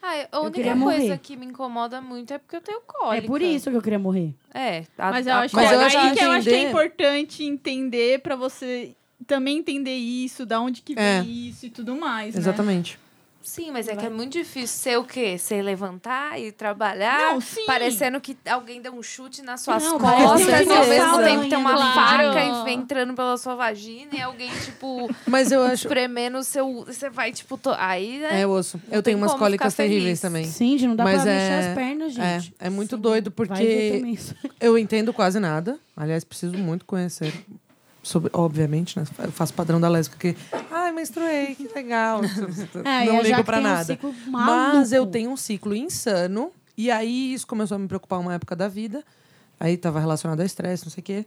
Ai, 0.00 0.28
a 0.32 0.40
única 0.40 0.62
coisa 0.62 0.76
morrer. 0.76 1.18
que 1.18 1.36
me 1.36 1.46
incomoda 1.46 2.00
muito 2.00 2.32
é 2.32 2.38
porque 2.38 2.56
eu 2.56 2.60
tenho 2.60 2.80
cólica. 2.86 3.24
É 3.24 3.26
por 3.26 3.42
isso 3.42 3.68
que 3.70 3.76
eu 3.76 3.82
queria 3.82 3.98
morrer. 3.98 4.34
É. 4.54 4.84
a- 4.96 5.10
Mas 5.10 5.26
eu 5.26 5.32
a 5.34 5.40
acho, 5.40 5.56
Mas 5.56 5.68
que, 5.68 5.74
eu 5.74 5.80
é 5.80 5.84
acho 5.84 5.98
aí 5.98 6.16
que 6.16 6.24
eu 6.24 6.30
acho 6.30 6.48
que 6.48 6.54
é 6.54 6.68
importante 6.70 7.44
entender 7.44 8.20
pra 8.20 8.36
você 8.36 8.94
também 9.26 9.58
entender 9.58 9.94
isso, 9.96 10.46
da 10.46 10.60
onde 10.60 10.80
que 10.80 10.94
vem 10.94 11.04
É. 11.04 11.22
isso 11.22 11.66
e 11.66 11.70
tudo 11.70 11.96
mais, 11.96 12.34
né? 12.34 12.40
Exatamente. 12.40 12.98
Sim, 13.46 13.70
mas 13.70 13.86
é 13.86 13.94
que 13.94 14.04
é 14.04 14.10
muito 14.10 14.32
difícil 14.32 14.66
ser 14.76 14.98
o 14.98 15.04
quê? 15.04 15.38
Ser 15.38 15.62
levantar 15.62 16.38
e 16.38 16.50
trabalhar, 16.50 17.32
Não, 17.32 17.40
sim. 17.40 17.64
parecendo 17.64 18.20
que 18.20 18.36
alguém 18.44 18.82
deu 18.82 18.92
um 18.92 19.02
chute 19.04 19.40
nas 19.40 19.60
suas 19.60 19.84
Não, 19.84 20.00
costas 20.00 20.40
e 20.48 20.52
ao 20.52 20.58
tem 20.58 20.88
mesmo 20.88 21.14
uma 21.14 21.22
tempo 21.24 21.48
tem 21.48 21.56
uma 21.58 21.74
claro. 21.74 22.32
faca 22.32 22.68
e- 22.70 22.74
entrando 22.74 23.14
pela 23.14 23.36
sua 23.38 23.54
vagina 23.54 24.10
e 24.12 24.20
alguém, 24.20 24.50
tipo, 24.64 25.08
Mas 25.26 25.52
eu 25.52 25.62
acho. 25.62 25.86
espremendo 25.86 26.38
o 26.38 26.42
seu. 26.42 26.84
Você 26.84 27.08
vai, 27.08 27.30
tipo, 27.32 27.56
to... 27.56 27.70
aí. 27.78 28.18
né? 28.18 28.40
É 28.42 28.46
osso. 28.46 28.80
Eu 28.90 29.02
tenho 29.02 29.16
umas 29.16 29.32
cólicas 29.34 29.74
terríveis 29.74 30.20
também. 30.20 30.44
Sim, 30.44 30.72
gente, 30.76 30.88
não 30.88 30.96
dá 30.96 31.04
Mas 31.04 31.22
pra 31.22 31.30
é- 31.30 31.34
mexer 31.34 31.68
as 31.68 31.74
pernas, 31.74 32.12
gente. 32.12 32.54
É, 32.58 32.66
é 32.66 32.70
muito 32.70 32.96
Sim. 32.96 33.00
doido, 33.02 33.32
Vai 33.36 33.46
porque 33.46 34.02
eu 34.60 34.76
entendo 34.76 35.12
quase 35.12 35.38
nada. 35.38 35.78
Aliás, 35.96 36.24
preciso 36.24 36.58
muito 36.58 36.84
conhecer. 36.84 37.32
Sobre, 38.06 38.30
obviamente, 38.32 38.96
né? 38.96 39.04
Eu 39.18 39.32
faço 39.32 39.52
padrão 39.52 39.80
da 39.80 39.88
lésbica 39.88 40.32
que. 40.32 40.38
Ai, 40.70 40.92
menstruei, 40.92 41.56
que 41.56 41.68
legal. 41.74 42.20
É, 42.84 43.04
não 43.04 43.20
ligo 43.20 43.40
um 43.40 43.60
nada. 43.60 43.84
ciclo 43.84 44.14
Mas 44.28 44.92
eu 44.92 45.04
tenho 45.06 45.28
um 45.30 45.36
ciclo 45.36 45.74
insano. 45.74 46.52
E 46.76 46.88
aí 46.88 47.34
isso 47.34 47.44
começou 47.48 47.74
a 47.74 47.78
me 47.80 47.88
preocupar 47.88 48.20
uma 48.20 48.32
época 48.34 48.54
da 48.54 48.68
vida. 48.68 49.02
Aí 49.58 49.76
tava 49.76 49.98
relacionado 49.98 50.38
a 50.38 50.44
estresse, 50.44 50.84
não 50.84 50.92
sei 50.92 51.00
o 51.00 51.04
quê. 51.04 51.26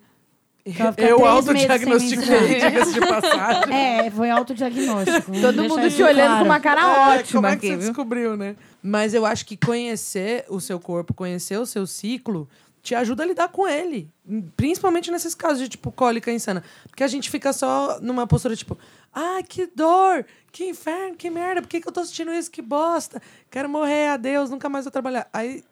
Eu 0.97 1.25
autodiagnostiquei, 1.25 2.59
diga-se 2.61 2.93
de 2.93 2.99
passagem. 3.01 3.75
É, 3.75 4.09
foi 4.09 4.29
autodiagnóstico. 4.29 5.33
Todo 5.41 5.63
mundo 5.65 5.89
te 5.89 6.01
olhando 6.01 6.27
claro. 6.27 6.39
com 6.39 6.45
uma 6.45 6.59
cara 6.61 6.81
É, 6.81 7.19
ótima 7.19 7.41
como 7.41 7.47
é 7.47 7.49
que 7.51 7.57
aqui, 7.57 7.67
você 7.67 7.75
viu? 7.75 7.87
descobriu, 7.87 8.37
né? 8.37 8.55
Mas 8.81 9.13
eu 9.13 9.25
acho 9.25 9.45
que 9.45 9.57
conhecer 9.57 10.45
o 10.47 10.61
seu 10.61 10.79
corpo, 10.79 11.13
conhecer 11.13 11.57
o 11.57 11.65
seu 11.65 11.85
ciclo, 11.85 12.47
te 12.89 12.95
ajuda 12.95 13.21
a 13.21 13.25
lidar 13.27 13.49
com 13.49 13.67
ele. 13.67 14.11
Principalmente 14.57 15.11
nesses 15.11 15.35
casos 15.35 15.59
de, 15.59 15.69
tipo, 15.69 15.91
cólica 15.91 16.31
insana. 16.31 16.63
Porque 16.87 17.03
a 17.03 17.07
gente 17.07 17.29
fica 17.29 17.53
só 17.53 17.99
numa 18.01 18.25
postura, 18.25 18.55
tipo... 18.55 18.75
Ai, 19.13 19.43
que 19.43 19.67
dor! 19.67 20.25
Que 20.51 20.65
inferno, 20.69 21.15
que 21.15 21.29
merda! 21.29 21.61
Por 21.61 21.67
que, 21.67 21.81
que 21.81 21.87
eu 21.87 21.91
tô 21.91 22.03
sentindo 22.03 22.33
isso? 22.33 22.49
Que 22.49 22.63
bosta! 22.63 23.21
Quero 23.51 23.69
morrer, 23.69 24.07
adeus, 24.07 24.49
nunca 24.49 24.67
mais 24.69 24.85
vou 24.85 24.91
trabalhar. 24.91 25.29
Aí, 25.31 25.63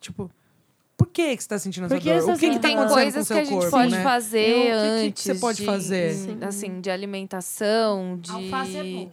tipo... 0.00 0.28
Por 1.00 1.06
que, 1.08 1.34
que 1.36 1.42
você 1.42 1.48
tá 1.48 1.58
sentindo 1.58 1.86
essa 1.86 1.94
Por 1.94 2.02
que 2.02 2.12
dor? 2.12 2.30
O 2.30 2.38
que, 2.38 2.50
que 2.50 2.56
tá 2.56 2.60
tá 2.60 2.68
tem 2.68 2.76
acontecendo 2.76 3.02
coisas 3.02 3.28
com 3.28 3.34
que 3.34 3.34
o 3.34 3.36
a 3.40 3.44
seu 3.44 3.44
gente 3.46 3.58
corpo, 3.58 3.70
pode 3.70 3.90
né? 3.92 4.02
fazer 4.02 4.38
Eu- 4.48 4.58
o 4.58 4.60
que 4.60 4.68
que 4.68 5.06
antes. 5.08 5.22
você 5.24 5.34
pode 5.36 5.58
de- 5.58 5.64
fazer? 5.64 6.16
Assim, 6.42 6.80
de 6.80 6.90
alimentação, 6.90 8.18
de. 8.20 8.30
Alface 8.30 8.76
é 8.76 8.82
bom. 8.84 9.10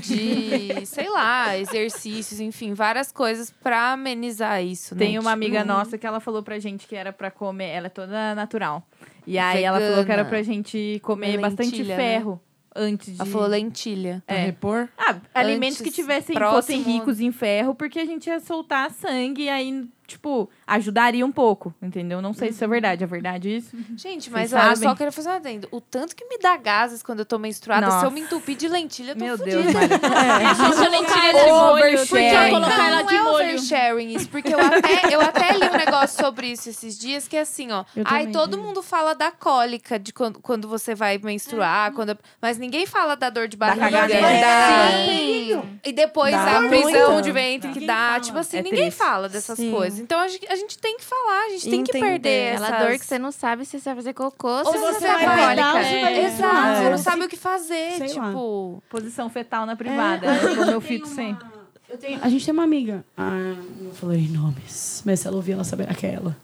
de, 0.00 0.86
sei 0.86 1.08
lá, 1.08 1.56
exercícios, 1.56 2.40
enfim, 2.40 2.74
várias 2.74 3.10
coisas 3.10 3.50
pra 3.62 3.92
amenizar 3.92 4.62
isso, 4.62 4.94
né? 4.94 4.98
Tem 5.06 5.18
uma 5.18 5.32
amiga 5.32 5.60
Tipo, 5.60 5.68
nossa 5.72 5.96
que 5.98 6.06
ela 6.06 6.20
falou 6.20 6.42
pra 6.42 6.58
gente 6.58 6.86
que 6.86 6.94
era 6.94 7.12
pra 7.12 7.30
comer. 7.30 7.68
Ela 7.70 7.86
é 7.86 7.90
toda 7.90 8.34
natural. 8.34 8.86
E 9.26 9.38
aí 9.38 9.62
ela 9.62 9.78
falou 9.78 10.04
que 10.04 10.12
era 10.12 10.24
Vegana. 10.24 10.28
pra 10.28 10.42
gente 10.42 11.00
comer 11.02 11.26
Comer 11.36 11.40
bastante 11.40 11.70
lentilha, 11.76 11.96
ferro 11.96 12.40
antes 12.74 13.14
de. 13.14 13.20
Ela 13.20 13.30
falou 13.30 13.46
lentilha. 13.46 14.22
Pra 14.26 14.36
É. 14.36 14.44
repor? 14.46 14.88
Ah, 14.98 15.16
alimentos 15.34 15.78
que 15.78 15.84
Antes, 15.84 15.94
tivessem, 15.94 16.34
próximo- 16.34 16.62
fossem 16.62 16.82
ricos 16.82 17.20
em 17.20 17.30
ferro, 17.32 17.74
porque 17.74 17.98
a 18.00 18.04
gente 18.04 18.26
ia 18.26 18.40
soltar 18.40 18.90
sangue 18.90 19.44
e 19.44 19.48
aí, 19.48 19.84
tipo, 20.12 20.48
ajudaria 20.66 21.24
um 21.26 21.32
pouco, 21.32 21.74
entendeu? 21.82 22.22
Não 22.22 22.32
sei 22.32 22.48
se 22.48 22.54
isso 22.54 22.64
é 22.64 22.68
verdade, 22.68 23.02
é 23.04 23.06
verdade 23.06 23.56
isso? 23.56 23.76
Gente, 23.96 24.30
mas 24.30 24.50
Vocês 24.50 24.62
olha, 24.62 24.72
eu 24.72 24.76
só 24.76 24.94
quero 24.94 25.12
fazer 25.12 25.28
um 25.30 25.32
adendo. 25.32 25.68
O 25.70 25.80
tanto 25.80 26.14
que 26.16 26.24
me 26.26 26.38
dá 26.38 26.56
gases 26.56 27.02
quando 27.02 27.20
eu 27.20 27.24
tô 27.26 27.38
menstruada, 27.38 27.86
se 27.86 27.92
Nossa. 27.94 28.06
eu 28.06 28.10
me 28.10 28.20
entupir 28.20 28.56
de 28.56 28.68
lentilha, 28.68 29.12
eu 29.12 29.16
tô 29.16 29.24
Meu 29.24 29.38
fodida. 29.38 29.60
Deus. 29.62 29.72
Deixa 29.72 30.86
a 30.86 30.88
lentilha 30.88 31.32
de 31.32 31.50
molho. 31.50 31.72
Oversharing. 31.72 32.06
Podia 32.08 32.50
colocar 32.50 32.78
Não, 32.78 32.84
ela 32.86 32.98
não 33.02 33.06
de 33.06 33.14
é 33.16 33.22
molho. 33.22 33.34
oversharing 33.48 34.14
isso, 34.14 34.28
porque 34.28 34.54
eu 34.54 34.58
até, 34.60 35.14
eu 35.14 35.20
até 35.20 35.52
li 35.52 35.66
um 35.68 35.76
negócio 35.76 36.22
sobre 36.24 36.48
isso 36.48 36.68
esses 36.68 36.98
dias 36.98 37.26
que 37.28 37.36
é 37.36 37.40
assim, 37.40 37.70
ó. 37.72 37.84
Eu 37.96 38.04
também, 38.04 38.32
todo 38.32 38.56
é. 38.56 38.60
mundo 38.60 38.82
fala 38.82 39.14
da 39.14 39.30
cólica 39.30 39.98
de 39.98 40.12
quando, 40.12 40.40
quando 40.40 40.68
você 40.68 40.94
vai 40.94 41.18
menstruar, 41.18 41.92
quando, 41.92 42.16
mas 42.40 42.58
ninguém 42.58 42.86
fala 42.86 43.14
da 43.16 43.30
dor 43.30 43.48
de 43.48 43.56
barriga. 43.56 43.90
da- 43.90 44.88
Sim. 45.06 45.62
E 45.84 45.92
depois 45.92 46.32
Dá 46.32 46.58
a 46.58 46.68
prisão 46.68 47.12
muito. 47.12 47.24
de 47.24 47.32
ventre 47.32 47.70
que 47.72 47.86
dá. 47.86 47.94
fala. 47.94 48.20
Tipo 48.20 48.38
assim, 48.38 48.56
É 48.58 48.62
ninguém 48.62 48.80
triste. 48.84 48.98
fala 48.98 49.28
dessas 49.28 49.56
Sim. 49.56 49.70
coisas. 49.72 50.01
Então 50.02 50.18
a 50.20 50.28
gente, 50.28 50.46
a 50.46 50.56
gente 50.56 50.78
tem 50.78 50.96
que 50.98 51.04
falar, 51.04 51.44
a 51.46 51.48
gente 51.50 51.70
tem 51.70 51.84
que 51.84 51.90
Entender. 51.96 52.06
perder 52.20 52.50
Aquela 52.52 52.68
essas... 52.68 52.80
dor 52.88 52.98
que 52.98 53.06
você 53.06 53.18
não 53.18 53.32
sabe 53.32 53.64
se 53.64 53.78
você 53.78 53.84
vai 53.90 53.94
fazer 53.96 54.12
cocô 54.14 54.48
ou 54.48 54.64
se 54.66 54.78
você 54.78 54.92
você 55.00 55.06
vai 55.06 55.26
vai 55.26 55.46
peidar, 55.46 55.72
você 55.72 56.00
vai 56.00 56.14
É. 56.14 56.24
Exato, 56.26 56.78
você 56.78 56.84
É. 56.84 56.90
não 56.90 56.98
sabe 56.98 57.24
o 57.24 57.28
que 57.28 57.36
fazer. 57.36 57.92
Sei 57.98 58.12
lá. 58.14 58.26
tipo, 58.28 58.82
Posição 58.90 59.30
fetal 59.30 59.64
na 59.66 59.76
privada. 59.76 60.26
É. 60.26 60.44
O 60.62 60.66
meu 60.66 60.80
filho 60.80 61.04
Tem 61.04 61.14
sempre. 61.14 61.44
uma- 61.44 61.62
eu 61.88 61.98
tenho- 61.98 62.20
a 62.22 62.28
gente 62.28 62.44
tem 62.44 62.52
uma 62.54 62.64
amiga, 62.64 63.04
ah, 63.16 63.54
não 63.80 63.92
falarei 63.92 64.26
nomes, 64.28 65.02
mas 65.06 65.20
se 65.20 65.26
ela 65.28 65.36
ouvir, 65.36 65.52
ela 65.52 65.64
saberá 65.64 65.94
que 65.94 66.06
é 66.06 66.14
ela. 66.14 66.36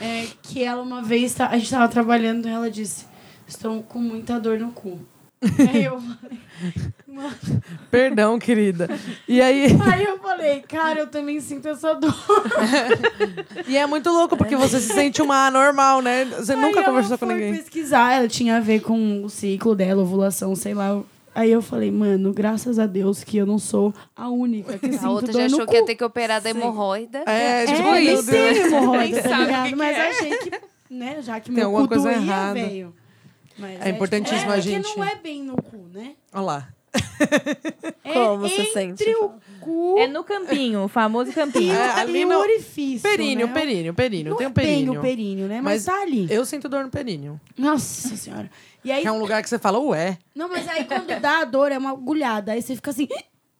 É, 0.00 0.26
que 0.42 0.62
ela 0.64 0.82
uma 0.82 1.02
vez, 1.02 1.34
tá- 1.34 1.48
a 1.48 1.56
gente 1.58 1.70
tava 1.70 1.88
trabalhando 1.88 2.48
e 2.48 2.50
ela 2.50 2.70
disse: 2.70 3.06
Estou 3.46 3.82
com 3.82 3.98
muita 3.98 4.40
dor 4.40 4.58
no 4.58 4.72
cu. 4.72 4.98
Eu, 5.84 6.00
Perdão, 7.90 8.38
querida. 8.38 8.88
E 9.28 9.40
aí. 9.42 9.66
aí 9.92 10.04
eu 10.04 10.18
falei, 10.18 10.60
cara, 10.60 11.00
eu 11.00 11.06
também 11.08 11.40
sinto 11.40 11.68
essa 11.68 11.94
dor. 11.94 12.14
E 13.66 13.76
é 13.76 13.86
muito 13.86 14.10
louco, 14.10 14.36
porque 14.36 14.56
você 14.56 14.80
se 14.80 14.92
sente 14.92 15.22
uma 15.22 15.46
anormal, 15.46 16.00
né? 16.02 16.24
Você 16.24 16.52
Aí 16.52 16.60
nunca 16.60 16.82
conversou 16.82 17.16
com 17.18 17.26
foi 17.26 17.34
ninguém. 17.34 17.54
pesquisar, 17.56 18.14
ela 18.14 18.28
tinha 18.28 18.56
a 18.56 18.60
ver 18.60 18.80
com 18.80 19.24
o 19.24 19.28
ciclo 19.30 19.74
dela, 19.74 20.02
ovulação, 20.02 20.54
sei 20.56 20.74
lá. 20.74 21.00
Aí 21.34 21.50
eu 21.50 21.62
falei, 21.62 21.90
mano, 21.90 22.32
graças 22.32 22.78
a 22.78 22.86
Deus 22.86 23.24
que 23.24 23.38
eu 23.38 23.46
não 23.46 23.58
sou 23.58 23.94
a 24.14 24.28
única 24.28 24.78
que 24.78 24.92
sinto 24.92 25.06
a 25.06 25.10
outra 25.10 25.32
dor 25.32 25.40
já 25.40 25.46
achou 25.46 25.66
que 25.66 25.74
ia 25.76 25.84
ter 25.84 25.94
que 25.94 26.04
operar 26.04 26.40
da 26.42 26.50
hemorroida. 26.50 27.22
É, 27.26 27.62
É, 27.62 27.66
tipo 27.66 27.90
nem 27.92 28.14
isso. 28.14 28.30
tem 28.30 28.56
hemorroida, 28.58 29.22
tá 29.22 29.38
ligado? 29.38 29.62
que 29.64 29.70
que 29.70 29.76
Mas 29.76 29.96
é. 29.96 30.08
achei 30.10 30.38
que, 30.38 30.50
né, 30.90 31.22
já 31.22 31.40
que 31.40 31.46
Tem 31.46 31.54
meu 31.54 31.66
alguma 31.68 31.84
cu 31.84 31.88
coisa 31.88 32.10
doía, 32.10 32.22
errada. 32.22 32.54
veio. 32.54 32.94
Mas 33.58 33.80
É 33.84 33.90
importantíssimo 33.90 34.40
tipo, 34.40 34.52
a 34.52 34.56
é 34.58 34.60
gente- 34.60 34.90
que 34.92 34.96
não 34.98 35.04
é 35.04 35.14
bem 35.16 35.42
no 35.42 35.56
cu, 35.60 35.88
né? 35.92 36.14
Olha 36.32 36.42
lá. 36.42 36.68
É 38.04 38.12
Como 38.14 38.38
você 38.40 38.62
entre 38.62 38.72
sente? 38.72 39.14
o 39.14 39.32
cu 39.60 39.96
É 39.98 40.06
no 40.08 40.24
campinho, 40.24 40.84
o 40.84 40.88
famoso 40.88 41.32
campinho. 41.32 41.72
É, 41.72 41.76
e 41.86 42.00
ali 42.00 42.24
o 42.24 42.28
no- 42.28 42.38
orifício, 42.40 43.08
Períneo, 43.08 43.46
né? 43.46 43.52
períneo, 43.54 43.94
períneo. 43.94 44.30
Não 44.30 44.36
Tem 44.36 44.46
um 44.46 44.50
é 44.50 44.52
bem 44.52 44.66
períneo. 44.66 44.98
o 44.98 45.00
períneo, 45.02 45.46
né? 45.48 45.60
Mas 45.60 45.86
Mas, 45.86 45.96
tá 45.96 46.02
ali. 46.02 46.26
Eu 46.28 46.44
sinto 46.44 46.68
dor 46.68 46.84
no 46.84 46.90
períneo. 46.90 47.40
Nossa 47.56 48.14
senhora. 48.16 48.50
E 48.84 48.90
aí, 48.90 49.02
Que 49.02 49.08
é 49.08 49.12
um 49.12 49.18
lugar 49.20 49.40
que 49.42 49.48
você 49.48 49.58
fala, 49.58 49.78
ué. 49.78 50.18
não, 50.34 50.48
mas 50.48 50.66
aí 50.68 50.84
quando 50.84 51.18
dá 51.20 51.38
a 51.42 51.44
dor 51.44 51.70
é 51.70 51.78
uma 51.78 51.92
agulhada. 51.92 52.52
Aí 52.52 52.60
você 52.60 52.74
fica 52.74 52.90
assim... 52.90 53.06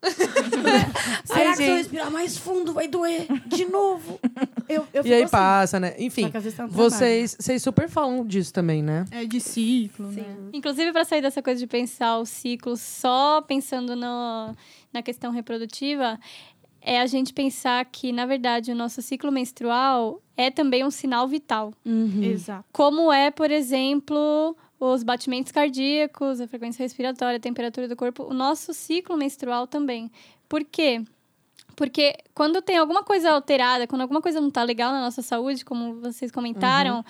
Será 1.24 1.50
que 1.50 1.56
se 1.56 1.62
eu 1.64 1.76
respirar 1.76 2.10
mais 2.10 2.36
fundo 2.36 2.72
vai 2.72 2.88
doer 2.88 3.26
de 3.46 3.64
novo? 3.66 4.18
Eu, 4.68 4.86
eu 4.92 5.04
E 5.04 5.12
aí 5.12 5.22
assim. 5.22 5.30
passa, 5.30 5.78
né? 5.78 5.94
Enfim, 5.98 6.28
tá 6.28 6.40
no 6.40 6.52
trabalho. 6.52 6.72
vocês, 6.72 7.36
vocês 7.38 7.62
super 7.62 7.88
falam 7.88 8.26
disso 8.26 8.52
também, 8.52 8.82
né? 8.82 9.04
É 9.10 9.24
de 9.24 9.40
ciclo, 9.40 10.08
né? 10.10 10.24
Inclusive, 10.52 10.92
para 10.92 11.04
sair 11.04 11.22
dessa 11.22 11.42
coisa 11.42 11.60
de 11.60 11.66
pensar 11.66 12.18
o 12.18 12.26
ciclo 12.26 12.76
só 12.76 13.40
pensando 13.42 13.94
no, 13.94 14.56
na 14.92 15.02
questão 15.02 15.30
reprodutiva, 15.30 16.18
é 16.80 17.00
a 17.00 17.06
gente 17.06 17.32
pensar 17.32 17.84
que, 17.84 18.12
na 18.12 18.26
verdade, 18.26 18.72
o 18.72 18.74
nosso 18.74 19.00
ciclo 19.00 19.30
menstrual 19.30 20.20
é 20.36 20.50
também 20.50 20.84
um 20.84 20.90
sinal 20.90 21.28
vital. 21.28 21.72
Uhum. 21.84 22.22
Exato. 22.24 22.64
Como 22.72 23.12
é, 23.12 23.30
por 23.30 23.50
exemplo, 23.50 24.56
os 24.84 25.04
batimentos 25.04 25.52
cardíacos, 25.52 26.40
a 26.40 26.48
frequência 26.48 26.82
respiratória, 26.82 27.36
a 27.36 27.40
temperatura 27.40 27.86
do 27.86 27.94
corpo, 27.94 28.24
o 28.24 28.34
nosso 28.34 28.74
ciclo 28.74 29.16
menstrual 29.16 29.66
também. 29.66 30.10
Por 30.48 30.64
quê? 30.64 31.00
Porque 31.76 32.16
quando 32.34 32.60
tem 32.60 32.76
alguma 32.76 33.04
coisa 33.04 33.30
alterada, 33.30 33.86
quando 33.86 34.02
alguma 34.02 34.20
coisa 34.20 34.40
não 34.40 34.48
está 34.48 34.62
legal 34.64 34.92
na 34.92 35.00
nossa 35.00 35.22
saúde, 35.22 35.64
como 35.64 36.00
vocês 36.00 36.32
comentaram, 36.32 37.04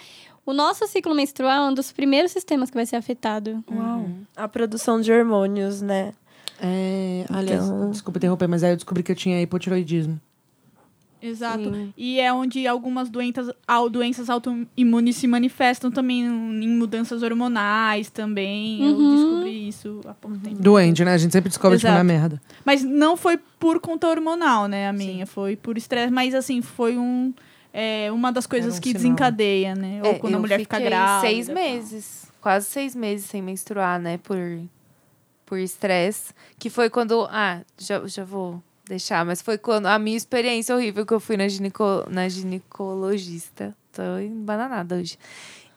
o 0.45 0.53
nosso 0.53 0.87
ciclo 0.87 1.15
menstrual 1.15 1.67
é 1.67 1.71
um 1.71 1.75
dos 1.75 1.91
primeiros 1.93 2.31
sistemas 2.31 2.69
que 2.71 2.77
vai 2.77 2.85
ser 2.85 2.97
afetado. 2.97 3.65
Uau. 3.71 4.07
A 4.37 4.47
produção 4.47 5.01
de 5.01 5.11
hormônios, 5.11 5.81
né? 5.81 6.13
É, 6.61 7.25
aliás, 7.31 7.65
Então- 7.65 7.91
desculpa 7.91 8.19
interromper, 8.19 8.47
mas 8.49 8.63
aí 8.63 8.73
eu 8.73 8.77
descobri 8.77 9.03
que 9.03 9.11
eu 9.13 9.17
tinha 9.17 9.41
hipotiroidismo. 9.41 10.21
Exato. 11.23 11.73
Sim. 11.73 11.95
E 11.97 12.19
é 12.19 12.33
onde 12.33 12.67
algumas 12.67 13.09
doenças, 13.09 13.49
doenças 13.91 14.29
autoimunes 14.29 15.17
se 15.17 15.27
manifestam 15.27 15.91
também 15.91 16.23
em 16.25 16.69
mudanças 16.69 17.23
hormonais 17.23 18.11
também. 18.11 18.83
Eu 18.85 18.93
Uhum. 18.97 19.15
descobri 19.17 19.69
isso 19.69 20.01
há 20.07 20.15
pouco 20.15 20.37
tempo. 20.39 20.61
Doente, 20.61 21.05
né? 21.05 21.13
A 21.15 21.19
gente 21.19 21.33
sempre 21.33 21.49
descobre 21.49 21.79
tipo, 21.79 21.89
na 21.89 21.95
Exato. 22.01 22.07
merda. 22.07 22.43
Mas 22.65 22.83
não 22.83 23.17
foi 23.17 23.39
por 23.59 23.79
conta 23.81 24.09
hormonal, 24.09 24.67
né, 24.67 24.89
a 24.89 24.93
minha. 24.93 25.27
Foi 25.27 25.55
por 25.57 25.79
estresse. 25.79 26.13
Mas, 26.13 26.35
assim, 26.35 26.61
foi 26.61 26.97
um, 26.99 27.33
é, 27.73 28.11
uma 28.11 28.33
das 28.33 28.47
coisas 28.47 28.77
um 28.77 28.81
que 28.81 28.89
sinal. 28.89 29.03
desencadeia, 29.03 29.75
né? 29.77 30.01
Ou 30.05 30.11
É, 30.11 30.15
quando 30.19 30.35
a 30.35 30.37
eu 30.37 30.41
mulher 30.41 30.59
fica 30.59 30.77
fiquei 30.77 30.91
grávida. 30.91 31.21
seis 31.29 31.47
tal. 31.47 31.55
meses. 31.55 32.27
Quase 32.41 32.67
seis 32.67 32.97
meses 32.97 33.27
sem 33.27 33.41
menstruar, 33.41 34.01
né? 34.01 34.19
Por 34.19 34.37
por 35.47 35.59
estresse. 35.59 36.33
Que 36.59 36.71
foi 36.71 36.89
quando. 36.89 37.29
Ah, 37.31 37.61
já, 37.79 38.05
já 38.07 38.25
vou 38.25 38.63
deixar, 38.93 39.25
mas 39.25 39.41
foi 39.41 39.57
quando 39.57 39.87
a 39.87 39.99
minha 39.99 40.17
experiência 40.17 40.75
horrível 40.75 41.07
que 41.07 41.15
eu 41.15 41.21
fui 41.21 41.37
na, 41.37 41.49
gineco, 41.49 42.05
na 42.11 42.29
ginecologista. 42.29 43.75
Tô 43.93 44.19
embananada 44.19 44.97
hoje. 44.97 45.19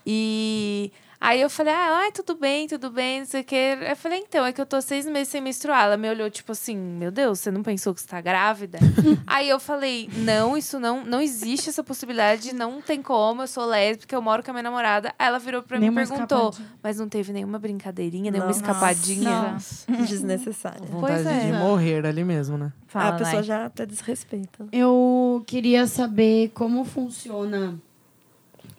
E 0.05 0.91
aí 1.25 1.41
eu 1.41 1.49
falei, 1.49 1.73
ah, 1.73 1.97
ai, 1.99 2.11
tudo 2.11 2.35
bem, 2.35 2.67
tudo 2.67 2.89
bem, 2.91 3.19
não 3.19 3.25
sei 3.25 3.41
o 3.41 3.43
quê. 3.43 3.77
Eu 3.81 3.95
falei, 3.95 4.19
então, 4.19 4.45
é 4.45 4.53
que 4.53 4.61
eu 4.61 4.65
tô 4.65 4.79
seis 4.81 5.05
meses 5.05 5.29
sem 5.29 5.41
menstruar. 5.41 5.85
Ela 5.85 5.97
me 5.97 6.09
olhou, 6.09 6.29
tipo 6.29 6.51
assim, 6.51 6.77
meu 6.77 7.11
Deus, 7.11 7.39
você 7.39 7.51
não 7.51 7.63
pensou 7.63 7.93
que 7.93 8.01
você 8.01 8.07
tá 8.07 8.21
grávida? 8.21 8.77
aí 9.25 9.49
eu 9.49 9.59
falei, 9.59 10.09
não, 10.17 10.55
isso 10.55 10.79
não, 10.79 11.03
não 11.03 11.19
existe 11.19 11.69
essa 11.69 11.83
possibilidade, 11.83 12.53
não 12.53 12.81
tem 12.81 13.01
como, 13.01 13.41
eu 13.41 13.47
sou 13.47 13.65
lésbica, 13.65 14.15
eu 14.15 14.21
moro 14.21 14.43
com 14.43 14.51
a 14.51 14.53
minha 14.53 14.63
namorada. 14.63 15.13
Aí 15.17 15.27
ela 15.27 15.39
virou 15.39 15.63
pra 15.63 15.79
mim 15.79 15.87
e 15.87 15.91
perguntou, 15.91 16.49
escapadinha. 16.49 16.79
mas 16.81 16.99
não 16.99 17.09
teve 17.09 17.33
nenhuma 17.33 17.57
brincadeirinha, 17.57 18.31
nenhuma 18.31 18.47
Nossa. 18.47 18.61
escapadinha? 18.61 19.51
Nossa. 19.51 19.91
Desnecessária. 19.91 20.85
Vontade 20.85 21.27
é. 21.27 21.51
de 21.51 21.53
morrer 21.53 22.05
ali 22.05 22.23
mesmo, 22.23 22.57
né? 22.57 22.71
Fala, 22.87 23.09
a 23.09 23.13
pessoa 23.13 23.35
Nai. 23.35 23.43
já 23.43 23.65
até 23.65 23.85
desrespeita. 23.85 24.67
Eu 24.71 25.43
queria 25.45 25.87
saber 25.87 26.51
como 26.53 26.85
funciona. 26.85 27.79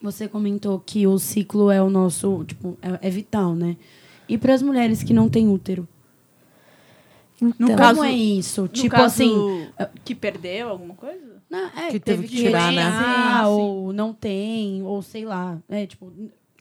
Você 0.02 0.28
comentou 0.28 0.78
que 0.78 1.06
o 1.06 1.18
ciclo 1.18 1.70
é 1.70 1.82
o 1.82 1.88
nosso, 1.90 2.44
tipo, 2.44 2.76
é, 2.82 3.08
é 3.08 3.10
vital, 3.10 3.54
né? 3.54 3.76
E 4.28 4.36
para 4.36 4.54
as 4.54 4.62
mulheres 4.62 5.02
que 5.02 5.14
não 5.14 5.28
têm 5.28 5.48
útero, 5.48 5.86
No 7.40 7.50
Então, 7.54 7.76
caso, 7.76 8.00
como 8.00 8.04
é 8.04 8.12
isso? 8.12 8.62
no 8.62 8.68
Tipo 8.68 8.88
caso 8.90 9.04
assim, 9.06 9.68
Que 10.04 10.14
perdeu 10.14 10.68
alguma 10.68 10.94
coisa? 10.94 11.42
não, 11.50 11.66
é, 11.68 11.90
que 11.90 12.00
teve 12.00 12.22
teve 12.22 12.28
que 12.28 12.36
tirar, 12.36 12.72
né? 12.72 12.82
retirar, 12.82 13.44
Sim, 13.46 13.54
sim. 13.54 13.60
ou 13.60 13.92
não 13.92 14.12
tem, 14.12 14.82
ou 14.82 15.00
sei 15.02 15.24
lá, 15.24 15.58
é 15.68 15.86
tipo, 15.86 16.12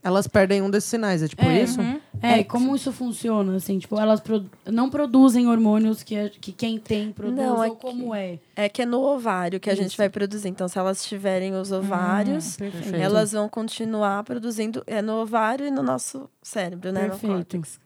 Elas 0.05 0.27
perdem 0.27 0.61
um 0.61 0.69
desses 0.69 0.87
sinais, 0.89 1.23
é 1.23 1.27
tipo 1.27 1.41
É. 1.43 1.63
isso? 1.63 1.79
é, 2.21 2.43
como 2.43 2.75
isso 2.75 2.91
funciona 2.91 3.55
assim, 3.55 3.79
tipo, 3.79 3.99
elas 3.99 4.19
produ- 4.19 4.49
não 4.71 4.87
produzem 4.89 5.47
hormônios 5.47 6.03
que, 6.03 6.15
a- 6.15 6.29
que 6.29 6.51
quem 6.51 6.77
tem 6.77 7.11
produz 7.11 7.35
Não, 7.35 7.63
é 7.63 7.69
ou 7.69 7.75
como 7.75 8.13
é? 8.13 8.37
É 8.55 8.69
que 8.69 8.83
é 8.83 8.85
no 8.85 9.01
ovário 9.01 9.59
que 9.59 9.69
a 9.69 9.75
gente 9.75 9.87
Isso. 9.89 9.97
vai 9.97 10.07
produzir. 10.07 10.47
Então, 10.49 10.67
se 10.67 10.77
elas 10.77 11.03
tiverem 11.03 11.55
os 11.55 11.71
ovários, 11.71 12.55
Perfeito. 12.55 12.95
elas 12.95 13.31
vão 13.31 13.49
continuar 13.49 14.23
produzindo 14.23 14.83
é 14.85 15.01
no 15.01 15.13
ovário 15.21 15.65
e 15.65 15.71
no 15.71 15.81
nosso 15.81 16.29
cérebro, 16.41 16.91
né? 16.91 17.01
Perfeito. 17.09 17.27
No 17.27 17.33
córtex. 17.39 17.79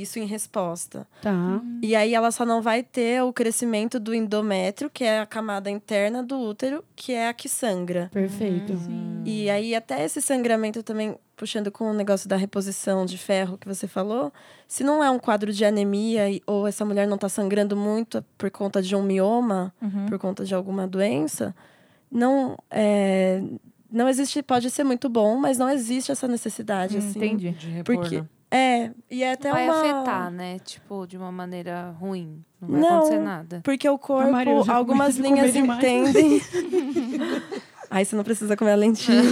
Isso 0.00 0.18
em 0.18 0.26
resposta. 0.26 1.06
Tá. 1.20 1.60
E 1.82 1.94
aí 1.94 2.14
ela 2.14 2.30
só 2.30 2.44
não 2.46 2.62
vai 2.62 2.82
ter 2.82 3.22
o 3.22 3.32
crescimento 3.32 3.98
do 4.00 4.14
endométrio, 4.14 4.88
que 4.88 5.04
é 5.04 5.20
a 5.20 5.26
camada 5.26 5.68
interna 5.68 6.22
do 6.22 6.38
útero, 6.38 6.84
que 6.96 7.12
é 7.12 7.28
a 7.28 7.34
que 7.34 7.48
sangra. 7.48 8.08
Perfeito. 8.12 8.72
E 9.24 9.50
aí, 9.50 9.74
até 9.74 10.04
esse 10.04 10.20
sangramento 10.20 10.82
também, 10.82 11.16
puxando 11.36 11.70
com 11.70 11.90
o 11.90 11.94
negócio 11.94 12.28
da 12.28 12.36
reposição 12.36 13.04
de 13.04 13.18
ferro 13.18 13.58
que 13.58 13.68
você 13.68 13.86
falou, 13.86 14.32
se 14.66 14.82
não 14.82 15.02
é 15.02 15.10
um 15.10 15.18
quadro 15.18 15.52
de 15.52 15.64
anemia 15.64 16.24
ou 16.46 16.66
essa 16.66 16.84
mulher 16.84 17.06
não 17.06 17.16
está 17.16 17.28
sangrando 17.28 17.76
muito 17.76 18.24
por 18.38 18.50
conta 18.50 18.80
de 18.80 18.96
um 18.96 19.02
mioma, 19.02 19.74
por 20.08 20.18
conta 20.18 20.44
de 20.44 20.54
alguma 20.54 20.86
doença, 20.86 21.54
não 22.10 22.56
é, 22.70 23.42
não 23.90 24.08
existe, 24.08 24.42
pode 24.42 24.70
ser 24.70 24.84
muito 24.84 25.08
bom, 25.08 25.36
mas 25.36 25.58
não 25.58 25.68
existe 25.68 26.10
essa 26.10 26.26
necessidade, 26.26 26.96
assim. 26.96 27.18
Entendi. 27.18 27.50
De 27.50 27.68
repor, 27.68 27.96
Porque- 27.96 28.20
né? 28.20 28.26
É, 28.52 28.90
e 29.10 29.22
é 29.22 29.32
até 29.32 29.50
vai 29.50 29.66
uma... 29.66 29.80
afetar, 29.80 30.30
né? 30.30 30.58
Tipo, 30.58 31.06
de 31.06 31.16
uma 31.16 31.32
maneira 31.32 31.90
ruim. 31.98 32.44
Não 32.60 32.68
vai 32.68 32.80
Não. 32.80 32.96
acontecer 32.98 33.18
nada. 33.18 33.60
Porque 33.64 33.88
o 33.88 33.98
corpo, 33.98 34.30
Maria, 34.30 34.54
algumas 34.68 35.16
linhas 35.16 35.56
entendem... 35.56 36.40
Aí 37.90 38.06
você 38.06 38.16
não 38.16 38.24
precisa 38.24 38.56
comer 38.56 38.72
a 38.72 38.76
lentilha. 38.76 39.22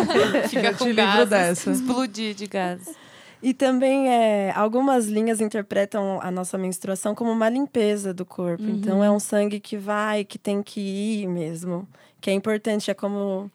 Fica 0.48 0.72
te 0.72 0.90
livro 0.90 1.26
dessa. 1.26 1.70
Explodir 1.70 2.34
de 2.34 2.46
gás. 2.46 2.94
E 3.42 3.52
também 3.52 4.08
é, 4.08 4.52
algumas 4.56 5.06
linhas 5.06 5.38
interpretam 5.38 6.18
a 6.22 6.30
nossa 6.30 6.56
menstruação 6.56 7.14
como 7.14 7.30
uma 7.30 7.50
limpeza 7.50 8.14
do 8.14 8.24
corpo. 8.24 8.64
Então 8.64 9.04
é 9.04 9.10
um 9.10 9.20
sangue 9.20 9.60
que 9.60 9.76
vai, 9.76 10.24
que 10.24 10.38
tem 10.38 10.62
que 10.62 10.80
ir 10.80 11.26
mesmo. 11.26 11.86
Que 12.18 12.30
é 12.30 12.32
importante, 12.32 12.90
é 12.90 12.94
como 12.94 13.50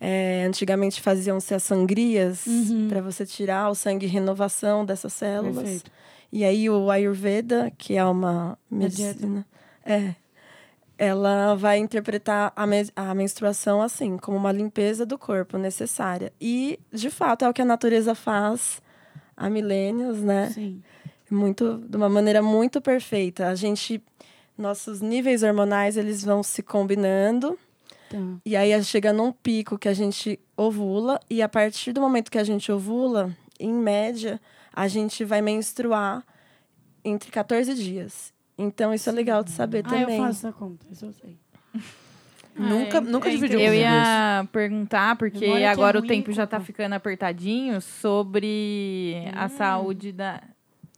é, 0.00 0.44
antigamente 0.46 1.00
faziam-se 1.00 1.54
as 1.54 1.62
sangrias 1.62 2.44
para 2.88 3.00
você 3.00 3.26
tirar 3.26 3.68
o 3.70 3.74
sangue 3.74 4.06
e 4.06 4.08
renovação 4.08 4.84
dessas 4.84 5.12
células. 5.12 5.56
Perfeito. 5.56 5.90
E 6.32 6.44
aí 6.44 6.68
o 6.70 6.90
Ayurveda, 6.90 7.72
que 7.78 7.96
é 7.96 8.04
uma 8.04 8.58
medicina. 8.70 9.46
É. 9.84 10.14
ela 10.98 11.54
vai 11.54 11.78
interpretar 11.78 12.52
a, 12.54 12.66
me- 12.66 12.90
a 12.94 13.14
menstruação 13.14 13.80
assim, 13.80 14.18
como 14.18 14.36
uma 14.36 14.52
limpeza 14.52 15.06
do 15.06 15.16
corpo 15.16 15.56
necessária. 15.56 16.32
E, 16.40 16.78
de 16.92 17.08
fato, 17.08 17.44
é 17.44 17.48
o 17.48 17.52
que 17.54 17.62
a 17.62 17.64
natureza 17.64 18.14
faz 18.14 18.82
há 19.36 19.48
milênios, 19.48 20.18
né? 20.20 20.50
Sim. 20.50 20.82
muito 21.30 21.78
de 21.88 21.96
uma 21.96 22.08
maneira 22.08 22.42
muito 22.42 22.80
perfeita. 22.80 23.48
A 23.48 23.54
gente 23.54 24.02
nossos 24.56 25.00
níveis 25.00 25.42
hormonais 25.44 25.96
eles 25.96 26.24
vão 26.24 26.42
se 26.42 26.62
combinando 26.64 27.56
Tá. 28.10 28.16
e 28.44 28.56
aí 28.56 28.82
chega 28.84 29.12
num 29.12 29.30
pico 29.32 29.76
que 29.78 29.88
a 29.88 29.92
gente 29.94 30.38
ovula 30.56 31.20
e 31.28 31.42
a 31.42 31.48
partir 31.48 31.92
do 31.92 32.00
momento 32.00 32.30
que 32.30 32.38
a 32.38 32.44
gente 32.44 32.70
ovula, 32.72 33.30
em 33.60 33.72
média, 33.72 34.40
a 34.72 34.88
gente 34.88 35.24
vai 35.24 35.42
menstruar 35.42 36.24
entre 37.04 37.30
14 37.30 37.74
dias. 37.74 38.32
Então 38.56 38.92
isso 38.94 39.08
é 39.08 39.12
legal 39.12 39.44
de 39.44 39.50
saber 39.50 39.84
Ah, 39.86 39.94
eu 39.94 40.00
também. 40.00 40.18
faço 40.20 40.46
essa 40.46 40.52
conta, 40.52 40.86
isso 40.90 41.04
eu 41.06 41.12
sei. 41.12 41.38
Nunca, 42.56 42.98
É, 42.98 43.00
nunca 43.00 43.28
é 43.28 43.30
dividiu 43.30 43.60
incrível. 43.60 43.78
Eu 43.78 43.84
comigo 43.84 44.02
isso. 44.02 44.10
ia 44.10 44.48
perguntar, 44.50 45.16
porque 45.16 45.38
que 45.38 45.44
é 45.44 45.68
agora 45.68 45.96
o 45.96 46.02
tempo 46.02 46.32
já 46.32 46.44
tá 46.44 46.56
culpa. 46.56 46.66
ficando 46.66 46.92
apertadinho, 46.94 47.80
sobre 47.80 49.14
a 49.32 49.48
saúde 49.48 50.10
da. 50.10 50.42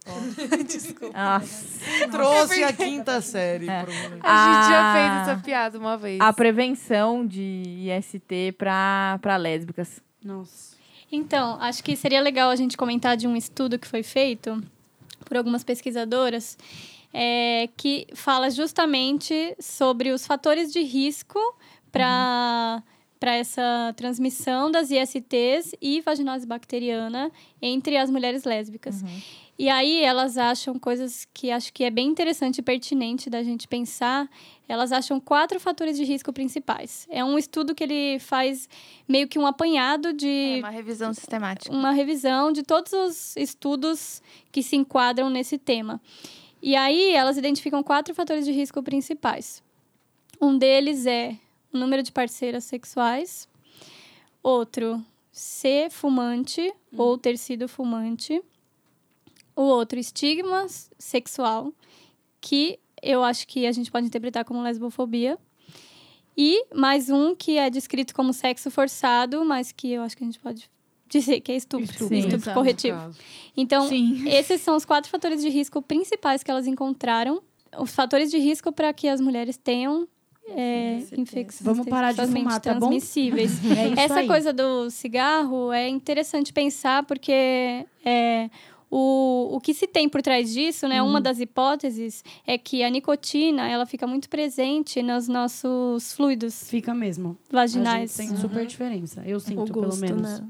Desculpa. 0.67 1.17
Nossa. 1.17 2.07
Trouxe 2.09 2.63
a 2.63 2.73
quinta 2.73 3.21
série. 3.21 3.69
É. 3.69 3.83
pro 3.83 3.93
momento. 3.93 4.25
A 4.25 4.45
gente 4.45 4.69
já 4.69 4.93
fez 4.93 5.29
essa 5.29 5.43
piada 5.43 5.77
uma 5.77 5.97
vez. 5.97 6.19
A 6.19 6.33
prevenção 6.33 7.25
de 7.25 7.89
IST 7.89 8.53
para 8.57 9.37
lésbicas. 9.37 10.01
Nossa. 10.23 10.75
Então, 11.11 11.57
acho 11.61 11.83
que 11.83 11.95
seria 11.95 12.21
legal 12.21 12.49
a 12.49 12.55
gente 12.55 12.77
comentar 12.77 13.17
de 13.17 13.27
um 13.27 13.35
estudo 13.35 13.77
que 13.77 13.87
foi 13.87 14.01
feito 14.01 14.63
por 15.25 15.37
algumas 15.37 15.63
pesquisadoras 15.63 16.57
é, 17.13 17.69
que 17.75 18.07
fala 18.13 18.49
justamente 18.49 19.55
sobre 19.59 20.11
os 20.11 20.25
fatores 20.25 20.71
de 20.71 20.81
risco 20.81 21.39
para 21.91 22.81
para 23.21 23.35
essa 23.35 23.93
transmissão 23.95 24.71
das 24.71 24.89
ISTs 24.89 25.75
e 25.79 26.01
vaginose 26.01 26.47
bacteriana 26.47 27.31
entre 27.61 27.95
as 27.95 28.09
mulheres 28.09 28.45
lésbicas. 28.45 29.03
E 29.59 29.69
aí 29.69 30.03
elas 30.03 30.39
acham 30.39 30.79
coisas 30.79 31.27
que 31.31 31.51
acho 31.51 31.71
que 31.71 31.83
é 31.83 31.91
bem 31.91 32.07
interessante 32.07 32.57
e 32.57 32.61
pertinente 32.63 33.29
da 33.29 33.43
gente 33.43 33.67
pensar. 33.67 34.27
Elas 34.67 34.91
acham 34.91 35.19
quatro 35.19 35.59
fatores 35.59 35.97
de 35.97 36.03
risco 36.03 36.33
principais. 36.33 37.05
É 37.11 37.23
um 37.23 37.37
estudo 37.37 37.75
que 37.75 37.83
ele 37.83 38.17
faz 38.17 38.67
meio 39.07 39.27
que 39.27 39.37
um 39.37 39.45
apanhado 39.45 40.13
de 40.13 40.55
É 40.55 40.59
uma 40.59 40.71
revisão 40.71 41.13
sistemática. 41.13 41.71
uma 41.71 41.91
revisão 41.91 42.51
de 42.51 42.63
todos 42.63 42.91
os 42.91 43.37
estudos 43.37 44.19
que 44.51 44.63
se 44.63 44.75
enquadram 44.75 45.29
nesse 45.29 45.59
tema. 45.59 46.01
E 46.59 46.75
aí 46.75 47.11
elas 47.11 47.37
identificam 47.37 47.83
quatro 47.83 48.15
fatores 48.15 48.45
de 48.45 48.51
risco 48.51 48.81
principais. 48.81 49.61
Um 50.41 50.57
deles 50.57 51.05
é 51.05 51.37
o 51.73 51.77
número 51.77 52.03
de 52.03 52.11
parceiras 52.11 52.63
sexuais. 52.63 53.47
Outro, 54.43 55.03
ser 55.31 55.89
fumante 55.89 56.73
ou 56.95 57.17
ter 57.17 57.37
sido 57.37 57.67
fumante. 57.67 58.41
O 59.55 59.61
outro, 59.63 59.99
estigma 59.99 60.65
sexual, 60.97 61.73
que 62.39 62.79
eu 63.01 63.23
acho 63.23 63.47
que 63.47 63.65
a 63.65 63.71
gente 63.71 63.91
pode 63.91 64.07
interpretar 64.07 64.45
como 64.45 64.61
lesbofobia. 64.61 65.37
E 66.37 66.65
mais 66.73 67.09
um 67.09 67.35
que 67.35 67.57
é 67.57 67.69
descrito 67.69 68.15
como 68.15 68.33
sexo 68.33 68.71
forçado, 68.71 69.43
mas 69.43 69.71
que 69.71 69.91
eu 69.91 70.01
acho 70.01 70.15
que 70.15 70.23
a 70.23 70.25
gente 70.25 70.39
pode 70.39 70.69
dizer 71.09 71.41
que 71.41 71.51
é 71.51 71.55
estupro. 71.55 71.85
Estupro, 71.85 72.15
Estupro, 72.15 72.29
Sim, 72.31 72.35
exato. 72.37 72.57
corretivo. 72.57 73.15
Então, 73.55 73.87
Sim. 73.87 74.27
esses 74.31 74.61
são 74.61 74.75
os 74.75 74.85
quatro 74.85 75.11
fatores 75.11 75.41
de 75.41 75.49
risco 75.49 75.81
principais 75.81 76.41
que 76.41 76.49
elas 76.49 76.65
encontraram. 76.67 77.41
Os 77.77 77.93
fatores 77.93 78.31
de 78.31 78.37
risco 78.37 78.71
para 78.71 78.91
que 78.93 79.07
as 79.07 79.19
mulheres 79.21 79.57
tenham 79.57 80.07
é, 80.47 80.99
infecções 81.17 81.61
Vamos 81.61 81.87
parar 81.87 82.11
de 82.13 82.25
fumar, 82.25 82.59
tá 82.59 82.73
bom? 82.73 82.79
transmissíveis. 82.89 83.51
É 83.77 83.87
isso 83.89 83.99
Essa 83.99 84.19
aí. 84.19 84.27
coisa 84.27 84.51
do 84.51 84.89
cigarro 84.89 85.71
é 85.71 85.87
interessante 85.87 86.51
pensar 86.51 87.03
porque 87.03 87.31
é, 88.03 88.49
o, 88.89 89.49
o 89.55 89.61
que 89.61 89.73
se 89.73 89.87
tem 89.87 90.09
por 90.09 90.21
trás 90.21 90.51
disso, 90.53 90.87
né? 90.87 91.01
Uhum. 91.01 91.09
Uma 91.09 91.21
das 91.21 91.39
hipóteses 91.39 92.23
é 92.45 92.57
que 92.57 92.83
a 92.83 92.89
nicotina 92.89 93.69
ela 93.69 93.85
fica 93.85 94.05
muito 94.05 94.27
presente 94.29 95.01
nos 95.01 95.27
nossos 95.29 96.13
fluidos 96.13 96.67
Fica 96.69 96.93
mesmo. 96.93 97.37
Vaginais. 97.49 98.15
tem 98.17 98.35
super 98.35 98.65
diferença. 98.65 99.23
Eu 99.25 99.39
sinto, 99.39 99.71
gosto, 99.71 99.99
pelo 100.01 100.17
menos. 100.17 100.39
né? 100.39 100.47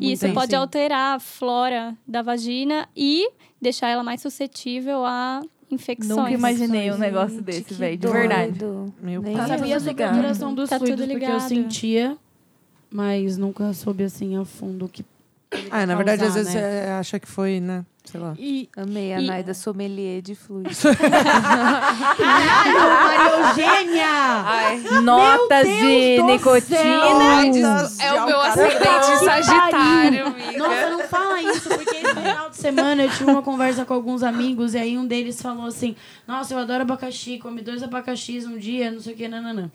E 0.00 0.12
isso 0.12 0.24
Muito 0.24 0.34
pode 0.34 0.50
sim. 0.52 0.56
alterar 0.56 1.16
a 1.16 1.20
flora 1.20 1.94
da 2.08 2.22
vagina 2.22 2.88
e 2.96 3.30
deixar 3.60 3.88
ela 3.90 4.02
mais 4.02 4.22
suscetível 4.22 5.04
a 5.04 5.42
infecções. 5.74 6.16
Nunca 6.16 6.30
imaginei 6.30 6.88
um 6.90 6.92
Gente, 6.94 7.00
negócio 7.00 7.42
desse, 7.42 7.62
que 7.64 7.74
velho, 7.74 7.96
de 7.98 8.06
verdade. 8.08 8.52
doido. 8.52 8.94
Meu 9.02 9.22
Nem 9.22 9.36
Tá 9.36 9.42
Eu 9.42 9.48
sabia 9.48 9.78
sobre 9.80 9.90
a 9.90 9.92
ligado. 9.92 10.14
alteração 10.16 10.54
dos 10.54 10.68
Tá 10.70 10.78
tudo 10.78 10.86
fluidos, 10.88 11.06
porque 11.08 11.24
eu 11.24 11.28
ligado. 11.34 11.48
sentia, 11.48 12.16
mas 12.90 13.36
nunca 13.36 13.72
soube 13.72 14.04
assim 14.04 14.36
a 14.36 14.44
fundo 14.44 14.84
o 14.84 14.88
que. 14.88 15.04
Ah, 15.70 15.84
na 15.84 15.96
verdade, 15.96 16.22
às 16.24 16.28
causar, 16.34 16.38
vezes 16.44 16.54
né? 16.54 16.60
você 16.84 16.90
acha 16.90 17.18
que 17.18 17.26
foi, 17.26 17.58
né? 17.60 17.84
Sei 18.04 18.20
lá. 18.20 18.34
E 18.38 18.68
Amei 18.76 19.12
a 19.12 19.20
E- 19.20 19.26
Naida 19.26 19.52
sommelier 19.52 20.22
de 20.22 20.34
fluido. 20.36 20.70
Maria 22.18 23.48
Eugênia! 23.48 24.06
Ai, 24.44 24.78
Notas 25.02 25.66
Deus 25.66 25.78
de 25.80 26.16
do 26.16 26.24
nicotina. 26.26 27.86
céu! 27.88 28.06
é 28.06 28.20
o 28.22 28.26
meu 28.26 28.40
que 28.40 29.24
sagitário, 29.24 30.26
amiga. 30.26 30.58
Nossa, 30.58 30.90
não 30.90 31.00
fala 31.00 31.42
isso, 31.42 31.68
porque 31.68 31.89
final 32.30 32.50
de 32.50 32.56
semana 32.56 33.02
eu 33.04 33.10
tive 33.10 33.30
uma 33.30 33.42
conversa 33.42 33.84
com 33.84 33.94
alguns 33.94 34.22
amigos 34.22 34.74
e 34.74 34.78
aí 34.78 34.96
um 34.96 35.06
deles 35.06 35.40
falou 35.40 35.66
assim: 35.66 35.94
Nossa, 36.26 36.54
eu 36.54 36.58
adoro 36.58 36.82
abacaxi, 36.82 37.38
come 37.38 37.60
dois 37.62 37.82
abacaxis 37.82 38.46
um 38.46 38.58
dia, 38.58 38.90
não 38.90 39.00
sei 39.00 39.14
o 39.14 39.16
que, 39.16 39.28
nananã. 39.28 39.70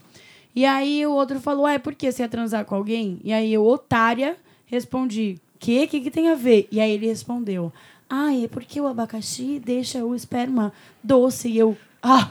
E 0.56 0.66
aí 0.66 1.06
o 1.06 1.12
outro 1.12 1.40
falou: 1.40 1.66
Ué, 1.66 1.78
por 1.78 1.94
que 1.94 2.12
você 2.12 2.24
ia 2.24 2.30
transar 2.30 2.66
com 2.66 2.76
alguém? 2.76 3.20
E 3.24 3.34
aí 3.34 3.54
eu, 3.54 3.66
otária, 3.66 4.38
respondi: 4.66 5.40
Que? 5.60 5.86
Que, 5.88 6.02
que 6.02 6.12
tem 6.12 6.30
a 6.30 6.36
ver? 6.36 6.68
E 6.72 6.80
aí 6.80 6.92
ele 6.92 7.08
respondeu: 7.08 7.72
Ah, 8.10 8.34
é 8.34 8.48
porque 8.48 8.80
o 8.80 8.88
abacaxi 8.88 9.60
deixa 9.64 10.04
o 10.04 10.16
esperma 10.16 10.72
doce. 11.04 11.50
E 11.50 11.58
eu, 11.58 11.78
ah, 12.02 12.30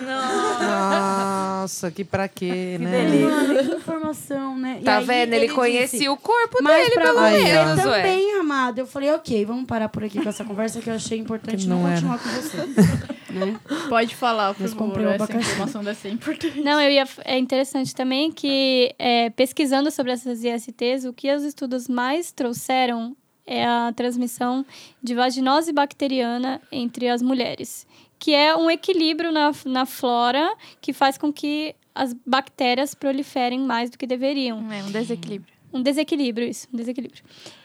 Nossa, 0.00 1.90
que 1.90 2.04
pra 2.04 2.28
quê, 2.28 2.78
né? 2.80 3.08
mano, 3.24 3.54
que 3.68 3.74
informação, 3.76 4.56
né? 4.58 4.78
E 4.80 4.84
Tá 4.84 4.98
aí 4.98 5.04
vendo? 5.04 5.32
Ele, 5.32 5.46
disse, 5.46 5.54
conhecia 5.54 6.12
o 6.12 6.16
corpo 6.16 6.58
mas 6.62 6.88
dele, 6.88 6.94
pelo 7.00 7.18
você 7.18 7.42
menos, 7.42 7.84
ué. 7.84 8.02
também, 8.02 8.40
amado. 8.40 8.78
Eu 8.78 8.86
falei, 8.86 9.10
ok, 9.12 9.44
vamos 9.44 9.64
parar 9.66 9.88
por 9.88 10.04
aqui 10.04 10.22
com 10.22 10.28
essa 10.28 10.44
conversa 10.44 10.80
que 10.80 10.88
eu 10.90 10.94
achei 10.94 11.18
importante 11.18 11.64
Que 11.64 11.68
não, 11.68 11.82
não 11.82 11.90
continuar 11.90 12.18
com 12.18 12.28
você. 12.28 12.56
né? 13.32 13.60
pode 13.88 14.14
falar, 14.14 14.54
por 14.54 14.62
Mas 14.62 14.72
favor. 14.72 15.00
Essa 15.00 15.14
abacaxi. 15.24 15.50
informação 15.50 15.84
deve 15.84 15.98
ser 15.98 16.10
importante. 16.10 16.60
Não, 16.60 16.80
eu 16.80 16.90
ia. 16.90 17.04
É 17.24 17.38
interessante 17.38 17.94
também 17.94 18.30
que, 18.32 18.94
é, 18.98 19.30
pesquisando 19.30 19.90
sobre 19.90 20.12
essas 20.12 20.42
ISTs, 20.44 21.04
o 21.04 21.12
que 21.12 21.32
os 21.34 21.42
estudos 21.42 21.88
mais 21.88 22.32
trouxeram 22.32 23.16
é 23.46 23.64
a 23.64 23.92
transmissão 23.94 24.66
de 25.02 25.14
vaginose 25.14 25.72
bacteriana 25.72 26.60
entre 26.72 27.08
as 27.08 27.22
mulheres, 27.22 27.86
que 28.18 28.34
é 28.34 28.56
um 28.56 28.70
equilíbrio 28.70 29.30
na, 29.32 29.52
na 29.64 29.86
flora 29.86 30.54
que 30.80 30.92
faz 30.92 31.16
com 31.18 31.32
que 31.32 31.74
as 31.94 32.12
bactérias 32.26 32.94
proliferem 32.94 33.60
mais 33.60 33.90
do 33.90 33.98
que 33.98 34.06
deveriam. 34.06 34.70
É 34.72 34.82
um 34.82 34.90
desequilíbrio. 34.90 35.54
Um 35.72 35.82
desequilíbrio, 35.82 36.48
isso, 36.48 36.68
um 36.72 36.76
desequilíbrio. 36.76 37.22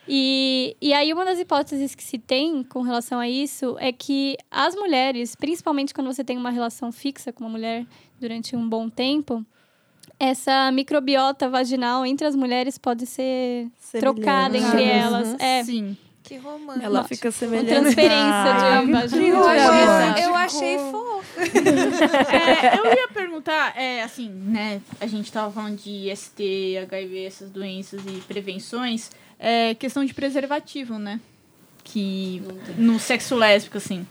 E, 0.07 0.75
e 0.81 0.91
aí, 0.93 1.13
uma 1.13 1.23
das 1.23 1.39
hipóteses 1.39 1.95
que 1.95 2.03
se 2.03 2.17
tem 2.17 2.63
com 2.63 2.81
relação 2.81 3.19
a 3.19 3.29
isso 3.29 3.77
é 3.79 3.91
que 3.93 4.35
as 4.49 4.75
mulheres, 4.75 5.35
principalmente 5.35 5.93
quando 5.93 6.07
você 6.07 6.23
tem 6.23 6.37
uma 6.37 6.49
relação 6.49 6.91
fixa 6.91 7.31
com 7.31 7.43
uma 7.43 7.49
mulher 7.49 7.85
durante 8.19 8.55
um 8.55 8.67
bom 8.67 8.89
tempo, 8.89 9.45
essa 10.19 10.71
microbiota 10.71 11.49
vaginal 11.49 12.05
entre 12.05 12.27
as 12.27 12.35
mulheres 12.35 12.77
pode 12.77 13.05
ser 13.05 13.67
trocada 13.99 14.57
entre 14.57 14.81
Uhum. 14.81 14.87
elas. 14.89 15.35
É, 15.39 15.63
Sim. 15.63 15.95
Que 16.31 16.37
romântico. 16.37 16.85
Ela 16.85 16.99
Uma- 17.01 17.07
fica 17.09 17.27
uma 17.27 17.31
semelhante. 17.33 17.67
transferência 17.67 18.15
Ai, 18.15 18.85
de 18.85 18.91
vagina. 18.93 19.21
Eu, 20.17 20.29
eu 20.29 20.35
achei 20.35 20.77
fofo. 20.77 21.21
É, 21.37 22.79
eu 22.79 22.85
ia 22.85 23.07
perguntar, 23.09 23.77
é, 23.77 24.01
assim, 24.01 24.29
né? 24.29 24.81
A 25.01 25.07
gente 25.07 25.29
tava 25.29 25.51
falando 25.51 25.75
de 25.75 26.09
ST, 26.15 26.77
HIV, 26.83 27.25
essas 27.25 27.49
doenças 27.49 27.99
e 28.07 28.21
prevenções. 28.21 29.11
É 29.37 29.75
questão 29.75 30.05
de 30.05 30.13
preservativo, 30.13 30.97
né? 30.97 31.19
Que 31.83 32.41
no 32.77 32.97
sexo 32.97 33.35
lésbico, 33.35 33.77
assim. 33.77 34.07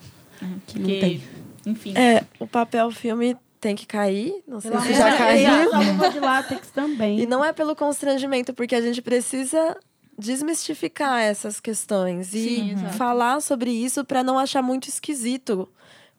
Que 0.66 0.78
não 0.78 0.86
tem. 0.86 1.22
enfim. 1.64 1.94
É, 1.96 2.22
o 2.38 2.46
papel 2.46 2.90
filme 2.90 3.34
tem 3.58 3.74
que 3.74 3.86
cair. 3.86 4.42
Não 4.46 4.60
sei 4.60 4.72
se 4.78 4.92
já 4.92 5.08
de 5.08 5.16
caiu. 5.16 5.72
Luva 5.72 6.10
de 6.10 6.20
látex 6.20 6.68
também. 6.70 7.18
E 7.20 7.24
não 7.24 7.42
é 7.42 7.50
pelo 7.54 7.74
constrangimento, 7.74 8.52
porque 8.52 8.74
a 8.74 8.80
gente 8.82 9.00
precisa 9.00 9.74
desmistificar 10.20 11.20
essas 11.20 11.58
questões 11.60 12.32
e 12.34 12.44
Sim, 12.44 12.76
falar 12.96 13.40
sobre 13.40 13.70
isso 13.70 14.04
para 14.04 14.22
não 14.22 14.38
achar 14.38 14.62
muito 14.62 14.88
esquisito 14.88 15.68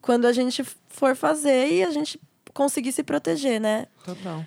quando 0.01 0.25
a 0.25 0.33
gente 0.33 0.63
for 0.89 1.15
fazer 1.15 1.71
e 1.71 1.83
a 1.83 1.91
gente 1.91 2.19
conseguir 2.53 2.91
se 2.91 3.03
proteger, 3.03 3.61
né? 3.61 3.87
Total. 4.03 4.45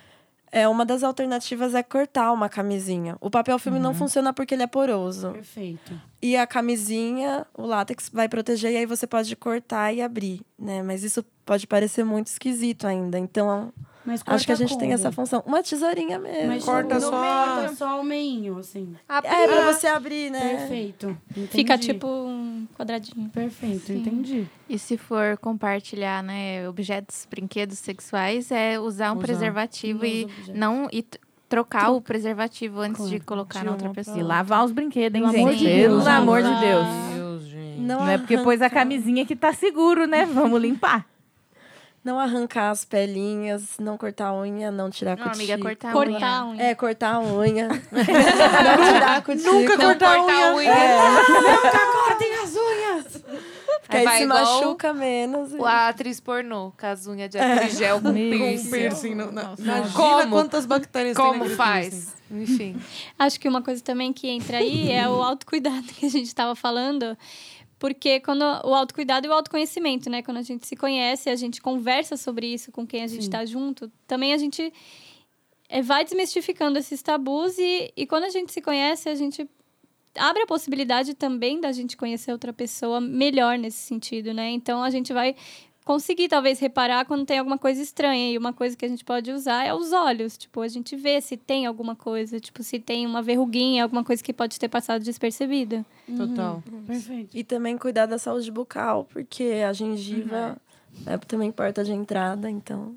É 0.51 0.67
uma 0.69 0.85
das 0.85 1.03
alternativas 1.03 1.73
é 1.73 1.83
cortar 1.83 2.31
uma 2.31 2.47
camisinha. 2.47 3.17
O 3.19 3.29
papel 3.29 3.57
filme 3.59 3.77
Uhum. 3.77 3.83
não 3.83 3.93
funciona 3.93 4.31
porque 4.31 4.53
ele 4.53 4.63
é 4.63 4.67
poroso. 4.67 5.31
Perfeito. 5.31 5.99
E 6.21 6.37
a 6.37 6.47
camisinha, 6.47 7.45
o 7.53 7.65
látex 7.65 8.09
vai 8.13 8.29
proteger 8.29 8.71
e 8.71 8.77
aí 8.77 8.85
você 8.85 9.05
pode 9.05 9.35
cortar 9.35 9.91
e 9.93 10.01
abrir, 10.01 10.41
né? 10.57 10.81
Mas 10.81 11.03
isso 11.03 11.25
pode 11.45 11.67
parecer 11.67 12.05
muito 12.05 12.27
esquisito 12.27 12.87
ainda. 12.87 13.19
Então, 13.19 13.73
Mas 14.05 14.21
acho 14.25 14.45
que 14.45 14.51
a 14.51 14.55
gente 14.55 14.69
tem 14.77 14.89
como? 14.89 14.93
essa 14.93 15.11
função. 15.11 15.41
Uma 15.45 15.63
tesourinha 15.63 16.19
mesmo. 16.19 16.47
Mas 16.47 16.63
Corta 16.63 16.95
no 16.95 17.01
só- 17.01 17.55
meio, 17.61 17.75
só 17.75 17.99
o 17.99 18.03
meinho, 18.03 18.59
assim. 18.59 18.95
É, 19.09 19.47
pra 19.47 19.73
você 19.73 19.87
abrir, 19.87 20.29
né? 20.29 20.57
Perfeito. 20.57 21.17
Fica 21.49 21.73
entendi. 21.73 21.93
tipo 21.93 22.07
um 22.07 22.67
quadradinho. 22.77 23.29
Perfeito, 23.29 23.87
Sim. 23.87 23.97
entendi. 23.97 24.47
E 24.69 24.77
se 24.77 24.95
for 24.97 25.37
compartilhar, 25.37 26.21
né, 26.23 26.67
objetos, 26.69 27.27
brinquedos 27.29 27.79
sexuais, 27.79 28.51
é 28.51 28.79
usar 28.79 29.11
um 29.11 29.17
Usar. 29.17 29.25
preservativo 29.25 30.05
e 30.05 30.25
objetos. 30.25 30.53
não 30.53 30.87
e 30.93 31.03
trocar 31.49 31.91
o 31.91 32.01
preservativo 32.01 32.81
antes 32.81 33.03
de 33.09 33.19
Claro. 33.19 33.25
colocar 33.25 33.59
De 33.59 33.65
na 33.65 33.71
outra 33.71 33.89
pessoa. 33.89 34.17
E 34.19 34.23
lavar 34.23 34.65
os 34.65 34.71
brinquedos, 34.71 35.15
hein, 35.19 35.25
Pelo 35.31 35.37
amor 35.43 35.51
gente? 35.53 35.59
de 35.59 35.65
Deus, 35.75 36.03
Pelo 36.03 36.15
amor 36.15 36.41
de. 36.43 36.49
Deus. 36.59 36.85
Deus, 37.15 37.43
gente. 37.43 37.79
Não, 37.81 37.99
Não 38.01 38.09
é 38.09 38.17
porque 38.17 38.37
pôs 38.39 38.61
a 38.61 38.69
camisinha 38.69 39.25
que 39.25 39.35
tá 39.35 39.51
seguro, 39.53 40.05
né? 40.07 40.25
Vamos 40.25 40.61
limpar. 40.61 41.05
Não 42.05 42.19
arrancar 42.19 42.69
as 42.69 42.85
pelinhas, 42.85 43.79
não 43.79 43.97
cortar 43.97 44.27
a 44.27 44.35
unha, 44.35 44.69
não 44.71 44.91
tirar 44.91 45.17
Não, 45.17 45.23
cutícula. 45.25 45.43
amiga, 45.55 45.57
cortar 45.57 45.89
a 45.89 45.91
Cortar 45.91 46.11
unha. 46.11 46.27
a 46.37 46.45
unha. 46.45 46.63
É, 46.63 46.75
cortar 46.75 47.13
a 47.15 47.19
unha. 47.19 47.67
não 47.91 48.93
tirar 48.93 49.17
a 49.17 49.21
cutícula. 49.23 49.53
Nunca 49.53 49.75
cortar 49.77 50.15
a 50.17 50.53
unha. 50.55 50.71
Cortem 52.05 52.33
as 52.35 52.55
unhas! 52.55 53.23
Porque 53.81 53.97
aí 53.97 54.03
vai 54.05 54.17
se 54.19 54.25
machuca 54.25 54.93
menos. 54.93 55.51
e- 55.53 55.61
A 55.63 55.87
atriz 55.89 56.19
pornô, 56.19 56.71
com 56.79 56.85
as 56.87 57.05
unhas 57.07 57.29
de 57.29 57.37
atrigel 57.37 58.01
com 58.01 58.13
piercing. 58.13 58.71
Piercing. 58.71 59.15
não- 59.15 59.31
não- 59.31 59.55
Imagina 59.57 59.91
Como? 59.93 60.29
quantas 60.29 60.65
bactérias 60.65 61.15
tem 61.15 61.23
Como 61.25 61.37
naquele 61.39 61.55
faz? 61.55 61.89
piercing. 61.89 62.15
Enfim. 62.31 62.81
Acho 63.19 63.39
que 63.39 63.47
uma 63.47 63.61
coisa 63.61 63.83
também 63.83 64.11
que 64.11 64.27
entra 64.27 64.57
aí 64.57 64.91
é 64.91 65.07
o 65.07 65.21
autocuidado 65.23 65.83
que 65.83 66.05
a 66.05 66.09
gente 66.09 66.25
estava 66.27 66.55
falando. 66.55 67.15
Porque 67.77 68.19
quando 68.19 68.41
o 68.41 68.73
autocuidado 68.73 69.27
e 69.27 69.29
o 69.29 69.33
autoconhecimento, 69.33 70.09
né? 70.09 70.21
Quando 70.21 70.37
a 70.37 70.41
gente 70.41 70.65
se 70.65 70.75
conhece, 70.75 71.29
a 71.29 71.35
gente 71.35 71.61
conversa 71.61 72.15
sobre 72.15 72.47
isso 72.47 72.71
com 72.71 72.87
quem 72.87 73.03
a 73.03 73.07
gente 73.07 73.23
está 73.23 73.45
junto, 73.45 73.91
também 74.07 74.33
a 74.33 74.37
gente 74.37 74.71
é, 75.67 75.81
vai 75.81 76.03
desmistificando 76.03 76.79
esses 76.79 77.01
tabus 77.01 77.57
e, 77.57 77.91
e 77.95 78.07
quando 78.07 78.23
a 78.23 78.29
gente 78.29 78.51
se 78.51 78.61
conhece, 78.61 79.09
a 79.09 79.15
gente 79.15 79.47
abre 80.17 80.43
a 80.43 80.47
possibilidade 80.47 81.13
também 81.13 81.59
da 81.59 81.71
gente 81.71 81.97
conhecer 81.97 82.31
outra 82.31 82.53
pessoa 82.53 83.01
melhor 83.01 83.57
nesse 83.57 83.79
sentido, 83.79 84.33
né? 84.33 84.49
Então 84.49 84.81
a 84.81 84.89
gente 84.89 85.11
vai 85.11 85.35
conseguir 85.85 86.27
talvez 86.27 86.59
reparar 86.59 87.05
quando 87.05 87.25
tem 87.25 87.37
alguma 87.37 87.59
coisa 87.59 87.81
estranha 87.81 88.31
e 88.31 88.37
uma 88.37 88.51
coisa 88.51 88.75
que 88.75 88.83
a 88.83 88.87
gente 88.87 89.05
pode 89.05 89.31
usar 89.31 89.65
é 89.65 89.73
os 89.73 89.93
olhos, 89.93 90.35
tipo, 90.35 90.61
a 90.61 90.67
gente 90.67 90.95
vê 90.95 91.21
se 91.21 91.37
tem 91.37 91.67
alguma 91.67 91.95
coisa, 91.95 92.39
tipo, 92.39 92.63
se 92.63 92.79
tem 92.79 93.05
uma 93.05 93.21
verruguinha, 93.21 93.83
alguma 93.83 94.03
coisa 94.03 94.23
que 94.23 94.33
pode 94.33 94.59
ter 94.59 94.67
passado 94.67 95.03
despercebida. 95.03 95.85
Total. 96.17 96.63
Perfeito. 96.87 97.37
E 97.37 97.43
também 97.43 97.77
cuidar 97.77 98.07
da 98.07 98.17
saúde 98.17 98.51
bucal, 98.51 99.05
porque 99.05 99.63
a 99.65 99.71
gengiva 99.71 100.57
é 101.05 101.17
também 101.19 101.51
porta 101.51 101.83
de 101.83 101.93
entrada, 101.93 102.49
então. 102.49 102.95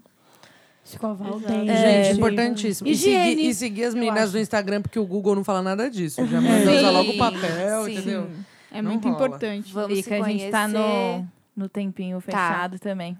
Escovar 0.82 1.36
o 1.36 1.40
dente. 1.40 1.70
É, 1.70 2.04
Gente, 2.04 2.16
importantíssimo. 2.16 2.88
E 2.88 2.96
seguir, 2.96 3.38
e 3.38 3.54
seguir 3.54 3.84
as 3.84 3.94
meninas 3.94 4.32
do 4.32 4.38
Instagram, 4.38 4.80
porque 4.80 4.98
o 4.98 5.04
Google 5.04 5.34
não 5.34 5.44
fala 5.44 5.60
nada 5.60 5.90
disso. 5.90 6.24
Já 6.26 6.40
manda 6.40 6.72
usar 6.72 6.90
logo 6.90 7.10
o 7.10 7.18
papel, 7.18 7.84
sim. 7.84 7.92
entendeu? 7.92 8.30
É 8.72 8.80
Não 8.80 8.92
muito 8.92 9.04
rola. 9.06 9.26
importante. 9.26 9.72
Vamos 9.72 9.98
Fica, 9.98 10.16
se 10.16 10.22
a 10.22 10.28
gente 10.28 10.50
tá 10.50 10.66
no, 10.66 10.74
conhecer. 10.74 11.24
No 11.58 11.68
tempinho 11.68 12.20
Tá. 12.22 12.22
fechado 12.22 12.78
também. 12.78 13.18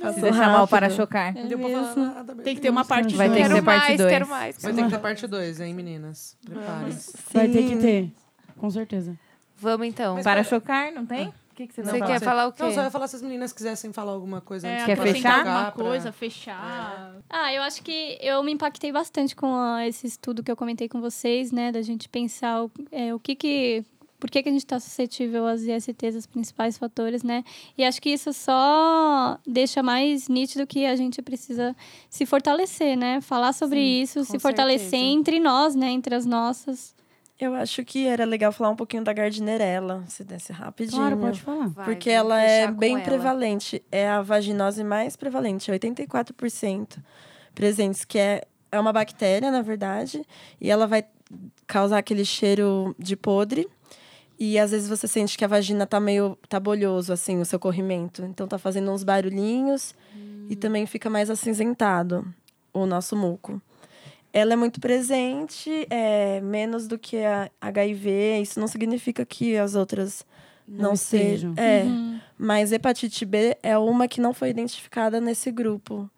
Passou 0.00 0.20
Precisa 0.20 0.32
chamar 0.32 0.48
o 0.48 0.56
rápido. 0.58 0.68
para-chocar. 0.70 1.34
Não 1.34 1.48
deu 1.48 1.58
pra 1.58 1.68
falar. 1.94 2.24
Tem 2.44 2.54
que 2.54 2.60
ter 2.60 2.70
uma 2.70 2.84
parte 2.84 3.16
Vai 3.16 3.28
ter 3.30 3.42
que 3.42 3.48
ser 3.48 3.62
parte 3.62 3.86
mais, 3.86 3.98
dois. 3.98 4.10
quero 4.10 4.28
mais. 4.28 4.62
Vai 4.62 4.72
ter 4.72 4.84
que 4.84 4.90
ter 4.90 4.98
parte 4.98 5.26
2, 5.26 5.60
hein, 5.60 5.74
meninas? 5.74 6.36
Preparem-se. 6.44 7.16
Vai 7.32 7.48
ter 7.48 7.68
que 7.68 7.76
ter. 7.78 8.12
Com 8.56 8.70
certeza. 8.70 9.18
Vamos 9.56 9.86
então. 9.88 10.22
Para-chocar, 10.22 10.92
não 10.92 11.04
tem? 11.04 11.28
O 11.28 11.54
que, 11.56 11.66
que 11.66 11.74
você 11.74 11.82
não 11.82 12.06
quer 12.06 12.20
falar 12.20 12.46
o 12.46 12.52
quê? 12.52 12.62
Não, 12.62 12.72
só 12.72 12.82
ia 12.84 12.90
falar 12.92 13.08
se 13.08 13.16
as 13.16 13.22
meninas 13.22 13.52
quisessem 13.52 13.92
falar 13.92 14.12
alguma 14.12 14.40
coisa 14.40 14.68
É, 14.68 14.74
antes 14.74 14.86
Quer 14.86 14.96
fechar? 14.98 15.38
alguma 15.40 15.58
tocar 15.58 15.72
pra- 15.72 15.84
coisa, 15.84 16.12
fechar. 16.12 17.16
Ah, 17.28 17.52
eu 17.52 17.62
acho 17.62 17.82
que 17.82 18.16
eu 18.20 18.40
me 18.44 18.52
impactei 18.52 18.92
bastante 18.92 19.34
com 19.34 19.52
ah, 19.56 19.84
esse 19.84 20.06
estudo 20.06 20.44
que 20.44 20.52
eu 20.52 20.56
comentei 20.56 20.88
com 20.88 21.00
vocês, 21.00 21.50
né? 21.50 21.72
Da 21.72 21.82
gente 21.82 22.08
pensar 22.08 22.62
o, 22.62 22.70
é, 22.92 23.12
o 23.12 23.18
que 23.18 23.34
que... 23.34 23.84
Por 24.18 24.30
que, 24.30 24.42
que 24.42 24.48
a 24.48 24.52
gente 24.52 24.64
está 24.64 24.80
suscetível 24.80 25.46
às 25.46 25.62
ISTs, 25.62 26.16
os 26.16 26.26
principais 26.26 26.76
fatores, 26.76 27.22
né? 27.22 27.44
E 27.76 27.84
acho 27.84 28.02
que 28.02 28.10
isso 28.10 28.32
só 28.32 29.38
deixa 29.46 29.82
mais 29.82 30.28
nítido 30.28 30.66
que 30.66 30.84
a 30.86 30.96
gente 30.96 31.22
precisa 31.22 31.74
se 32.10 32.26
fortalecer, 32.26 32.96
né? 32.96 33.20
Falar 33.20 33.52
sobre 33.52 33.78
Sim, 33.78 34.02
isso, 34.02 34.24
se 34.24 34.38
fortalecer 34.38 34.90
certeza. 34.90 35.04
entre 35.04 35.38
nós, 35.38 35.74
né? 35.74 35.90
Entre 35.90 36.14
as 36.14 36.26
nossas. 36.26 36.96
Eu 37.38 37.54
acho 37.54 37.84
que 37.84 38.04
era 38.04 38.24
legal 38.24 38.50
falar 38.50 38.70
um 38.70 38.76
pouquinho 38.76 39.04
da 39.04 39.12
Gardnerella, 39.12 40.02
se 40.08 40.24
desse 40.24 40.52
rapidinho. 40.52 41.00
Claro, 41.00 41.18
pode 41.18 41.40
falar. 41.40 41.68
Vai, 41.68 41.84
porque 41.84 42.10
ela 42.10 42.42
é 42.42 42.66
bem 42.66 42.94
ela. 42.94 43.04
prevalente. 43.04 43.80
É 43.92 44.08
a 44.08 44.20
vaginose 44.20 44.82
mais 44.82 45.14
prevalente, 45.14 45.70
84% 45.70 46.98
presentes, 47.54 48.04
que 48.04 48.18
é, 48.18 48.42
é 48.72 48.80
uma 48.80 48.92
bactéria, 48.92 49.52
na 49.52 49.62
verdade, 49.62 50.20
e 50.60 50.68
ela 50.68 50.88
vai 50.88 51.04
causar 51.64 51.98
aquele 51.98 52.24
cheiro 52.24 52.96
de 52.98 53.14
podre. 53.16 53.68
E 54.38 54.58
às 54.58 54.70
vezes 54.70 54.88
você 54.88 55.08
sente 55.08 55.36
que 55.36 55.44
a 55.44 55.48
vagina 55.48 55.86
tá 55.86 55.98
meio 55.98 56.38
tá 56.48 56.60
bolhoso, 56.60 57.12
assim, 57.12 57.40
o 57.40 57.44
seu 57.44 57.58
corrimento. 57.58 58.22
Então 58.24 58.46
tá 58.46 58.56
fazendo 58.58 58.90
uns 58.92 59.02
barulhinhos 59.02 59.94
e 60.48 60.54
também 60.54 60.86
fica 60.86 61.10
mais 61.10 61.28
acinzentado 61.28 62.24
o 62.72 62.86
nosso 62.86 63.16
muco. 63.16 63.60
Ela 64.32 64.52
é 64.52 64.56
muito 64.56 64.78
presente, 64.80 65.86
é 65.90 66.40
menos 66.40 66.86
do 66.86 66.98
que 66.98 67.16
a 67.24 67.50
HIV. 67.60 68.40
Isso 68.40 68.60
não 68.60 68.68
significa 68.68 69.24
que 69.24 69.56
as 69.56 69.74
outras 69.74 70.24
não, 70.66 70.92
estejam. 70.92 71.54
sejam. 71.54 71.54
É, 71.56 71.82
Uhum. 71.84 72.20
mas 72.38 72.70
hepatite 72.70 73.24
B 73.24 73.56
é 73.62 73.76
uma 73.76 74.06
que 74.06 74.20
não 74.20 74.32
foi 74.34 74.50
identificada 74.50 75.20
nesse 75.20 75.50
grupo. 75.50 76.08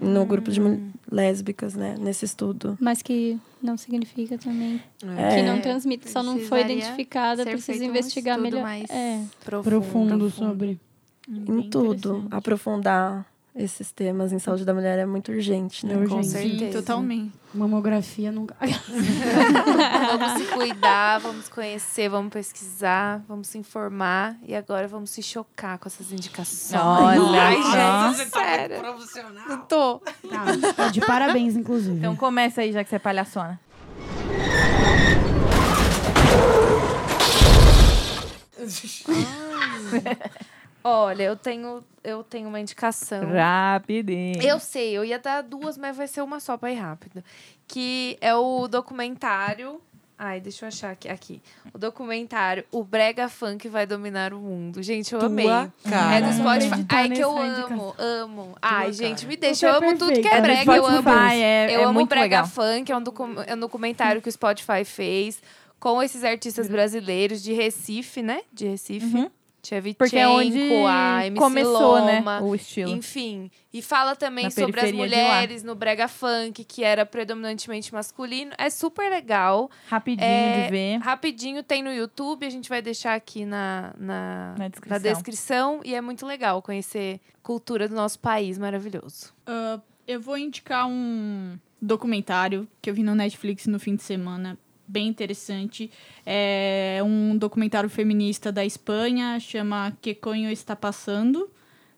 No 0.00 0.24
grupo 0.24 0.50
de 0.50 0.60
mul- 0.60 0.80
lésbicas, 1.10 1.74
né? 1.74 1.94
Nesse 1.98 2.24
estudo. 2.24 2.76
Mas 2.80 3.02
que 3.02 3.38
não 3.62 3.76
significa 3.76 4.38
também 4.38 4.80
É. 5.18 5.36
que 5.36 5.42
não 5.42 5.60
transmite, 5.60 6.08
só 6.10 6.22
não 6.22 6.38
foi 6.38 6.62
identificada, 6.62 7.44
precisa 7.44 7.84
um 7.84 7.88
investigar 7.88 8.36
estudo 8.36 8.50
melhor. 8.50 8.62
mais 8.62 8.88
É. 8.90 9.22
Profundo 9.44 10.30
sobre. 10.30 10.80
em 11.28 11.68
tudo. 11.70 12.26
Aprofundar 12.30 13.26
esses 13.54 13.90
temas 13.90 14.32
em 14.32 14.38
saúde 14.38 14.64
da 14.64 14.72
mulher 14.72 14.98
é 14.98 15.06
muito 15.06 15.32
urgente, 15.32 15.84
né? 15.84 15.94
É 15.94 15.96
Com 15.96 16.02
urgente. 16.02 16.28
certeza. 16.28 16.66
Sim, 16.66 16.72
totalmente. 16.72 17.32
Mamografia 17.52 18.30
nunca. 18.30 18.54
Vamos 18.60 20.38
se 20.38 20.44
cuidar, 20.52 21.18
vamos 21.18 21.48
conhecer, 21.48 22.08
vamos 22.08 22.32
pesquisar, 22.32 23.24
vamos 23.26 23.48
se 23.48 23.58
informar 23.58 24.36
e 24.46 24.54
agora 24.54 24.86
vamos 24.86 25.10
se 25.10 25.22
chocar 25.22 25.78
com 25.78 25.88
essas 25.88 26.12
indicações. 26.12 26.80
Olha 26.80 27.42
Ai, 27.42 28.14
gente, 28.16 28.30
sério. 28.30 28.76
Não 29.48 29.58
tô. 29.62 29.98
Tá. 29.98 30.72
Tá 30.76 30.88
de 30.88 31.00
parabéns, 31.00 31.56
inclusive. 31.56 31.96
Então 31.96 32.14
começa 32.14 32.60
aí, 32.60 32.72
já 32.72 32.84
que 32.84 32.90
você 32.90 32.96
é 32.96 33.00
palhaçona. 33.00 33.58
Olha, 40.82 41.22
eu 41.24 41.36
tenho, 41.36 41.84
eu 42.02 42.22
tenho 42.24 42.48
uma 42.48 42.60
indicação. 42.60 43.32
Rapidinho. 43.32 44.42
Eu 44.42 44.58
sei, 44.58 44.96
eu 44.96 45.04
ia 45.04 45.18
dar 45.18 45.42
duas, 45.42 45.76
mas 45.76 45.96
vai 45.96 46.06
ser 46.06 46.22
uma 46.22 46.40
só 46.40 46.56
pra 46.56 46.70
ir 46.70 46.76
rápido. 46.76 47.22
Que 47.66 48.16
é 48.20 48.34
o 48.34 48.66
documentário. 48.66 49.80
Ai, 50.22 50.38
deixa 50.38 50.66
eu 50.66 50.68
achar 50.68 50.90
aqui. 50.90 51.08
aqui. 51.08 51.42
O 51.72 51.78
documentário 51.78 52.62
O 52.70 52.84
Brega 52.84 53.26
Funk 53.26 53.66
Vai 53.70 53.86
Dominar 53.86 54.34
o 54.34 54.38
Mundo. 54.38 54.82
Gente, 54.82 55.14
eu 55.14 55.20
amei. 55.20 55.46
Tua 55.46 55.72
cara. 55.88 56.16
É 56.16 56.20
do 56.20 56.32
Spotify. 56.34 56.86
Ai, 56.90 57.08
que 57.08 57.20
eu 57.20 57.38
amo, 57.38 57.94
amo. 57.96 58.54
Ai, 58.60 58.84
Tua 58.84 58.92
gente, 58.92 59.20
cara. 59.20 59.28
me 59.28 59.36
deixa. 59.38 59.66
Eu 59.66 59.72
é 59.72 59.76
amo 59.78 59.98
tudo 59.98 60.12
que 60.20 60.28
é 60.28 60.34
É 60.34 60.40
brega. 60.42 60.76
Eu 60.76 60.84
amo. 60.84 61.00
Spotify, 61.00 61.42
é, 61.42 61.74
Eu 61.74 61.80
é 61.80 61.84
amo 61.84 62.04
Brega 62.04 62.22
legal. 62.22 62.46
Funk, 62.46 62.92
é 62.92 62.96
um, 62.96 63.02
docu 63.02 63.28
é 63.46 63.54
um 63.54 63.60
documentário 63.60 64.20
que 64.20 64.28
o 64.28 64.32
Spotify 64.32 64.84
fez 64.84 65.42
com 65.78 66.02
esses 66.02 66.22
artistas 66.22 66.68
brasileiros 66.68 67.42
de 67.42 67.54
Recife, 67.54 68.20
né? 68.20 68.42
De 68.52 68.66
Recife. 68.68 69.16
Uhum. 69.16 69.30
Tchevchenko, 69.62 69.98
Porque 69.98 70.16
é 70.18 70.28
onde 70.28 70.58
a 70.86 71.26
MC 71.26 71.38
começou, 71.38 71.98
Loma, 71.98 72.40
né, 72.40 72.40
o 72.40 72.54
estilo. 72.54 72.90
Enfim. 72.92 73.50
E 73.72 73.80
fala 73.82 74.16
também 74.16 74.44
Na 74.44 74.50
sobre 74.50 74.80
as 74.80 74.92
mulheres 74.92 75.62
no 75.62 75.74
Brega 75.74 76.08
Funk, 76.08 76.64
que 76.64 76.82
era 76.82 77.06
predominantemente 77.06 77.92
masculino. 77.92 78.52
É 78.58 78.68
super 78.70 79.08
legal. 79.10 79.70
Rapidinho 79.88 80.26
É, 80.26 80.64
de 80.64 80.70
ver. 80.70 80.96
Rapidinho 80.98 81.62
tem 81.62 81.82
no 81.82 81.92
YouTube, 81.92 82.44
a 82.46 82.50
gente 82.50 82.68
vai 82.68 82.82
deixar 82.82 83.14
aqui 83.14 83.44
na, 83.44 83.92
na, 83.98 84.54
Na 84.58 84.64
na 84.64 84.68
descrição. 84.68 85.00
descrição. 85.12 85.80
E 85.84 85.94
é 85.94 86.00
muito 86.00 86.26
legal 86.26 86.60
conhecer 86.62 87.20
cultura 87.42 87.88
do 87.88 87.94
nosso 87.94 88.18
país 88.18 88.58
maravilhoso. 88.58 89.32
Ah, 89.46 89.78
eu 90.06 90.20
vou 90.20 90.36
indicar 90.36 90.86
um 90.88 91.56
documentário 91.80 92.66
que 92.82 92.90
eu 92.90 92.94
vi 92.94 93.02
no 93.02 93.14
Netflix 93.14 93.66
no 93.66 93.78
fim 93.78 93.94
de 93.96 94.02
semana, 94.02 94.58
bem 94.90 95.06
interessante. 95.06 95.90
É 96.26 97.00
um 97.04 97.36
documentário 97.36 97.88
feminista 97.88 98.50
da 98.50 98.64
Espanha, 98.64 99.38
chama 99.38 99.96
Que 100.02 100.14
Conho 100.14 100.50
Está 100.50 100.74
Passando, 100.74 101.48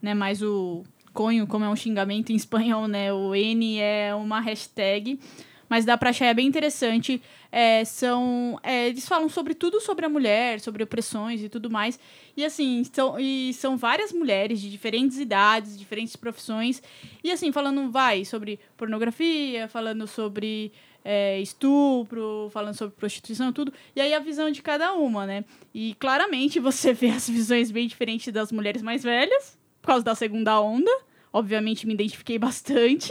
né? 0.01 0.13
Mas 0.13 0.43
o 0.43 0.85
conho, 1.15 1.47
como 1.47 1.65
é 1.65 1.69
um 1.69 1.77
xingamento 1.77 2.33
em 2.33 2.37
espanhol, 2.37 2.87
né? 2.87 3.13
O 3.13 3.35
N 3.35 3.79
é 3.79 4.15
uma 4.15 4.41
hashtag. 4.41 5.19
mas 5.69 5.87
dá 5.87 5.97
pra 5.97 6.11
achar 6.11 6.27
é 6.27 6.35
bem 6.35 6.47
interessante. 6.47 7.23
É, 7.51 7.83
são, 7.85 8.59
é, 8.63 8.89
eles 8.89 9.09
falam 9.09 9.29
sobre 9.29 9.55
tudo 9.55 9.81
sobre 9.81 10.05
a 10.05 10.09
mulher, 10.09 10.61
sobre 10.61 10.83
opressões 10.83 11.43
e 11.43 11.49
tudo 11.49 11.71
mais. 11.71 11.99
E 12.37 12.45
assim, 12.45 12.85
são, 12.93 13.19
e 13.19 13.55
são 13.55 13.77
várias 13.79 14.13
mulheres 14.13 14.61
de 14.61 14.71
diferentes 14.71 15.19
idades, 15.19 15.79
diferentes 15.79 16.15
profissões. 16.15 16.83
E 17.25 17.31
assim, 17.31 17.51
falando, 17.53 17.91
vai, 17.91 18.25
sobre 18.27 18.61
pornografia, 18.77 19.67
falando 19.67 20.07
sobre 20.07 20.73
é, 21.05 21.41
estupro, 21.41 22.49
falando 22.53 22.75
sobre 22.75 22.95
prostituição, 22.97 23.53
tudo. 23.53 23.73
E 23.95 24.01
aí 24.01 24.15
a 24.15 24.21
visão 24.21 24.51
de 24.51 24.63
cada 24.63 24.93
uma, 24.95 25.27
né? 25.27 25.45
E 25.75 25.95
claramente 25.95 26.61
você 26.61 26.93
vê 26.93 27.09
as 27.11 27.29
visões 27.29 27.71
bem 27.71 27.87
diferentes 27.87 28.33
das 28.33 28.53
mulheres 28.53 28.83
mais 28.83 29.03
velhas, 29.03 29.59
por 29.81 29.89
causa 29.89 30.05
da 30.05 30.15
segunda 30.15 30.61
onda. 30.61 30.91
Obviamente 31.33 31.87
me 31.87 31.95
identifiquei 31.95 32.39
bastante. 32.39 33.11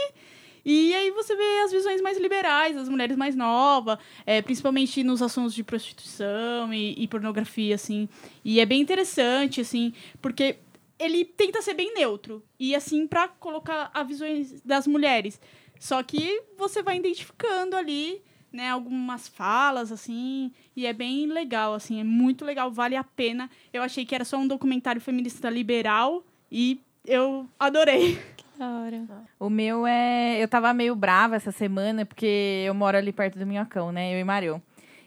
E 0.63 0.93
aí 0.93 1.09
você 1.11 1.35
vê 1.35 1.61
as 1.63 1.71
visões 1.71 2.01
mais 2.01 2.19
liberais, 2.19 2.77
as 2.77 2.87
mulheres 2.87 3.17
mais 3.17 3.35
novas, 3.35 3.97
é, 4.25 4.41
principalmente 4.41 5.03
nos 5.03 5.21
assuntos 5.21 5.53
de 5.55 5.63
prostituição 5.63 6.71
e, 6.71 6.93
e, 7.01 7.07
pornografia, 7.07 7.75
assim. 7.75 8.07
E 8.45 8.59
é 8.59 8.65
bem 8.65 8.79
interessante, 8.79 9.59
assim, 9.59 9.91
porque 10.21 10.57
ele 10.99 11.25
tenta 11.25 11.61
ser 11.63 11.73
bem 11.73 11.93
neutro. 11.95 12.43
E, 12.59 12.75
assim, 12.75 13.07
para 13.07 13.27
colocar 13.27 13.89
as 13.93 14.07
visões 14.07 14.61
das 14.61 14.85
mulheres. 14.85 15.41
Só 15.81 16.03
que 16.03 16.43
você 16.55 16.83
vai 16.83 16.97
identificando 16.97 17.75
ali, 17.75 18.21
né, 18.53 18.69
algumas 18.69 19.27
falas, 19.27 19.91
assim, 19.91 20.51
e 20.75 20.85
é 20.85 20.93
bem 20.93 21.25
legal, 21.25 21.73
assim, 21.73 21.99
é 21.99 22.03
muito 22.03 22.45
legal, 22.45 22.71
vale 22.71 22.95
a 22.95 23.03
pena. 23.03 23.49
Eu 23.73 23.81
achei 23.81 24.05
que 24.05 24.13
era 24.13 24.23
só 24.23 24.37
um 24.37 24.47
documentário 24.47 25.01
feminista 25.01 25.49
liberal 25.49 26.23
e 26.51 26.79
eu 27.03 27.49
adorei. 27.59 28.19
Da 28.59 28.69
hora. 28.69 29.07
O 29.39 29.49
meu 29.49 29.87
é. 29.87 30.37
Eu 30.39 30.47
tava 30.47 30.71
meio 30.71 30.95
brava 30.95 31.35
essa 31.35 31.51
semana, 31.51 32.05
porque 32.05 32.63
eu 32.63 32.75
moro 32.75 32.95
ali 32.95 33.11
perto 33.11 33.39
do 33.39 33.47
Minhocão, 33.47 33.91
né? 33.91 34.13
Eu 34.13 34.19
e 34.19 34.23
Marion. 34.23 34.59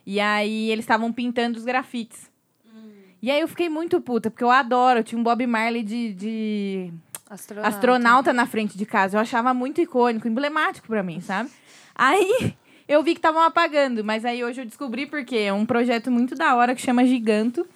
E 0.05 0.19
aí 0.19 0.73
eles 0.73 0.83
estavam 0.83 1.13
pintando 1.13 1.57
os 1.57 1.65
grafites. 1.65 2.29
E 3.23 3.31
aí 3.31 3.41
eu 3.41 3.47
fiquei 3.47 3.69
muito 3.69 4.01
puta, 4.01 4.29
porque 4.29 4.43
eu 4.43 4.51
adoro. 4.51 4.99
Eu 4.99 5.05
tinha 5.05 5.21
um 5.21 5.23
Bob 5.23 5.47
Marley 5.47 5.85
de, 5.85 6.13
de 6.15 6.93
Astronauta. 7.29 7.69
astronauta 7.69 8.33
na 8.33 8.47
frente 8.47 8.77
de 8.77 8.85
casa. 8.85 9.17
Eu 9.17 9.21
achava 9.21 9.55
muito 9.55 9.81
icônico, 9.81 10.29
emblemático 10.29 10.87
pra 10.87 11.03
mim, 11.03 11.21
sabe? 11.21 11.51
Aí 11.95 12.55
eu 12.87 13.03
vi 13.03 13.13
que 13.13 13.19
estavam 13.19 13.43
apagando, 13.43 14.05
mas 14.05 14.25
aí 14.25 14.45
hoje 14.45 14.61
eu 14.61 14.67
descobri 14.67 15.07
porque 15.07 15.37
é 15.37 15.53
um 15.53 15.65
projeto 15.67 16.11
muito 16.11 16.35
da 16.35 16.55
hora 16.55 16.75
que 16.75 16.83
chama 16.83 17.05
Giganto, 17.05 17.67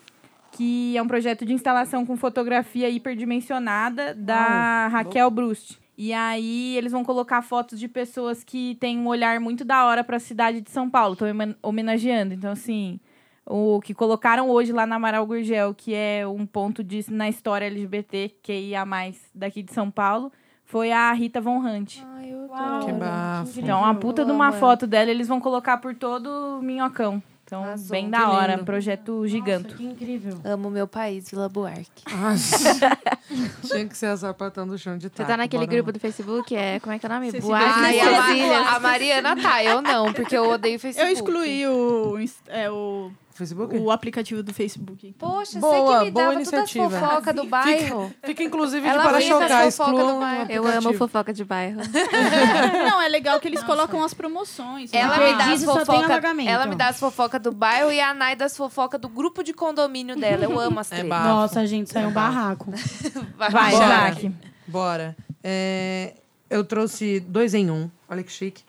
que 0.53 0.97
é 0.97 1.03
um 1.03 1.09
projeto 1.09 1.45
de 1.47 1.53
instalação 1.53 2.05
com 2.05 2.17
fotografia 2.17 2.89
hiperdimensionada 2.89 4.15
da 4.15 4.89
Raquel 4.89 5.31
Brust. 5.31 5.79
E 5.97 6.13
aí 6.13 6.77
eles 6.77 6.93
vão 6.93 7.03
colocar 7.03 7.43
fotos 7.43 7.79
de 7.79 7.89
pessoas 7.89 8.45
que 8.45 8.77
têm 8.77 8.99
um 8.99 9.09
olhar 9.09 9.41
muito 9.41 9.65
da 9.65 9.85
hora 9.85 10.05
para 10.05 10.19
a 10.19 10.21
cidade 10.21 10.61
de 10.61 10.71
São 10.71 10.89
Paulo. 10.89 11.15
Estão 11.15 11.29
homenageando. 11.61 12.35
Então, 12.35 12.53
assim, 12.53 13.01
o 13.49 13.81
que 13.81 13.95
colocaram 13.95 14.51
hoje 14.51 14.73
lá 14.73 14.87
na 14.87 14.97
Amaral 14.97 15.27
Gurgel, 15.27 15.75
que 15.75 15.95
é 15.95 16.27
um 16.27 16.45
ponto 16.47 16.85
de, 16.85 17.05
na 17.11 17.29
história 17.29 17.67
LGBT 17.67 18.35
que 18.43 18.53
ia 18.53 18.85
mais 18.85 19.17
daqui 19.35 19.63
de 19.63 19.73
São 19.73 19.91
Paulo, 19.91 20.31
foi 20.65 20.93
a 20.93 21.11
Rita 21.13 21.41
Von 21.41 21.59
Hunt. 21.59 21.99
Ai, 22.17 22.31
eu 22.33 22.47
Uau. 22.49 22.81
Que 22.85 22.93
bafo. 22.93 23.59
Então, 23.61 23.85
a 23.85 23.95
puta 23.95 24.25
de 24.25 24.31
uma 24.33 24.53
foto 24.53 24.87
dela, 24.87 25.11
eles 25.11 25.27
vão 25.29 25.41
colocar 25.41 25.79
por 25.79 25.95
todo 25.95 26.59
o 26.59 26.63
Minhocão. 26.63 27.23
Então, 27.45 27.65
Arrasou. 27.65 27.89
bem 27.91 28.11
da 28.11 28.29
hora. 28.31 28.53
lindo. 28.53 28.67
Projeto 28.67 29.27
giganto. 29.27 29.75
Que 29.75 29.85
incrível. 29.87 30.39
amo 30.45 30.69
meu 30.69 30.87
país, 30.87 31.31
Vila 31.31 31.49
Buarque. 31.49 32.05
Tinha 33.67 33.87
que 33.89 33.97
ser 33.97 34.07
a 34.07 34.17
sapatão 34.19 34.67
do 34.67 34.77
chão 34.79 34.97
de 34.99 35.05
Você 35.05 35.11
taco. 35.11 35.31
tá 35.31 35.37
naquele 35.37 35.65
bora 35.65 35.77
grupo 35.77 35.89
lá. 35.89 35.93
do 35.93 36.01
Facebook? 36.01 36.55
É, 36.55 36.79
como 36.81 36.95
é 36.95 36.99
que 36.99 37.07
é 37.07 37.09
o 37.09 37.13
nome? 37.13 37.31
Você 37.31 37.41
Boate 37.41 37.65
Ai, 37.67 38.01
a, 38.01 38.11
Ma- 38.11 38.27
Cecílias. 38.27 38.67
a 38.67 38.81
Mariana 38.81 39.37
tá, 39.41 39.65
eu 39.65 39.81
não, 39.83 40.13
porque 40.13 40.37
eu 40.37 40.51
odeio 40.51 40.79
Facebook. 40.79 41.09
Eu 41.09 41.13
excluí 41.15 41.67
o, 41.67 42.19
é, 42.49 42.71
o, 42.71 43.11
Facebook? 43.39 43.77
o 43.77 43.91
aplicativo 43.91 44.43
do 44.43 44.53
Facebook. 44.53 45.15
Poxa, 45.19 45.59
Boa, 45.59 45.75
você 45.75 45.99
que 45.99 46.05
me 46.07 46.11
boa 46.11 46.25
dava 46.25 46.35
todas 46.35 46.49
as 46.55 46.59
iniciativa. 46.73 47.01
fofocas 47.01 47.35
do 47.35 47.45
bairro. 47.45 48.15
Fica 48.25 48.43
inclusive 48.43 48.83
de 48.83 48.89
Ela 48.89 49.03
para 49.03 49.19
vem 49.19 49.29
das 49.29 49.43
chocar, 49.43 49.67
excluam. 49.69 50.21
Eu 50.49 50.67
amo 50.67 50.93
fofoca 50.95 51.33
de 51.33 51.45
bairro. 51.45 51.81
Não, 52.89 53.01
é 53.01 53.09
legal 53.09 53.41
que 53.41 53.49
eles 53.49 53.63
colocam 53.63 54.03
as 54.03 54.13
promoções. 54.13 54.93
Ela 54.93 55.19
né? 55.19 55.33
me 55.33 55.39
dá 55.39 55.53
as 55.53 55.69
alagamento. 55.89 56.51
Ela 56.51 56.67
me 56.67 56.75
dá 56.75 56.89
as 56.89 56.99
fofocas 56.99 57.41
do 57.41 57.53
bairro 57.53 57.91
e 57.93 58.01
a 58.01 58.13
Nai 58.13 58.35
das 58.37 58.57
fofocas 58.57 59.01
do 59.01 59.09
grupo 59.09 59.43
de 59.43 59.53
condomínio 59.53 60.17
dela. 60.17 60.45
Eu 60.45 60.59
amo 60.59 60.81
as 60.81 60.91
É 60.93 60.97
três. 60.97 61.09
bafo. 61.09 61.29
Nossa, 61.29 61.67
gente, 61.67 61.91
saiu 61.91 62.09
um 62.09 62.13
barraco. 62.13 62.71
Vai, 63.37 63.51
Vai, 63.51 63.71
Bora. 63.71 63.87
Jaque. 63.87 64.33
Bora. 64.67 65.17
É, 65.43 66.15
eu 66.51 66.65
trouxe 66.65 67.21
dois 67.21 67.55
em 67.55 67.71
um. 67.71 67.91
Olha 68.09 68.23
que 68.23 68.33
chique. 68.33 68.63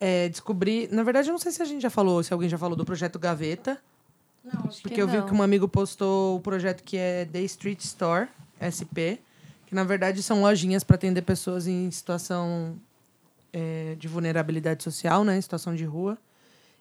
É, 0.00 0.28
descobri. 0.28 0.88
Na 0.90 1.02
verdade, 1.02 1.28
eu 1.28 1.32
não 1.32 1.38
sei 1.38 1.52
se 1.52 1.62
a 1.62 1.64
gente 1.64 1.80
já 1.80 1.90
falou, 1.90 2.22
se 2.22 2.32
alguém 2.32 2.48
já 2.48 2.58
falou 2.58 2.76
do 2.76 2.84
projeto 2.84 3.18
Gaveta. 3.18 3.78
Não, 4.44 4.64
acho 4.66 4.82
Porque 4.82 4.94
que 4.96 5.02
eu 5.02 5.08
vi 5.08 5.18
não. 5.18 5.26
que 5.26 5.34
um 5.34 5.42
amigo 5.42 5.68
postou 5.68 6.36
o 6.36 6.40
projeto 6.40 6.82
que 6.82 6.96
é 6.96 7.24
The 7.24 7.40
Street 7.42 7.80
Store, 7.80 8.28
SP, 8.58 9.22
que 9.66 9.74
na 9.74 9.84
verdade 9.84 10.22
são 10.22 10.42
lojinhas 10.42 10.82
para 10.82 10.96
atender 10.96 11.22
pessoas 11.22 11.66
em 11.66 11.90
situação 11.90 12.76
é, 13.52 13.94
de 13.98 14.08
vulnerabilidade 14.08 14.82
social, 14.82 15.24
né? 15.24 15.36
Em 15.36 15.40
situação 15.40 15.74
de 15.74 15.84
rua. 15.84 16.18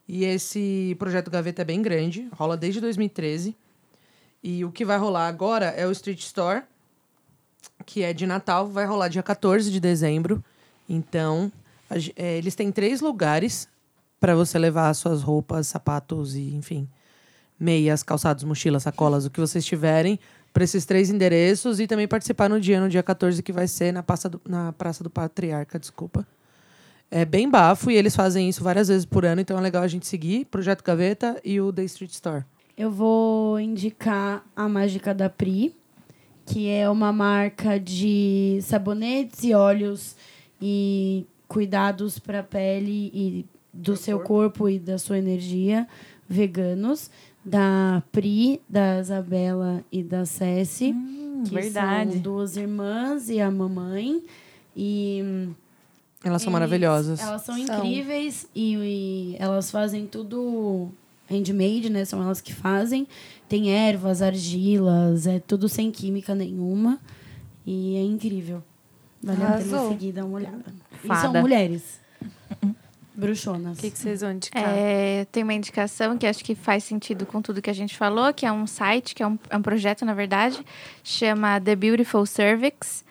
E 0.07 0.25
esse 0.25 0.95
projeto 0.97 1.29
Gaveta 1.29 1.61
é 1.61 1.65
bem 1.65 1.81
grande, 1.81 2.27
rola 2.33 2.57
desde 2.57 2.81
2013. 2.81 3.55
E 4.43 4.65
o 4.65 4.71
que 4.71 4.83
vai 4.83 4.97
rolar 4.97 5.27
agora 5.27 5.67
é 5.67 5.85
o 5.85 5.91
Street 5.91 6.19
Store, 6.19 6.63
que 7.85 8.03
é 8.03 8.11
de 8.11 8.25
Natal, 8.25 8.67
vai 8.67 8.85
rolar 8.85 9.07
dia 9.07 9.21
14 9.21 9.71
de 9.71 9.79
dezembro. 9.79 10.43
Então, 10.89 11.51
a 11.89 11.95
é, 12.15 12.37
eles 12.37 12.55
têm 12.55 12.71
três 12.71 13.01
lugares 13.01 13.67
para 14.19 14.35
você 14.35 14.57
levar 14.57 14.93
suas 14.93 15.21
roupas, 15.21 15.67
sapatos 15.67 16.35
e, 16.35 16.55
enfim, 16.55 16.89
meias, 17.61 18.01
calçados, 18.01 18.43
mochilas, 18.43 18.83
sacolas, 18.83 19.25
o 19.25 19.29
que 19.29 19.39
vocês 19.39 19.63
tiverem, 19.63 20.19
para 20.51 20.63
esses 20.63 20.83
três 20.83 21.11
endereços 21.11 21.79
e 21.79 21.85
também 21.85 22.07
participar 22.07 22.49
no 22.49 22.59
dia, 22.59 22.81
no 22.81 22.89
dia 22.89 23.03
14, 23.03 23.43
que 23.43 23.53
vai 23.53 23.67
ser 23.67 23.93
na 23.93 24.01
Praça 24.01 24.27
do, 24.27 24.41
na 24.47 24.73
Praça 24.73 25.03
do 25.03 25.09
Patriarca, 25.09 25.77
desculpa. 25.77 26.27
É 27.11 27.23
bem 27.23 27.47
bafo 27.49 27.91
e 27.91 27.95
eles 27.95 28.15
fazem 28.15 28.49
isso 28.49 28.63
várias 28.63 28.87
vezes 28.87 29.05
por 29.05 29.25
ano, 29.25 29.41
então 29.41 29.57
é 29.57 29.61
legal 29.61 29.83
a 29.83 29.87
gente 29.87 30.07
seguir 30.07 30.45
Projeto 30.45 30.83
Gaveta 30.83 31.39
e 31.43 31.61
o 31.61 31.71
The 31.71 31.83
Street 31.83 32.11
Store. 32.11 32.43
Eu 32.75 32.89
vou 32.89 33.59
indicar 33.59 34.43
a 34.55 34.67
Mágica 34.67 35.13
da 35.13 35.29
Pri, 35.29 35.75
que 36.45 36.67
é 36.67 36.89
uma 36.89 37.13
marca 37.13 37.79
de 37.79 38.59
sabonetes 38.63 39.43
e 39.43 39.53
óleos 39.53 40.15
e 40.59 41.27
cuidados 41.47 42.17
para 42.17 42.39
a 42.39 42.43
pele 42.43 43.11
e 43.13 43.45
do 43.73 43.95
seu 43.95 44.19
corpo 44.21 44.67
e 44.67 44.79
da 44.79 44.97
sua 44.97 45.17
energia 45.17 45.87
veganos. 46.27 47.11
Da 47.43 48.03
Pri, 48.11 48.61
da 48.69 48.99
Isabela 48.99 49.83
e 49.91 50.03
da 50.03 50.25
Ceci. 50.25 50.93
que 51.47 51.53
verdade. 51.55 52.13
são 52.13 52.19
duas 52.21 52.55
irmãs 52.55 53.29
e 53.29 53.39
a 53.41 53.49
mamãe. 53.49 54.21
E 54.75 55.21
hum, 55.23 55.53
Elas 56.23 56.41
são 56.41 56.49
eles- 56.49 56.53
maravilhosas. 56.53 57.19
Elas 57.19 57.41
são, 57.41 57.55
São. 57.65 57.77
incríveis 57.83 58.47
e, 58.55 58.75
e 58.75 59.35
elas 59.39 59.71
fazem 59.71 60.05
tudo 60.05 60.89
handmade, 61.29 61.89
né? 61.89 62.05
São 62.05 62.21
elas 62.21 62.39
que 62.41 62.53
fazem. 62.53 63.07
Tem 63.49 63.71
ervas, 63.71 64.21
argilas, 64.21 65.25
é 65.25 65.39
tudo 65.39 65.67
sem 65.67 65.89
química 65.91 66.35
nenhuma. 66.35 66.99
E 67.65 67.95
é 67.95 68.03
incrível. 68.03 68.63
Vale 69.23 69.43
a 69.43 69.51
pena 69.57 69.87
seguir, 69.89 70.11
dar 70.13 70.25
uma 70.25 70.37
olhada. 70.37 70.65
E 71.03 71.07
Fada. 71.07 71.21
são 71.21 71.41
mulheres. 71.41 71.99
Bruxonas. 73.21 73.77
O 73.77 73.81
que, 73.81 73.91
que 73.91 73.99
vocês 73.99 74.21
vão 74.21 74.31
indicar? 74.31 74.63
É, 74.65 75.25
tem 75.31 75.43
uma 75.43 75.53
indicação 75.53 76.17
que 76.17 76.25
acho 76.25 76.43
que 76.43 76.55
faz 76.55 76.83
sentido 76.83 77.23
com 77.25 77.39
tudo 77.39 77.61
que 77.61 77.69
a 77.69 77.73
gente 77.73 77.95
falou, 77.95 78.33
que 78.33 78.47
é 78.47 78.51
um 78.51 78.65
site, 78.65 79.13
que 79.13 79.21
é 79.21 79.27
um, 79.27 79.37
é 79.47 79.55
um 79.55 79.61
projeto, 79.61 80.03
na 80.03 80.15
verdade, 80.15 80.65
chama 81.03 81.61
The 81.61 81.75
Beautiful 81.75 82.25
Cervix, 82.25 83.05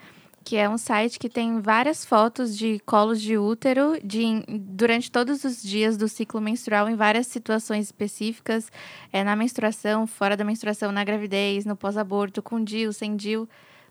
que 0.45 0.57
é 0.57 0.69
um 0.69 0.77
site 0.77 1.17
que 1.17 1.29
tem 1.29 1.61
várias 1.61 2.05
fotos 2.05 2.59
de 2.59 2.81
colos 2.81 3.21
de 3.21 3.39
útero 3.39 4.01
de, 4.03 4.43
durante 4.49 5.13
todos 5.13 5.45
os 5.45 5.63
dias 5.63 5.97
do 5.97 6.09
ciclo 6.09 6.41
menstrual, 6.41 6.89
em 6.89 6.97
várias 6.97 7.29
situações 7.29 7.85
específicas, 7.85 8.69
é, 9.13 9.23
na 9.23 9.37
menstruação, 9.37 10.09
fora 10.09 10.37
da 10.37 10.43
menstruação, 10.45 10.91
na 10.91 11.05
gravidez, 11.05 11.65
no 11.65 11.77
pós-aborto, 11.77 12.43
com 12.43 12.63
DIU, 12.63 12.93
sem 12.93 13.15
DIU. 13.15 13.49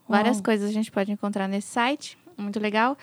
Várias 0.08 0.38
Uau. 0.38 0.44
coisas 0.44 0.70
a 0.70 0.74
gente 0.74 0.92
pode 0.92 1.12
encontrar 1.14 1.48
nesse 1.48 1.68
site, 1.68 2.18
muito 2.36 2.60
legal. 2.60 2.98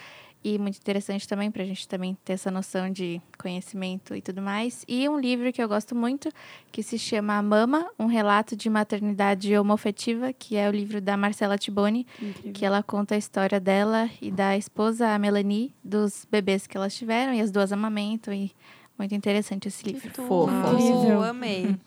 E 0.49 0.61
muito 0.61 0.77
interessante 0.77 1.27
também, 1.27 1.51
para 1.51 1.65
a 1.65 1.67
gente 1.67 1.89
também 1.89 2.17
ter 2.25 2.35
essa 2.35 2.53
noção 2.53 2.89
de 2.89 3.21
conhecimento 3.37 4.15
e 4.15 4.23
tudo 4.23 4.41
mais. 4.41 4.85
E 4.87 5.09
um 5.09 5.19
livro 5.19 5.53
que 5.53 5.61
eu 5.61 5.67
gosto 5.67 5.93
muito, 5.93 6.29
que 6.71 6.85
se 6.85 7.01
chama 7.01 7.43
Mama, 7.43 7.85
um 7.99 8.07
relato 8.07 8.55
de 8.55 8.71
maternidade 8.71 9.59
homoafetiva, 9.59 10.33
que 10.33 10.55
é 10.55 10.69
o 10.69 10.71
livro 10.71 11.01
da 11.01 11.17
Marcela 11.17 11.59
Tiboni, 11.59 12.07
Incrível. 12.23 12.53
que 12.53 12.65
ela 12.65 12.81
conta 12.81 13.17
a 13.17 13.19
história 13.19 13.59
dela 13.59 14.09
e 14.23 14.31
da 14.31 14.57
esposa, 14.57 15.09
a 15.09 15.19
Melanie, 15.19 15.75
dos 15.83 16.25
bebês 16.31 16.65
que 16.65 16.77
elas 16.77 16.95
tiveram, 16.95 17.35
e 17.35 17.41
as 17.41 17.51
duas 17.51 17.73
amamentam. 17.73 18.33
E 18.33 18.53
muito 18.97 19.17
interessante 19.17 19.67
esse 19.67 19.85
livro. 19.85 20.15
Fofo. 20.15 20.49
Incrível. 20.75 21.25
amei. 21.25 21.75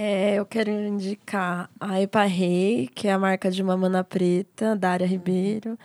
É, 0.00 0.36
eu 0.36 0.46
quero 0.46 0.70
indicar 0.70 1.68
a 1.80 2.00
Epa 2.00 2.22
Rei, 2.22 2.88
que 2.94 3.08
é 3.08 3.12
a 3.12 3.18
marca 3.18 3.50
de 3.50 3.60
Mamana 3.64 4.04
Preta, 4.04 4.76
da 4.76 4.90
Área 4.90 5.04
Ribeiro. 5.04 5.76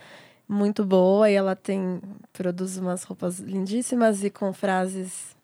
Muito 0.48 0.86
boa 0.86 1.30
e 1.30 1.34
ela 1.34 1.56
tem 1.56 2.02
produz 2.32 2.78
umas 2.78 3.04
roupas 3.04 3.40
lindíssimas 3.40 4.24
e 4.24 4.30
com 4.30 4.54
frases 4.54 5.36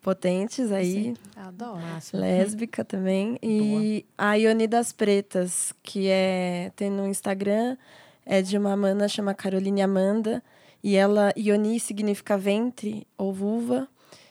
potentes 0.00 0.72
aí. 0.72 1.14
Adoro. 1.36 1.80
Lésbica 2.12 2.84
também. 2.84 3.38
E 3.42 4.06
a 4.16 4.34
Ioni 4.34 4.66
das 4.66 4.92
Pretas, 4.92 5.72
que 5.82 6.08
é 6.08 6.72
tem 6.76 6.90
no 6.90 7.06
Instagram, 7.06 7.76
é 8.24 8.40
de 8.40 8.56
uma 8.56 8.76
mana 8.76 9.08
chama 9.08 9.34
Caroline 9.34 9.82
Amanda. 9.82 10.42
E 10.82 10.94
ela, 10.94 11.32
Ioni 11.36 11.80
significa 11.80 12.38
ventre 12.38 13.06
ou 13.16 13.32
vulva. 13.32 13.88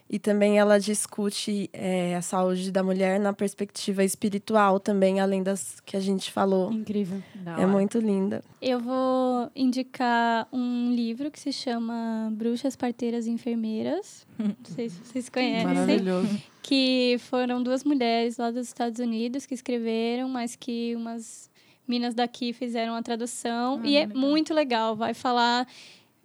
E 0.09 0.17
também 0.17 0.57
ela 0.57 0.79
discute 0.79 1.69
é, 1.73 2.15
a 2.15 2.21
saúde 2.21 2.71
da 2.71 2.81
mulher 2.81 3.19
na 3.19 3.33
perspectiva 3.33 4.03
espiritual 4.03 4.79
também, 4.79 5.19
além 5.19 5.43
das 5.43 5.81
que 5.81 5.97
a 5.97 5.99
gente 5.99 6.31
falou. 6.31 6.71
Incrível. 6.71 7.21
É 7.57 7.65
muito 7.65 7.99
linda. 7.99 8.41
Eu 8.61 8.79
vou 8.79 9.51
indicar 9.53 10.47
um 10.51 10.93
livro 10.93 11.29
que 11.29 11.39
se 11.39 11.51
chama 11.51 12.29
Bruxas, 12.31 12.75
Parteiras 12.75 13.27
e 13.27 13.31
Enfermeiras. 13.31 14.25
Não 14.39 14.55
sei 14.63 14.87
se 14.89 14.99
vocês 15.03 15.29
conhecem. 15.29 15.67
Maravilhoso. 15.67 16.41
Que 16.63 17.17
foram 17.19 17.61
duas 17.61 17.83
mulheres 17.83 18.37
lá 18.37 18.49
dos 18.49 18.67
Estados 18.67 18.99
Unidos 18.99 19.45
que 19.45 19.53
escreveram, 19.53 20.29
mas 20.29 20.55
que 20.55 20.95
umas 20.95 21.49
minas 21.87 22.13
daqui 22.13 22.53
fizeram 22.53 22.95
a 22.95 23.01
tradução. 23.01 23.81
Ah, 23.83 23.87
e 23.87 23.95
é 23.95 24.05
legal. 24.05 24.17
muito 24.17 24.53
legal. 24.53 24.95
Vai 24.95 25.13
falar. 25.13 25.67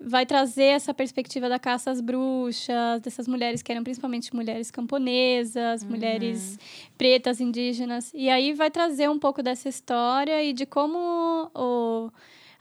Vai 0.05 0.27
trazer 0.27 0.65
essa 0.65 0.93
perspectiva 0.93 1.49
da 1.49 1.59
caça 1.59 1.91
às 1.91 2.01
bruxas, 2.01 3.01
dessas 3.03 3.29
mulheres 3.29 3.63
que 3.63 3.71
eram 3.71 3.85
principalmente 3.85 4.35
mulheres 4.35 4.71
camponesas, 4.71 5.85
mulheres 5.85 6.59
pretas, 6.99 7.41
indígenas. 7.41 8.11
E 8.15 8.29
aí 8.29 8.53
vai 8.53 8.71
trazer 8.71 9.09
um 9.09 9.19
pouco 9.19 9.43
dessa 9.43 9.69
história 9.69 10.43
e 10.43 10.53
de 10.53 10.67
como 10.67 11.51
o, 11.55 12.11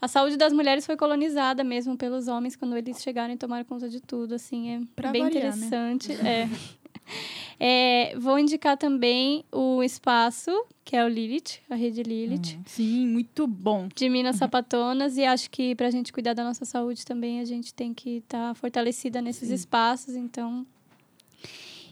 a 0.01 0.07
saúde 0.07 0.37
das 0.37 0.51
mulheres 0.53 0.85
foi 0.85 0.95
colonizada 0.97 1.63
mesmo 1.63 1.95
pelos 1.97 2.27
homens 2.27 2.55
quando 2.55 2.75
eles 2.77 3.01
chegaram 3.01 3.33
e 3.33 3.37
tomaram 3.37 3.65
conta 3.65 3.87
de 3.89 3.99
tudo. 4.01 4.35
Assim, 4.35 4.75
é 4.75 4.81
Pra 4.95 5.11
bem 5.11 5.23
variar, 5.23 5.55
né? 5.55 5.67
interessante. 5.67 6.11
É. 6.13 6.47
É, 7.63 8.15
vou 8.17 8.39
indicar 8.39 8.75
também 8.75 9.45
o 9.51 9.83
Espaço, 9.83 10.49
que 10.83 10.95
é 10.95 11.05
o 11.05 11.07
Lilith, 11.07 11.59
a 11.69 11.75
rede 11.75 12.01
Lilith, 12.01 12.57
Sim, 12.65 13.05
muito 13.05 13.45
bom. 13.45 13.87
de 13.95 14.09
Minas 14.09 14.37
Sapatonas. 14.37 15.15
E 15.15 15.23
acho 15.23 15.47
que 15.51 15.75
para 15.75 15.85
a 15.85 15.91
gente 15.91 16.11
cuidar 16.11 16.33
da 16.33 16.43
nossa 16.43 16.65
saúde 16.65 17.05
também, 17.05 17.39
a 17.39 17.45
gente 17.45 17.71
tem 17.71 17.93
que 17.93 18.17
estar 18.17 18.55
fortalecida 18.55 19.21
nesses 19.21 19.51
espaços. 19.51 20.15
Então. 20.15 20.65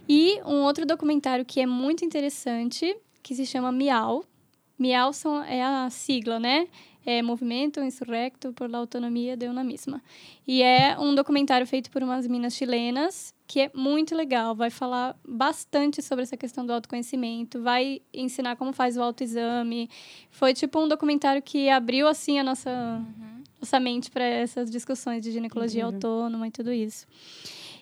E 0.07 0.41
um 0.41 0.63
outro 0.63 0.87
documentário 0.87 1.45
que 1.45 1.61
é 1.61 1.67
muito 1.67 2.03
interessante, 2.03 2.97
que 3.21 3.35
se 3.35 3.45
chama 3.45 3.71
Miau. 3.71 4.25
Miau 4.75 5.13
são, 5.13 5.43
é 5.43 5.61
a 5.63 5.87
sigla, 5.91 6.39
né? 6.39 6.67
É 7.05 7.21
Movimento 7.21 7.81
Insurrecto 7.81 8.53
por 8.53 8.69
la 8.69 8.77
Autonomia 8.77 9.35
de 9.35 9.47
una 9.47 9.63
Misma. 9.63 10.01
E 10.47 10.61
é 10.61 10.97
um 10.99 11.15
documentário 11.15 11.65
feito 11.65 11.89
por 11.89 12.03
umas 12.03 12.27
minas 12.27 12.53
chilenas, 12.53 13.33
que 13.47 13.61
é 13.61 13.71
muito 13.73 14.15
legal. 14.15 14.53
Vai 14.53 14.69
falar 14.69 15.17
bastante 15.27 16.01
sobre 16.01 16.23
essa 16.23 16.37
questão 16.37 16.65
do 16.65 16.73
autoconhecimento, 16.73 17.61
vai 17.61 18.01
ensinar 18.13 18.55
como 18.57 18.73
faz 18.73 18.97
o 18.97 19.01
autoexame. 19.01 19.89
Foi 20.29 20.53
tipo 20.53 20.79
um 20.79 20.87
documentário 20.87 21.41
que 21.41 21.69
abriu, 21.69 22.07
assim, 22.07 22.37
a 22.37 22.43
nossa, 22.43 23.01
nossa 23.59 23.79
mente 23.79 24.11
para 24.11 24.23
essas 24.23 24.69
discussões 24.69 25.23
de 25.23 25.31
ginecologia 25.31 25.85
autônoma 25.85 26.47
e 26.47 26.51
tudo 26.51 26.71
isso. 26.71 27.07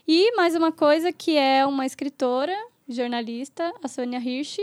E 0.07 0.34
mais 0.38 0.55
uma 0.55 0.72
coisa 0.72 1.11
que 1.11 1.36
é 1.36 1.65
uma 1.65 1.86
escritora, 1.86 2.55
jornalista, 2.88 3.74
a 3.84 3.89
Sônia 3.89 4.20
Hirsch. 4.20 4.59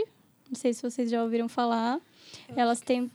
Não 0.49 0.55
sei 0.55 0.73
se 0.73 0.81
vocês 0.81 1.09
já 1.09 1.21
ouviram 1.21 1.47
falar. 1.47 1.99
Elas 2.55 2.81
têm, 2.81 3.11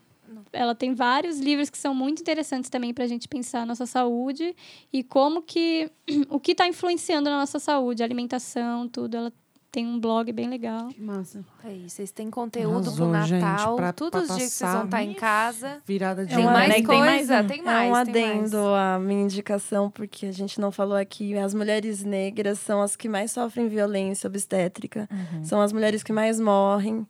ela 0.52 0.74
tem 0.74 0.94
vários 0.94 1.38
livros 1.40 1.68
que 1.70 1.78
são 1.78 1.94
muito 1.94 2.20
interessantes 2.20 2.68
também 2.70 2.92
para 2.94 3.04
a 3.04 3.08
gente 3.08 3.26
pensar 3.28 3.62
a 3.62 3.66
nossa 3.66 3.86
saúde 3.86 4.54
e 4.92 5.02
como 5.02 5.42
que 5.42 5.90
o 6.28 6.38
que 6.40 6.52
está 6.52 6.66
influenciando 6.68 7.28
na 7.30 7.38
nossa 7.38 7.58
saúde, 7.58 8.02
alimentação, 8.02 8.88
tudo. 8.88 9.16
Ela 9.16 9.32
tem 9.72 9.86
um 9.86 10.00
blog 10.00 10.32
bem 10.32 10.48
legal. 10.48 10.88
Que 10.88 11.00
massa. 11.00 11.44
Aí, 11.62 11.88
vocês 11.88 12.10
têm 12.10 12.28
conteúdo 12.28 12.88
Arrasou, 12.88 13.08
pro 13.12 13.22
gente, 13.22 13.40
Natal. 13.40 13.76
pra- 13.76 13.92
Todos 13.92 14.10
pra 14.10 14.20
os 14.22 14.26
dias 14.36 14.50
que 14.50 14.56
vocês 14.56 14.60
passar. 14.62 14.76
vão 14.78 14.84
estar 14.86 15.02
em 15.04 15.14
casa. 15.14 15.80
Virada 15.86 16.26
de 16.26 16.34
Tem 16.34 16.42
uma- 16.44 16.52
mais 16.52 16.68
né, 16.70 16.74
que 16.80 16.86
tem 16.88 16.98
mais 16.98 17.16
coisa? 17.28 17.40
um. 17.42 17.46
Tem 17.46 17.62
mais. 17.62 17.76
é 17.86 18.00
um 18.02 18.04
tem 18.04 18.12
mais. 18.24 18.42
adendo 18.54 18.56
à 18.74 18.98
minha 18.98 19.22
indicação, 19.22 19.88
porque 19.88 20.26
a 20.26 20.32
gente 20.32 20.60
não 20.60 20.72
falou 20.72 20.96
aqui. 20.96 21.36
As 21.38 21.54
mulheres 21.54 22.02
negras 22.02 22.58
são 22.58 22.82
as 22.82 22.96
que 22.96 23.08
mais 23.08 23.30
sofrem 23.30 23.68
violência 23.68 24.26
obstétrica. 24.26 25.08
São 25.44 25.60
as 25.60 25.72
mulheres 25.72 26.02
que 26.02 26.12
mais 26.12 26.40
morrem 26.40 27.06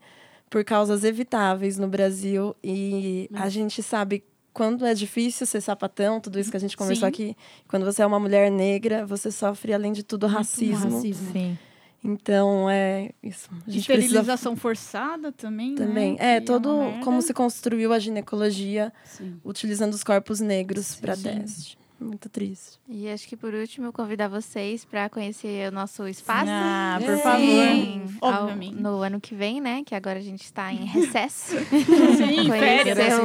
por 0.50 0.64
causas 0.64 1.04
evitáveis 1.04 1.78
no 1.78 1.88
Brasil. 1.88 2.54
E 2.62 3.30
a 3.32 3.48
gente 3.48 3.82
sabe 3.82 4.24
quando 4.52 4.84
é 4.84 4.92
difícil 4.92 5.46
ser 5.46 5.60
sapatão, 5.60 6.20
tudo 6.20 6.38
isso 6.40 6.50
que 6.50 6.56
a 6.56 6.60
gente 6.60 6.76
conversou 6.76 7.06
Sim. 7.06 7.08
aqui. 7.08 7.36
Quando 7.68 7.84
você 7.84 8.02
é 8.02 8.06
uma 8.06 8.18
mulher 8.18 8.50
negra, 8.50 9.06
você 9.06 9.30
sofre, 9.30 9.72
além 9.72 9.92
de 9.92 10.02
tudo, 10.02 10.26
racismo. 10.26 10.96
Racismo. 10.96 11.32
Sim. 11.32 11.56
Então, 12.02 12.68
é 12.68 13.10
isso. 13.22 13.48
A 13.50 13.70
gente 13.70 13.86
precisa 13.86 14.06
Esterilização 14.06 14.56
forçada 14.56 15.30
também, 15.30 15.74
também. 15.74 16.12
né? 16.14 16.36
É, 16.36 16.40
Que 16.40 16.46
todo 16.46 16.70
uma 16.74 16.84
merda. 16.86 17.04
como 17.04 17.20
se 17.22 17.32
construiu 17.34 17.92
a 17.92 17.98
ginecologia 17.98 18.90
Sim. 19.04 19.38
utilizando 19.44 19.92
os 19.92 20.02
corpos 20.02 20.40
negros 20.40 20.94
para 20.96 21.14
teste. 21.16 21.78
Muito 22.00 22.30
triste. 22.30 22.78
E 22.88 23.08
acho 23.10 23.28
que 23.28 23.36
por 23.36 23.52
último, 23.52 23.88
eu 23.88 23.92
convidar 23.92 24.26
vocês 24.28 24.84
para 24.86 25.08
conhecer 25.10 25.68
o 25.68 25.72
nosso 25.74 26.08
espaço. 26.08 26.46
Ah, 26.48 26.98
por 26.98 27.14
Sim, 27.16 28.02
favor. 28.18 28.34
ao- 28.34 28.56
no 28.56 29.02
ano 29.02 29.20
que 29.20 29.34
vem, 29.34 29.60
né? 29.60 29.82
Que 29.84 29.94
agora 29.94 30.18
a 30.18 30.22
gente 30.22 30.42
está 30.42 30.72
em 30.72 30.84
recesso. 30.86 31.56
Sim, 32.16 32.48
Conhecer 32.48 32.94
férias. 32.96 33.18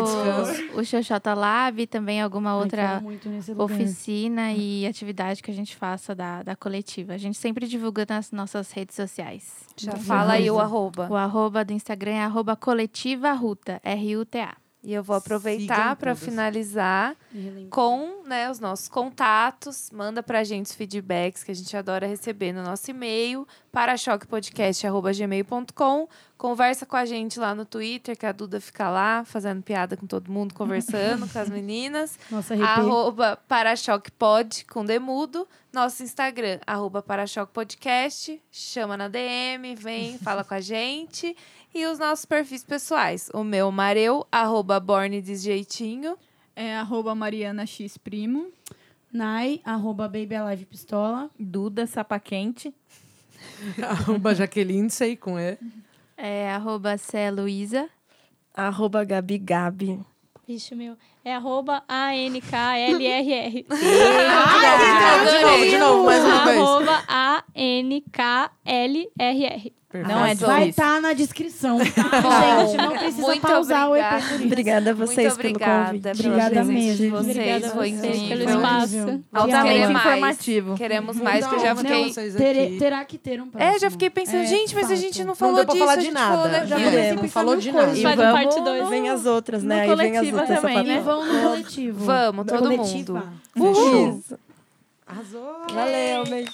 o, 0.75 0.79
o 0.81 0.85
Xoxota 0.85 1.33
Lab 1.33 1.81
e 1.81 1.87
também 1.87 2.21
alguma 2.21 2.55
outra 2.57 3.01
oficina 3.57 4.51
e 4.51 4.85
atividade 4.85 5.41
que 5.41 5.51
a 5.51 5.53
gente 5.53 5.75
faça 5.75 6.13
da, 6.13 6.43
da 6.43 6.55
coletiva. 6.55 7.13
A 7.13 7.17
gente 7.17 7.37
sempre 7.37 7.67
divulga 7.67 8.05
nas 8.09 8.31
nossas 8.31 8.71
redes 8.71 8.95
sociais. 8.95 9.65
Já 9.77 9.91
Muito 9.93 10.05
fala 10.05 10.33
aí 10.33 10.49
o 10.49 10.55
bom. 10.55 10.59
arroba. 10.59 11.07
O 11.09 11.15
arroba 11.15 11.63
do 11.63 11.73
Instagram 11.73 12.11
é 12.13 12.23
arroba 12.23 12.55
coletiva 12.55 13.31
ruta, 13.33 13.79
R-U-T-A. 13.83 14.55
E 14.85 14.93
eu 14.93 15.03
vou 15.03 15.15
aproveitar 15.15 15.95
para 15.95 16.13
finalizar 16.15 17.15
com 17.71 18.21
né, 18.23 18.51
os 18.51 18.59
nossos 18.59 18.87
contatos. 18.87 19.89
Manda 19.91 20.21
pra 20.21 20.43
gente 20.43 20.67
os 20.67 20.73
feedbacks 20.73 21.43
que 21.43 21.49
a 21.51 21.55
gente 21.55 21.75
adora 21.75 22.05
receber 22.05 22.53
no 22.53 22.61
nosso 22.61 22.91
e-mail, 22.91 23.47
parachoquepodcast.gmail.com. 23.71 26.07
Conversa 26.37 26.85
com 26.85 26.95
a 26.95 27.05
gente 27.05 27.39
lá 27.39 27.55
no 27.55 27.65
Twitter, 27.65 28.15
que 28.15 28.27
a 28.27 28.31
Duda 28.31 28.61
fica 28.61 28.87
lá 28.89 29.25
fazendo 29.25 29.63
piada 29.63 29.97
com 29.97 30.05
todo 30.05 30.31
mundo, 30.31 30.53
conversando 30.53 31.27
com 31.33 31.39
as 31.39 31.49
meninas. 31.49 32.19
Nossa, 32.29 32.53
RP. 32.53 32.61
Arroba 32.61 33.39
parachoquepod 33.47 34.65
com 34.65 34.85
demudo. 34.85 35.47
Nosso 35.73 36.03
Instagram, 36.03 36.59
arroba 36.67 37.01
parachoquepodcast. 37.01 38.39
Chama 38.51 38.95
na 38.95 39.07
DM, 39.07 39.73
vem, 39.75 40.19
fala 40.19 40.43
com 40.43 40.53
a 40.53 40.61
gente. 40.61 41.35
E 41.75 41.85
os 41.87 41.99
nossos 41.99 42.23
perfis 42.23 42.63
pessoais. 42.63 43.29
O 43.33 43.43
meu, 43.43 43.69
Mareu, 43.69 44.25
arroba 44.31 44.79
borne 44.79 45.21
desjeitinho. 45.21 46.17
É 46.55 46.73
arroba 46.73 47.13
Mariana 47.13 47.65
X 47.65 47.97
Primo. 47.97 48.47
Nai, 49.11 49.59
arroba 49.65 50.07
Baby 50.07 50.35
Alive 50.35 50.65
Pistola. 50.65 51.29
Duda 51.37 51.85
Sapaquente. 51.85 52.73
Arroba 53.83 54.33
Jaqueline, 54.33 54.89
sei 54.89 55.17
com 55.17 55.37
E. 55.37 55.57
É 56.17 56.49
arroba 56.49 56.97
Cé 56.97 57.29
Luísa. 57.29 57.89
Arroba 58.53 59.03
Gabi 59.03 59.37
Gabi. 59.37 59.99
Vixe, 60.47 60.73
meu. 60.75 60.95
É 61.25 61.35
arroba 61.35 61.83
A-N-K-L-R-R. 61.87 63.65
de 65.29 65.43
novo, 65.43 65.65
de 65.65 65.77
novo, 65.77 66.05
mais 66.05 66.23
uma 66.23 66.45
vez. 66.45 66.57
Arroba 66.57 67.03
A-N-K-L-R-R. 67.07 68.45
Não 70.03 70.25
é. 70.25 70.35
Vai 70.35 70.35
difícil. 70.35 70.69
estar 70.69 71.01
na 71.01 71.13
descrição. 71.13 71.77
tá? 71.77 71.85
Bom, 72.21 72.67
Gente, 72.67 72.77
não 72.77 72.91
precisa 72.97 73.21
muito 73.21 73.41
pausar 73.41 73.87
obrigada. 73.89 74.15
o 74.15 74.19
EP 74.19 74.23
por 74.29 74.35
isso. 74.35 74.45
Obrigada 74.45 74.89
a 74.89 74.93
vocês 74.93 75.27
Muito 75.27 75.37
pelo 75.37 75.49
obrigada 75.55 75.85
convite. 75.85 76.01
pela 76.01 76.13
Obrigada 76.35 76.63
mesmo. 76.63 77.09
vocês. 77.11 77.35
Obrigada 77.37 77.67
a 77.67 77.69
Foi 77.69 77.91
vocês 77.93 78.15
incrível. 78.17 78.37
pelo 78.45 78.49
espaço. 78.57 79.21
Altamente 79.33 79.63
Queremos 79.73 79.91
mais. 79.93 80.05
informativo. 80.05 80.75
Queremos 80.75 81.17
mais, 81.17 81.47
que 81.47 81.55
eu 81.55 81.59
já 81.59 81.73
Vamos 81.73 81.91
fiquei... 81.91 82.65
aqui. 82.65 82.77
terá 82.79 83.05
que 83.05 83.17
ter 83.17 83.41
um 83.41 83.47
próximo. 83.49 83.75
É, 83.75 83.79
já 83.79 83.89
fiquei 83.91 84.09
pensando, 84.09 84.43
É, 84.43 84.45
gente, 84.47 84.75
mas 84.75 84.85
a 84.85 84.89
fato. 84.89 84.99
gente 84.99 85.19
não 85.19 85.27
Não 85.27 85.35
falou 85.35 85.55
deu 85.55 85.65
pra 85.65 85.73
disso, 85.73 85.85
falar 85.85 85.93
a 85.93 85.95
de 85.97 86.01
gente 86.03 86.13
nada. 86.13 86.35
falou, 86.35 86.47
né? 86.47 86.65
Já 86.67 86.75
a 86.75 86.79
pensar 86.79 87.27
falou 87.29 87.55
de 87.57 87.71
nada. 87.71 87.93
E 87.97 88.01
Faz 88.01 88.15
vamos 88.15 88.31
parte 88.33 88.61
dois. 88.61 88.83
no- 88.83 88.89
Vem 88.89 89.09
as 89.09 89.25
outras, 89.25 89.63
né? 89.63 89.81
Aí 89.81 89.95
vem 89.95 90.17
as 90.17 90.27
outras 90.33 90.61
também, 90.61 90.83
né? 90.83 90.97
E 90.97 90.99
vão 90.99 91.25
no 91.25 91.41
coletivo. 91.41 92.05
Vamos, 92.05 92.45
todo 92.45 92.71
mundo. 92.71 93.23
Uhul. 93.57 94.23
Arrasou. 95.07 95.57
Valeu, 95.71 96.23
beijo. 96.27 96.51